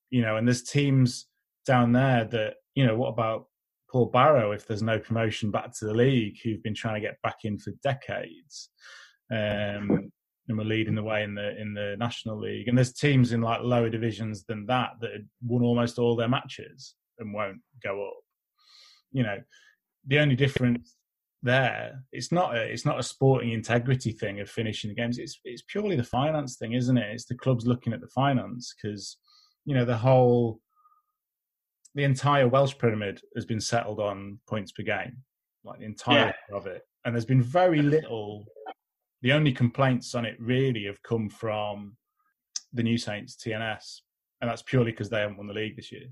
You 0.09 0.21
know, 0.21 0.37
and 0.37 0.47
there's 0.47 0.63
teams 0.63 1.27
down 1.71 1.93
there 1.93 2.25
that, 2.25 2.55
you 2.75 2.85
know, 2.85 2.97
what 2.97 3.07
about 3.07 3.45
Paul 3.89 4.07
Barrow 4.07 4.51
if 4.51 4.67
there's 4.67 4.83
no 4.83 4.99
promotion 4.99 5.51
back 5.51 5.71
to 5.77 5.85
the 5.85 5.93
league 5.93 6.37
who've 6.43 6.61
been 6.61 6.75
trying 6.75 6.95
to 6.95 7.07
get 7.07 7.21
back 7.23 7.39
in 7.45 7.57
for 7.57 7.71
decades. 7.81 8.69
Um, 9.31 10.11
and 10.47 10.57
we're 10.57 10.65
leading 10.65 10.95
the 10.95 11.03
way 11.03 11.23
in 11.23 11.33
the 11.33 11.57
in 11.57 11.73
the 11.73 11.95
national 11.97 12.37
league. 12.37 12.67
And 12.67 12.77
there's 12.77 12.91
teams 12.91 13.31
in 13.31 13.41
like 13.41 13.61
lower 13.61 13.89
divisions 13.89 14.43
than 14.43 14.65
that 14.65 14.91
that 14.99 15.13
had 15.13 15.27
won 15.45 15.63
almost 15.63 15.97
all 15.97 16.17
their 16.17 16.27
matches 16.27 16.95
and 17.19 17.33
won't 17.33 17.61
go 17.81 18.05
up. 18.05 18.19
You 19.13 19.23
know, 19.23 19.37
the 20.07 20.19
only 20.19 20.35
difference 20.35 20.97
there. 21.41 22.03
It's 22.11 22.33
not 22.33 22.55
a, 22.55 22.63
it's 22.63 22.85
not 22.85 22.99
a 22.99 23.03
sporting 23.03 23.53
integrity 23.53 24.11
thing 24.11 24.41
of 24.41 24.49
finishing 24.49 24.89
the 24.89 24.95
games. 24.95 25.19
It's 25.19 25.39
it's 25.45 25.63
purely 25.69 25.95
the 25.95 26.03
finance 26.03 26.57
thing, 26.57 26.73
isn't 26.73 26.97
it? 26.97 27.13
It's 27.13 27.25
the 27.25 27.35
clubs 27.35 27.65
looking 27.65 27.93
at 27.93 28.01
the 28.01 28.07
finance 28.07 28.73
because 28.75 29.17
you 29.63 29.73
know 29.73 29.85
the 29.85 29.97
whole 29.97 30.59
the 31.95 32.03
entire 32.03 32.47
Welsh 32.47 32.77
pyramid 32.77 33.21
has 33.35 33.45
been 33.45 33.61
settled 33.61 33.99
on 33.99 34.39
points 34.47 34.71
per 34.71 34.83
game, 34.83 35.17
like 35.63 35.79
the 35.79 35.85
entire 35.85 36.33
yeah. 36.49 36.55
of 36.55 36.67
it, 36.67 36.83
and 37.05 37.15
there's 37.15 37.25
been 37.25 37.43
very 37.43 37.81
little. 37.81 38.45
The 39.21 39.33
only 39.33 39.51
complaints 39.51 40.15
on 40.15 40.25
it 40.25 40.35
really 40.39 40.85
have 40.85 41.01
come 41.03 41.29
from 41.29 41.95
the 42.73 42.83
New 42.83 42.97
Saints 42.97 43.35
TNS, 43.35 44.01
and 44.41 44.49
that's 44.49 44.63
purely 44.63 44.91
because 44.91 45.09
they 45.09 45.19
haven't 45.19 45.37
won 45.37 45.47
the 45.47 45.53
league 45.53 45.75
this 45.75 45.91
year 45.91 46.07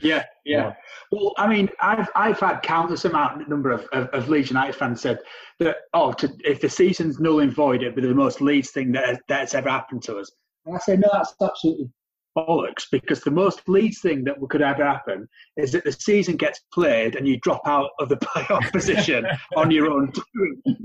yeah, 0.00 0.24
yeah. 0.44 0.74
Well, 1.10 1.32
I 1.36 1.48
mean, 1.48 1.68
I've 1.80 2.08
I've 2.14 2.40
had 2.40 2.60
countless 2.60 3.04
amount 3.04 3.48
number 3.48 3.70
of, 3.70 3.86
of, 3.92 4.08
of 4.08 4.28
Leeds 4.28 4.50
United 4.50 4.74
fans 4.74 5.00
said 5.00 5.18
that 5.58 5.76
oh, 5.94 6.12
to, 6.12 6.32
if 6.44 6.60
the 6.60 6.68
season's 6.68 7.18
null 7.20 7.40
and 7.40 7.52
void, 7.52 7.82
it'd 7.82 7.94
be 7.94 8.02
the 8.02 8.14
most 8.14 8.40
Leeds 8.40 8.70
thing 8.70 8.92
that 8.92 9.20
that's 9.28 9.54
ever 9.54 9.68
happened 9.68 10.02
to 10.04 10.18
us. 10.18 10.30
And 10.66 10.76
I 10.76 10.78
say 10.78 10.96
no, 10.96 11.08
that's 11.12 11.34
absolutely 11.42 11.90
bollocks 12.36 12.84
because 12.90 13.20
the 13.20 13.30
most 13.30 13.68
Leeds 13.68 14.00
thing 14.00 14.24
that 14.24 14.36
could 14.48 14.62
ever 14.62 14.84
happen 14.84 15.28
is 15.56 15.72
that 15.72 15.84
the 15.84 15.92
season 15.92 16.36
gets 16.36 16.60
played 16.72 17.16
and 17.16 17.26
you 17.26 17.38
drop 17.40 17.62
out 17.66 17.90
of 18.00 18.08
the 18.08 18.16
playoff 18.16 18.70
position 18.72 19.26
on 19.56 19.70
your 19.70 19.90
own. 19.90 20.12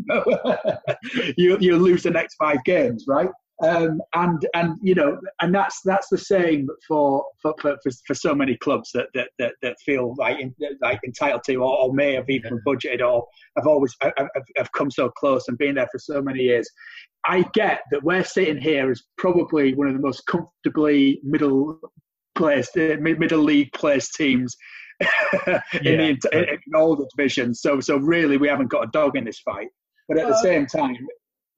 you 1.37 1.57
you 1.59 1.77
lose 1.77 2.03
the 2.03 2.11
next 2.11 2.35
five 2.35 2.63
games, 2.63 3.05
right? 3.07 3.29
Um, 3.61 4.01
and 4.15 4.45
and 4.55 4.77
you 4.81 4.95
know, 4.95 5.19
and 5.41 5.53
that's 5.53 5.79
that's 5.85 6.07
the 6.09 6.17
same 6.17 6.67
for 6.87 7.23
for, 7.41 7.53
for, 7.61 7.77
for 8.05 8.13
so 8.13 8.33
many 8.33 8.57
clubs 8.57 8.89
that 8.93 9.07
that, 9.13 9.29
that, 9.37 9.53
that 9.61 9.77
feel 9.85 10.15
like 10.17 10.37
like 10.81 10.99
entitled 11.05 11.43
to, 11.45 11.55
or, 11.57 11.77
or 11.77 11.93
may 11.93 12.13
have 12.15 12.29
even 12.29 12.53
yeah. 12.55 12.73
budgeted, 12.73 13.07
or 13.07 13.25
have 13.55 13.67
always 13.67 13.95
have, 14.01 14.27
have 14.57 14.71
come 14.71 14.89
so 14.89 15.09
close 15.09 15.47
and 15.47 15.57
been 15.57 15.75
there 15.75 15.87
for 15.91 15.99
so 15.99 16.21
many 16.21 16.39
years. 16.39 16.67
I 17.25 17.45
get 17.53 17.81
that 17.91 18.03
we're 18.03 18.23
sitting 18.23 18.57
here 18.57 18.89
as 18.89 19.03
probably 19.17 19.75
one 19.75 19.87
of 19.87 19.93
the 19.93 20.01
most 20.01 20.25
comfortably 20.25 21.21
middle 21.23 21.79
placed, 22.35 22.75
uh, 22.75 22.97
middle 22.99 23.43
league 23.43 23.71
placed 23.73 24.15
teams 24.15 24.57
in 24.99 25.07
yeah. 25.83 26.11
the 26.21 26.29
in, 26.33 26.43
in 26.49 26.75
all 26.75 26.95
the 26.95 27.07
divisions. 27.15 27.61
So 27.61 27.79
so 27.79 27.97
really, 27.97 28.37
we 28.37 28.47
haven't 28.47 28.71
got 28.71 28.83
a 28.83 28.91
dog 28.91 29.15
in 29.15 29.25
this 29.25 29.39
fight. 29.39 29.67
But 30.09 30.17
at 30.17 30.27
the 30.27 30.41
same 30.41 30.65
time, 30.65 30.97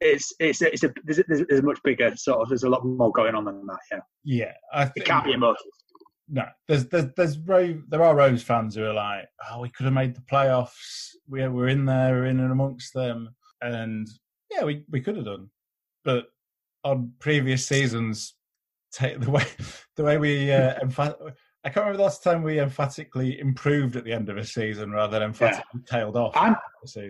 it's 0.01 0.33
it's 0.39 0.61
it's 0.61 0.83
a 0.83 0.93
there's, 1.03 1.21
there's, 1.27 1.43
there's, 1.47 1.59
a 1.59 1.63
much 1.63 1.79
bigger 1.83 2.15
sort 2.15 2.41
of 2.41 2.49
there's 2.49 2.63
a 2.63 2.69
lot 2.69 2.85
more 2.85 3.11
going 3.11 3.35
on 3.35 3.45
than 3.45 3.65
that. 3.65 3.79
Yeah. 3.91 3.99
Yeah, 4.23 4.53
I 4.73 4.85
think, 4.85 4.97
it 4.97 5.05
can't 5.05 5.25
be 5.25 5.33
emotional. 5.33 5.71
No, 6.27 6.45
there's 6.67 6.87
there's 6.87 7.13
there's 7.15 7.37
there 7.87 8.03
are 8.03 8.15
Rovers 8.15 8.43
fans 8.43 8.75
who 8.75 8.83
are 8.83 8.93
like, 8.93 9.27
oh, 9.49 9.61
we 9.61 9.69
could 9.69 9.85
have 9.85 9.93
made 9.93 10.15
the 10.15 10.21
playoffs. 10.21 11.09
We 11.27 11.47
we're 11.47 11.67
in 11.67 11.85
there, 11.85 12.13
we're 12.13 12.25
in 12.25 12.39
and 12.39 12.51
amongst 12.51 12.93
them, 12.93 13.29
and 13.61 14.07
yeah, 14.51 14.63
we 14.63 14.83
we 14.89 15.01
could 15.01 15.15
have 15.17 15.25
done, 15.25 15.49
but 16.03 16.25
on 16.83 17.11
previous 17.19 17.65
seasons, 17.65 18.35
take 18.91 19.19
the 19.21 19.29
way 19.31 19.45
the 19.95 20.03
way 20.03 20.17
we 20.17 20.51
uh, 20.51 20.79
emph- 20.79 21.33
I 21.65 21.69
can't 21.69 21.77
remember 21.77 21.97
the 21.97 22.03
last 22.03 22.21
time 22.21 22.43
we 22.43 22.59
emphatically 22.59 23.39
improved 23.39 23.95
at 23.95 24.03
the 24.03 24.13
end 24.13 24.29
of 24.29 24.37
a 24.37 24.45
season 24.45 24.91
rather 24.91 25.19
than 25.19 25.29
emphatically 25.29 25.81
yeah. 25.81 25.97
tailed 25.97 26.15
off. 26.15 26.33
I'm, 26.35 26.55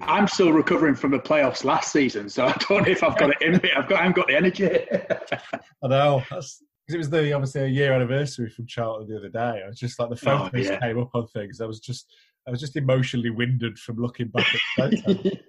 I'm 0.03 0.29
still 0.29 0.53
recovering 0.53 0.95
from 0.95 1.11
the 1.11 1.19
playoffs 1.19 1.65
last 1.65 1.91
season, 1.91 2.29
so 2.29 2.45
I 2.45 2.53
don't 2.69 2.83
know 2.83 2.91
if 2.91 3.03
I've 3.03 3.17
got 3.17 3.31
it 3.31 3.41
in 3.41 3.59
me. 3.61 3.69
I've 3.75 3.89
got, 3.89 3.99
I 3.99 4.03
haven't 4.03 4.15
got 4.15 4.27
the 4.27 4.35
energy. 4.37 4.69
I 5.83 5.87
know. 5.87 6.23
That's, 6.31 6.63
it 6.87 6.97
was 6.97 7.09
the 7.09 7.33
obviously 7.33 7.63
a 7.63 7.67
year 7.67 7.91
anniversary 7.91 8.49
from 8.49 8.65
Charlton 8.65 9.09
the 9.09 9.17
other 9.17 9.27
day. 9.27 9.61
I 9.61 9.67
was 9.67 9.77
just 9.77 9.99
like 9.99 10.09
the 10.09 10.15
oh, 10.15 10.47
photos 10.47 10.67
oh, 10.67 10.71
yeah. 10.71 10.79
came 10.79 10.99
up 10.99 11.09
on 11.13 11.27
things. 11.27 11.59
I 11.59 11.65
was 11.65 11.81
just 11.81 12.13
I 12.47 12.51
was 12.51 12.61
just 12.61 12.77
emotionally 12.77 13.31
winded 13.31 13.77
from 13.77 13.97
looking 13.97 14.27
back 14.27 14.47
at 14.77 14.91
the. 14.91 15.39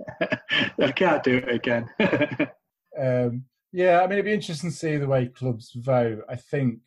I 0.83 0.93
can't 0.93 1.23
do 1.23 1.37
it 1.37 1.49
again. 1.49 1.89
um, 2.99 3.45
yeah, 3.71 4.01
I 4.01 4.05
mean 4.05 4.13
it'd 4.13 4.25
be 4.25 4.33
interesting 4.33 4.71
to 4.71 4.77
see 4.77 4.97
the 4.97 5.07
way 5.07 5.27
clubs 5.27 5.73
vote. 5.77 6.25
I 6.29 6.37
think 6.37 6.81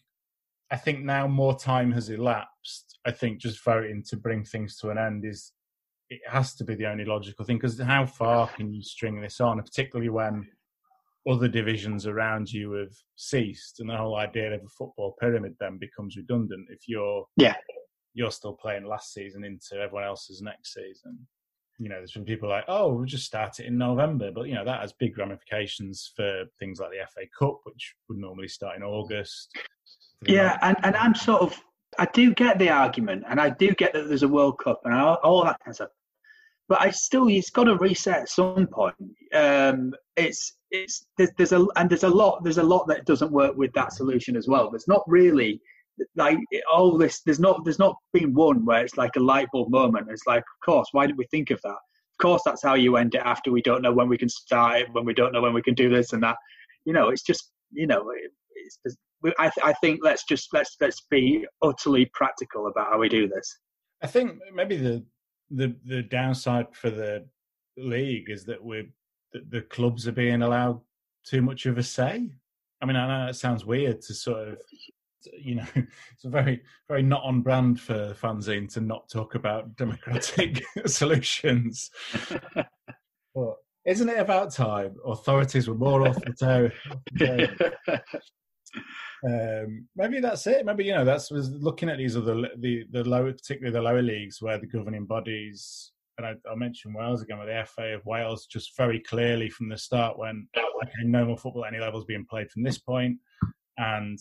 I 0.72 0.78
think 0.78 1.04
now 1.04 1.28
more 1.28 1.58
time 1.58 1.92
has 1.94 2.10
elapsed. 2.10 3.00
I 3.06 3.12
think 3.12 3.40
just 3.40 3.64
voting 3.64 4.04
to 4.10 4.18
bring 4.18 4.44
things 4.44 4.78
to 4.78 4.90
an 4.90 4.98
end 4.98 5.26
is 5.26 5.52
it 6.10 6.22
has 6.28 6.56
to 6.56 6.64
be 6.64 6.76
the 6.76 6.88
only 6.88 7.06
logical 7.06 7.46
thing 7.46 7.58
because 7.58 7.80
how 7.80 8.06
far 8.06 8.48
can 8.48 8.74
you 8.74 8.84
string 8.84 9.22
this 9.22 9.40
on, 9.40 9.62
particularly 9.62 10.10
when 10.10 10.48
other 11.30 11.48
divisions 11.48 12.08
around 12.08 12.52
you 12.52 12.72
have 12.72 12.94
ceased 13.16 13.80
and 13.80 13.90
the 13.90 13.98
whole 13.98 14.16
idea 14.16 14.54
of 14.54 14.62
a 14.64 14.70
football 14.70 15.16
pyramid 15.20 15.54
then 15.60 15.78
becomes 15.78 16.16
redundant 16.16 16.68
if 16.70 16.88
you're 16.88 17.26
yeah 17.36 17.56
you're 18.14 18.32
still 18.32 18.54
playing 18.54 18.86
last 18.86 19.14
season 19.14 19.44
into 19.44 19.76
everyone 19.76 20.06
else's 20.06 20.42
next 20.42 20.74
season 20.74 21.20
you 21.78 21.90
know 21.90 21.98
there's 21.98 22.14
been 22.14 22.26
people 22.26 22.50
like 22.50 22.64
oh 22.68 22.94
we'll 22.94 23.06
just 23.06 23.26
start 23.26 23.60
it 23.60 23.66
in 23.66 23.78
november 23.78 24.32
but 24.32 24.48
you 24.48 24.56
know 24.56 24.66
that 24.66 24.82
has 24.82 24.94
big 24.94 25.18
ramifications 25.18 26.12
for 26.16 26.46
things 26.58 26.80
like 26.80 26.90
the 26.92 26.98
fa 27.14 27.28
cup 27.38 27.60
which 27.66 27.96
would 28.08 28.18
normally 28.18 28.48
start 28.48 28.76
in 28.76 28.84
august 28.84 29.52
yeah, 30.28 30.58
and, 30.62 30.78
and 30.84 30.96
I'm 30.96 31.16
sort 31.16 31.42
of 31.42 31.60
I 31.98 32.08
do 32.14 32.34
get 32.34 32.60
the 32.60 32.70
argument, 32.70 33.24
and 33.28 33.40
I 33.42 33.50
do 33.50 33.72
get 33.72 33.94
that 33.94 34.08
there's 34.08 34.24
a 34.24 34.28
World 34.28 34.60
Cup 34.60 34.82
and 34.86 34.94
all, 34.94 35.16
all 35.24 35.44
that 35.44 35.60
kind 35.60 35.72
of 35.72 35.76
stuff. 35.76 35.90
But 36.68 36.82
I 36.82 36.92
still, 36.92 37.28
it's 37.28 37.50
got 37.50 37.64
to 37.64 37.78
reset 37.78 38.22
at 38.22 38.30
some 38.30 38.68
point. 38.68 38.96
Um, 39.34 39.94
it's 40.16 40.54
it's 40.72 41.08
there's, 41.18 41.32
there's 41.38 41.52
a 41.52 41.66
and 41.78 41.90
there's 41.90 42.04
a 42.04 42.10
lot 42.10 42.44
there's 42.44 42.60
a 42.60 42.64
lot 42.64 42.88
that 42.88 43.06
doesn't 43.06 43.32
work 43.32 43.58
with 43.58 43.74
that 43.74 43.94
solution 43.94 44.36
as 44.36 44.48
well. 44.48 44.70
There's 44.70 44.88
not 44.88 45.04
really 45.08 45.60
like 46.16 46.38
all 46.72 46.98
this. 46.98 47.22
There's 47.26 47.40
not 47.40 47.64
there's 47.66 47.80
not 47.80 47.96
been 48.14 48.34
one 48.34 48.66
where 48.66 48.84
it's 48.84 48.98
like 48.98 49.16
a 49.16 49.22
light 49.22 49.48
bulb 49.52 49.72
moment. 49.72 50.12
It's 50.12 50.28
like, 50.28 50.40
of 50.40 50.66
course, 50.66 50.90
why 50.92 51.08
did 51.08 51.18
we 51.18 51.26
think 51.32 51.50
of 51.50 51.60
that? 51.64 51.70
Of 51.70 52.22
course, 52.22 52.44
that's 52.46 52.64
how 52.64 52.76
you 52.76 52.98
end 52.98 53.16
it 53.16 53.22
after 53.26 53.52
we 53.52 53.62
don't 53.62 53.82
know 53.82 53.94
when 53.94 54.10
we 54.10 54.18
can 54.18 54.30
start 54.30 54.82
it, 54.82 54.88
when 54.92 55.06
we 55.06 55.14
don't 55.14 55.34
know 55.34 55.42
when 55.42 55.54
we 55.54 55.64
can 55.64 55.74
do 55.74 55.90
this 55.90 56.14
and 56.14 56.22
that. 56.22 56.38
You 56.86 56.94
know, 56.94 57.10
it's 57.10 57.24
just 57.24 57.52
you 57.72 57.88
know, 57.88 58.12
it's, 58.56 58.98
I, 59.38 59.50
th- 59.50 59.64
I 59.64 59.74
think 59.74 60.00
let's 60.04 60.24
just 60.24 60.50
let's 60.54 60.76
let's 60.80 61.06
be 61.10 61.46
utterly 61.62 62.10
practical 62.14 62.68
about 62.68 62.88
how 62.92 63.00
we 63.00 63.10
do 63.10 63.28
this. 63.28 63.58
I 64.02 64.08
think 64.08 64.40
maybe 64.54 64.78
the 64.78 65.04
the 65.50 65.76
the 65.86 66.04
downside 66.04 66.68
for 66.74 66.90
the 66.90 67.26
league 67.78 68.30
is 68.30 68.46
that 68.46 68.64
we're 68.64 68.88
the, 69.34 69.44
the 69.50 69.62
clubs 69.64 70.08
are 70.08 70.14
being 70.14 70.42
allowed 70.42 70.80
too 71.26 71.42
much 71.42 71.66
of 71.66 71.78
a 71.78 71.84
say. 71.84 72.30
I 72.82 72.86
mean, 72.86 72.96
I 72.96 73.26
know 73.26 73.30
it 73.30 73.36
sounds 73.36 73.66
weird 73.66 74.02
to 74.04 74.14
sort 74.14 74.50
of, 74.50 74.58
you 75.38 75.56
know, 75.56 75.66
it's 75.76 76.26
a 76.26 76.30
very, 76.30 76.62
very 76.88 77.04
not 77.04 77.24
on 77.24 77.42
brand 77.42 77.80
for 77.80 78.14
fanzine 78.14 78.72
to 78.74 78.82
not 78.82 79.10
talk 79.10 79.36
about 79.36 79.76
democratic 79.78 80.64
solutions. 80.86 81.92
but 83.36 83.56
isn't 83.86 84.10
it 84.10 84.20
about 84.20 84.52
time 84.52 84.96
authorities 85.06 85.68
were 85.68 85.76
more 85.76 86.08
authoritarian? 86.08 86.72
Um, 89.26 89.88
maybe 89.96 90.20
that's 90.20 90.48
it. 90.48 90.66
Maybe 90.66 90.86
you 90.86 90.94
know 90.94 91.04
that's 91.04 91.32
was 91.32 91.50
looking 91.52 91.90
at 91.90 91.98
these 91.98 92.16
other 92.16 92.50
the 92.58 92.86
the 92.92 93.04
lower, 93.04 93.32
particularly 93.32 93.74
the 93.74 93.82
lower 93.82 94.02
leagues 94.02 94.42
where 94.42 94.58
the 94.58 94.68
governing 94.68 95.06
bodies. 95.06 95.92
And 96.18 96.26
I, 96.26 96.36
I 96.50 96.56
mentioned 96.56 96.96
Wales 96.96 97.22
again 97.22 97.40
with 97.40 97.48
the 97.48 97.66
FA 97.66 97.96
of 97.96 98.06
Wales, 98.06 98.46
just 98.46 98.76
very 98.78 99.00
clearly 99.00 99.50
from 99.50 99.70
the 99.70 99.78
start 99.78 100.18
when 100.18 100.48
okay, 100.58 101.04
no 101.04 101.26
more 101.26 101.38
football 101.38 101.66
at 101.66 101.74
any 101.74 101.82
levels 101.82 102.06
being 102.06 102.26
played 102.30 102.50
from 102.52 102.64
this 102.64 102.78
point, 102.78 103.18
and 103.78 104.18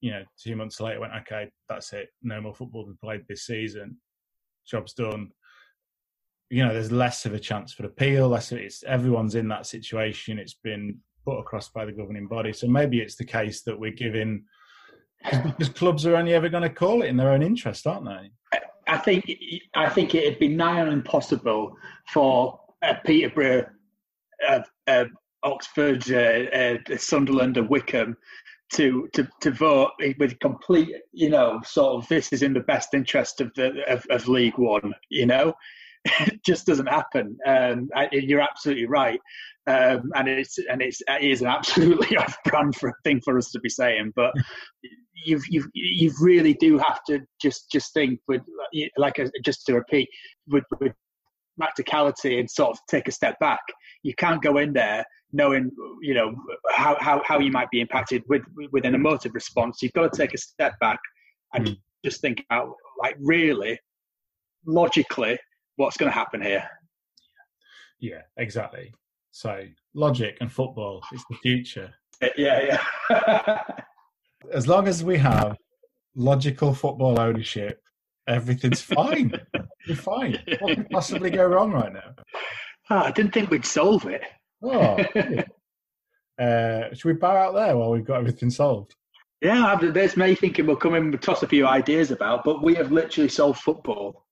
you 0.00 0.10
know 0.10 0.24
two 0.40 0.56
months 0.56 0.80
later 0.80 1.00
went 1.00 1.12
okay, 1.20 1.48
that's 1.68 1.92
it, 1.92 2.08
no 2.22 2.40
more 2.40 2.54
football 2.54 2.84
being 2.84 2.98
played 3.02 3.24
this 3.28 3.46
season, 3.46 3.96
job's 4.66 4.92
done. 4.92 5.30
You 6.50 6.66
know, 6.66 6.74
there's 6.74 6.92
less 6.92 7.24
of 7.24 7.32
a 7.32 7.40
chance 7.40 7.72
for 7.72 7.86
appeal. 7.86 8.28
Less, 8.28 8.52
of, 8.52 8.58
it's 8.58 8.84
everyone's 8.84 9.36
in 9.36 9.48
that 9.48 9.66
situation. 9.66 10.38
It's 10.38 10.52
been 10.52 10.98
put 11.24 11.38
across 11.38 11.68
by 11.68 11.84
the 11.84 11.92
governing 11.92 12.26
body. 12.26 12.52
So 12.52 12.66
maybe 12.66 13.00
it's 13.00 13.16
the 13.16 13.24
case 13.24 13.62
that 13.62 13.78
we're 13.78 13.92
giving 13.92 14.44
because 15.30 15.68
clubs 15.68 16.06
are 16.06 16.16
only 16.16 16.34
ever 16.34 16.48
going 16.48 16.62
to 16.62 16.70
call 16.70 17.02
it 17.02 17.06
in 17.06 17.16
their 17.16 17.30
own 17.30 17.42
interest, 17.42 17.86
aren't 17.86 18.06
they? 18.06 18.58
I 18.88 18.98
think 18.98 19.30
I 19.74 19.88
think 19.88 20.14
it'd 20.14 20.38
be 20.38 20.48
nigh 20.48 20.80
on 20.80 20.88
impossible 20.88 21.76
for 22.08 22.60
uh, 22.82 22.94
Peterborough, 23.04 23.66
uh, 24.46 24.60
uh, 24.86 25.04
Oxford, 25.44 26.10
uh, 26.10 26.16
uh, 26.92 26.96
Sunderland, 26.96 27.56
and 27.56 27.68
Wycombe 27.68 28.16
to, 28.72 29.08
to 29.12 29.28
to 29.40 29.50
vote 29.52 29.92
with 30.18 30.38
complete, 30.40 30.94
you 31.12 31.30
know, 31.30 31.60
sort 31.64 32.02
of 32.02 32.08
this 32.08 32.32
is 32.32 32.42
in 32.42 32.52
the 32.52 32.60
best 32.60 32.94
interest 32.94 33.40
of 33.40 33.52
the 33.54 33.84
of, 33.88 34.04
of 34.10 34.28
League 34.28 34.58
One. 34.58 34.92
You 35.10 35.26
know, 35.26 35.54
it 36.04 36.42
just 36.46 36.66
doesn't 36.66 36.86
happen. 36.86 37.36
Um, 37.46 37.88
I, 37.94 38.08
you're 38.12 38.40
absolutely 38.40 38.86
right 38.86 39.20
um, 39.66 40.10
and 40.16 40.28
it's 40.28 40.58
and 40.58 40.82
it's 40.82 41.00
it 41.06 41.22
is 41.22 41.40
an 41.40 41.48
absolutely 41.48 42.16
off-brand 42.18 42.74
for 42.76 42.92
thing 43.04 43.20
for 43.24 43.38
us 43.38 43.50
to 43.52 43.60
be 43.60 43.68
saying. 43.68 44.12
But 44.16 44.32
you've 45.24 45.44
you've 45.48 45.68
you 45.74 46.12
really 46.20 46.54
do 46.54 46.78
have 46.78 47.00
to 47.08 47.20
just 47.40 47.70
just 47.70 47.92
think 47.94 48.20
with 48.26 48.42
like 48.96 49.18
a, 49.18 49.30
just 49.44 49.64
to 49.66 49.74
repeat 49.74 50.08
with 50.48 50.64
with 50.80 50.92
practicality 51.58 52.40
and 52.40 52.50
sort 52.50 52.70
of 52.70 52.78
take 52.88 53.06
a 53.06 53.12
step 53.12 53.38
back. 53.38 53.60
You 54.02 54.14
can't 54.14 54.42
go 54.42 54.58
in 54.58 54.72
there 54.72 55.04
knowing 55.32 55.70
you 56.00 56.14
know 56.14 56.34
how 56.70 56.96
how, 56.98 57.22
how 57.24 57.38
you 57.38 57.52
might 57.52 57.70
be 57.70 57.80
impacted 57.80 58.24
with 58.28 58.42
with 58.72 58.84
an 58.84 58.96
emotive 58.96 59.32
response. 59.32 59.78
You've 59.80 59.92
got 59.92 60.12
to 60.12 60.18
take 60.18 60.34
a 60.34 60.38
step 60.38 60.78
back 60.80 60.98
and 61.54 61.68
mm. 61.68 61.76
just 62.04 62.20
think 62.20 62.44
out 62.50 62.74
like 63.00 63.16
really 63.20 63.78
logically 64.66 65.38
what's 65.76 65.96
going 65.96 66.10
to 66.10 66.16
happen 66.16 66.42
here. 66.42 66.68
Yeah, 68.00 68.22
exactly. 68.36 68.92
So 69.30 69.64
logic 69.94 70.36
and 70.40 70.52
football 70.52 71.02
is 71.12 71.24
the 71.30 71.36
future. 71.36 71.92
Yeah, 72.36 72.78
yeah. 73.10 73.62
as 74.52 74.68
long 74.68 74.88
as 74.88 75.02
we 75.02 75.18
have 75.18 75.56
logical 76.14 76.74
football 76.74 77.18
ownership, 77.18 77.80
everything's 78.28 78.80
fine. 78.82 79.32
We're 79.88 79.96
fine. 79.96 80.38
What 80.60 80.76
could 80.76 80.90
possibly 80.90 81.30
go 81.30 81.46
wrong 81.46 81.72
right 81.72 81.92
now? 81.92 82.14
Oh, 82.90 82.98
I 82.98 83.10
didn't 83.10 83.32
think 83.32 83.50
we'd 83.50 83.64
solve 83.64 84.06
it. 84.06 84.22
Oh, 84.62 84.98
uh, 86.42 86.94
should 86.94 87.04
we 87.04 87.14
bow 87.14 87.36
out 87.36 87.54
there 87.54 87.76
while 87.76 87.90
we've 87.90 88.04
got 88.04 88.18
everything 88.18 88.50
solved? 88.50 88.94
Yeah, 89.40 89.76
there's 89.80 90.16
me 90.16 90.36
thinking 90.36 90.66
we'll 90.66 90.76
come 90.76 90.94
in 90.94 91.04
and 91.04 91.20
toss 91.20 91.42
a 91.42 91.48
few 91.48 91.66
ideas 91.66 92.12
about, 92.12 92.44
but 92.44 92.62
we 92.62 92.76
have 92.76 92.92
literally 92.92 93.28
solved 93.28 93.60
football. 93.60 94.24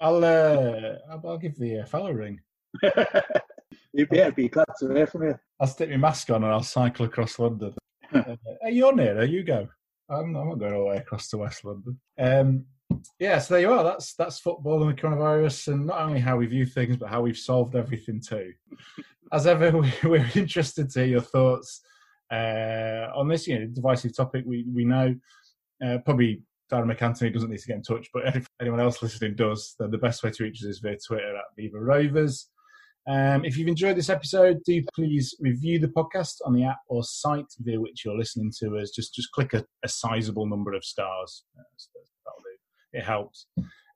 I'll 0.00 0.24
uh, 0.24 0.96
I'll 1.10 1.38
give 1.38 1.58
the 1.58 1.80
uh, 1.80 1.86
fellow 1.86 2.12
ring. 2.12 2.40
yeah, 2.82 4.26
I'd 4.26 4.34
be 4.34 4.48
glad 4.48 4.66
to 4.80 4.94
hear 4.94 5.06
from 5.06 5.24
you. 5.24 5.38
I'll 5.60 5.66
stick 5.66 5.90
my 5.90 5.96
mask 5.96 6.30
on 6.30 6.42
and 6.44 6.52
I'll 6.52 6.62
cycle 6.62 7.06
across 7.06 7.38
London. 7.38 7.74
uh, 8.14 8.36
hey, 8.62 8.72
you're 8.72 8.94
nearer. 8.94 9.24
You 9.24 9.44
go. 9.44 9.68
I'm, 10.08 10.36
I'm 10.36 10.48
not 10.48 10.58
going 10.58 10.74
all 10.74 10.80
the 10.80 10.90
way 10.90 10.96
across 10.98 11.28
to 11.28 11.38
West 11.38 11.64
London. 11.64 11.98
Um, 12.18 12.66
yeah, 13.18 13.38
so 13.38 13.54
there 13.54 13.62
you 13.62 13.72
are. 13.72 13.84
That's 13.84 14.14
that's 14.14 14.40
football 14.40 14.82
and 14.82 14.96
the 14.96 15.00
coronavirus, 15.00 15.68
and 15.68 15.86
not 15.86 16.02
only 16.02 16.20
how 16.20 16.36
we 16.36 16.46
view 16.46 16.66
things, 16.66 16.96
but 16.96 17.08
how 17.08 17.22
we've 17.22 17.38
solved 17.38 17.76
everything 17.76 18.20
too. 18.20 18.52
As 19.32 19.46
ever, 19.46 19.70
we, 19.76 19.92
we're 20.04 20.30
interested 20.34 20.90
to 20.90 21.00
hear 21.00 21.08
your 21.08 21.20
thoughts 21.20 21.80
uh, 22.30 23.08
on 23.14 23.28
this 23.28 23.48
you 23.48 23.58
know, 23.58 23.66
divisive 23.66 24.16
topic. 24.16 24.44
We 24.46 24.64
we 24.72 24.84
know 24.84 25.14
uh, 25.84 25.98
probably 26.04 26.42
Darren 26.74 26.92
MacAnthony 26.92 27.32
doesn't 27.32 27.50
need 27.50 27.60
to 27.60 27.66
get 27.68 27.76
in 27.76 27.82
touch, 27.82 28.08
but 28.12 28.34
if 28.34 28.46
anyone 28.60 28.80
else 28.80 29.00
listening 29.00 29.36
does, 29.36 29.76
then 29.78 29.92
the 29.92 29.98
best 29.98 30.24
way 30.24 30.30
to 30.30 30.42
reach 30.42 30.56
us 30.56 30.64
is 30.64 30.78
via 30.80 30.96
Twitter 31.06 31.36
at 31.36 31.44
Viva 31.56 31.78
Rovers. 31.78 32.48
Um, 33.06 33.44
if 33.44 33.56
you've 33.56 33.68
enjoyed 33.68 33.96
this 33.96 34.08
episode, 34.08 34.60
do 34.64 34.82
please 34.94 35.36
review 35.38 35.78
the 35.78 35.88
podcast 35.88 36.36
on 36.44 36.52
the 36.52 36.64
app 36.64 36.80
or 36.88 37.04
site 37.04 37.52
via 37.60 37.80
which 37.80 38.04
you're 38.04 38.16
listening 38.16 38.50
to 38.60 38.78
us. 38.78 38.90
Just 38.90 39.14
just 39.14 39.30
click 39.30 39.52
a, 39.52 39.64
a 39.84 39.88
sizable 39.88 40.46
number 40.46 40.72
of 40.72 40.84
stars. 40.84 41.44
Uh, 41.56 41.62
it 42.92 43.04
helps. 43.04 43.46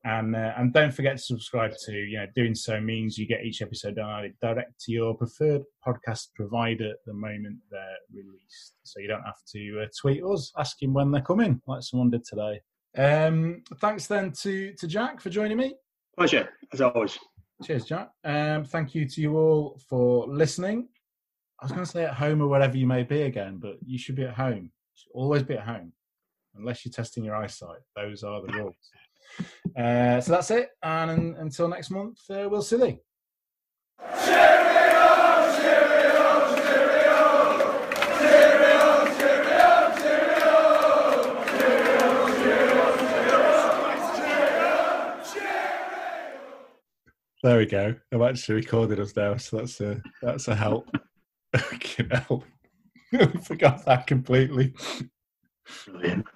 And 0.04 0.36
uh, 0.36 0.52
and 0.56 0.72
don't 0.72 0.92
forget 0.92 1.16
to 1.16 1.22
subscribe 1.22 1.72
to. 1.86 1.92
You 1.92 2.18
know, 2.18 2.26
doing 2.34 2.54
so 2.54 2.80
means 2.80 3.18
you 3.18 3.26
get 3.26 3.44
each 3.44 3.62
episode 3.62 3.96
downloaded 3.96 4.34
direct 4.40 4.80
to 4.82 4.92
your 4.92 5.14
preferred 5.14 5.62
podcast 5.86 6.28
provider 6.36 6.92
the 7.06 7.14
moment 7.14 7.56
they're 7.70 7.82
released. 8.12 8.74
So 8.84 9.00
you 9.00 9.08
don't 9.08 9.24
have 9.24 9.42
to 9.54 9.82
uh, 9.82 9.86
tweet 10.00 10.22
us 10.22 10.52
asking 10.56 10.92
when 10.92 11.10
they're 11.10 11.22
coming, 11.22 11.60
like 11.66 11.82
someone 11.82 12.10
did 12.10 12.24
today. 12.24 12.60
Um, 12.96 13.62
thanks 13.80 14.06
then 14.06 14.32
to 14.42 14.72
to 14.74 14.86
Jack 14.86 15.20
for 15.20 15.30
joining 15.30 15.58
me. 15.58 15.74
Pleasure, 16.16 16.48
as 16.72 16.80
always. 16.80 17.18
Cheers, 17.64 17.84
Jack. 17.84 18.10
Um, 18.24 18.64
thank 18.64 18.94
you 18.94 19.08
to 19.08 19.20
you 19.20 19.36
all 19.36 19.80
for 19.88 20.26
listening. 20.26 20.88
I 21.60 21.64
was 21.64 21.72
going 21.72 21.84
to 21.84 21.90
say 21.90 22.04
at 22.04 22.14
home 22.14 22.40
or 22.40 22.46
wherever 22.46 22.76
you 22.76 22.86
may 22.86 23.02
be 23.02 23.22
again, 23.22 23.58
but 23.58 23.78
you 23.84 23.98
should 23.98 24.14
be 24.14 24.24
at 24.24 24.34
home. 24.34 24.70
Always 25.12 25.42
be 25.42 25.54
at 25.54 25.64
home, 25.64 25.92
unless 26.54 26.84
you're 26.84 26.92
testing 26.92 27.24
your 27.24 27.34
eyesight. 27.34 27.80
Those 27.96 28.22
are 28.22 28.42
the 28.46 28.52
rules. 28.52 28.76
Uh, 29.78 30.20
so 30.22 30.32
that's 30.32 30.50
it. 30.50 30.70
And 30.82 31.36
until 31.36 31.68
next 31.68 31.90
month, 31.90 32.18
uh, 32.30 32.48
we'll 32.50 32.62
see 32.62 32.76
you. 32.76 32.98
There 47.42 47.58
we 47.58 47.66
go. 47.66 47.94
I've 48.12 48.22
actually 48.22 48.56
recorded 48.56 48.98
us 48.98 49.14
now, 49.14 49.36
so 49.36 49.58
that's 49.58 49.80
a 49.80 50.02
that's 50.22 50.48
a 50.48 50.54
help. 50.56 50.88
Hell. 52.10 52.44
I 53.12 53.26
forgot 53.42 53.84
that 53.86 54.06
completely. 54.06 54.74
Brilliant. 55.86 56.26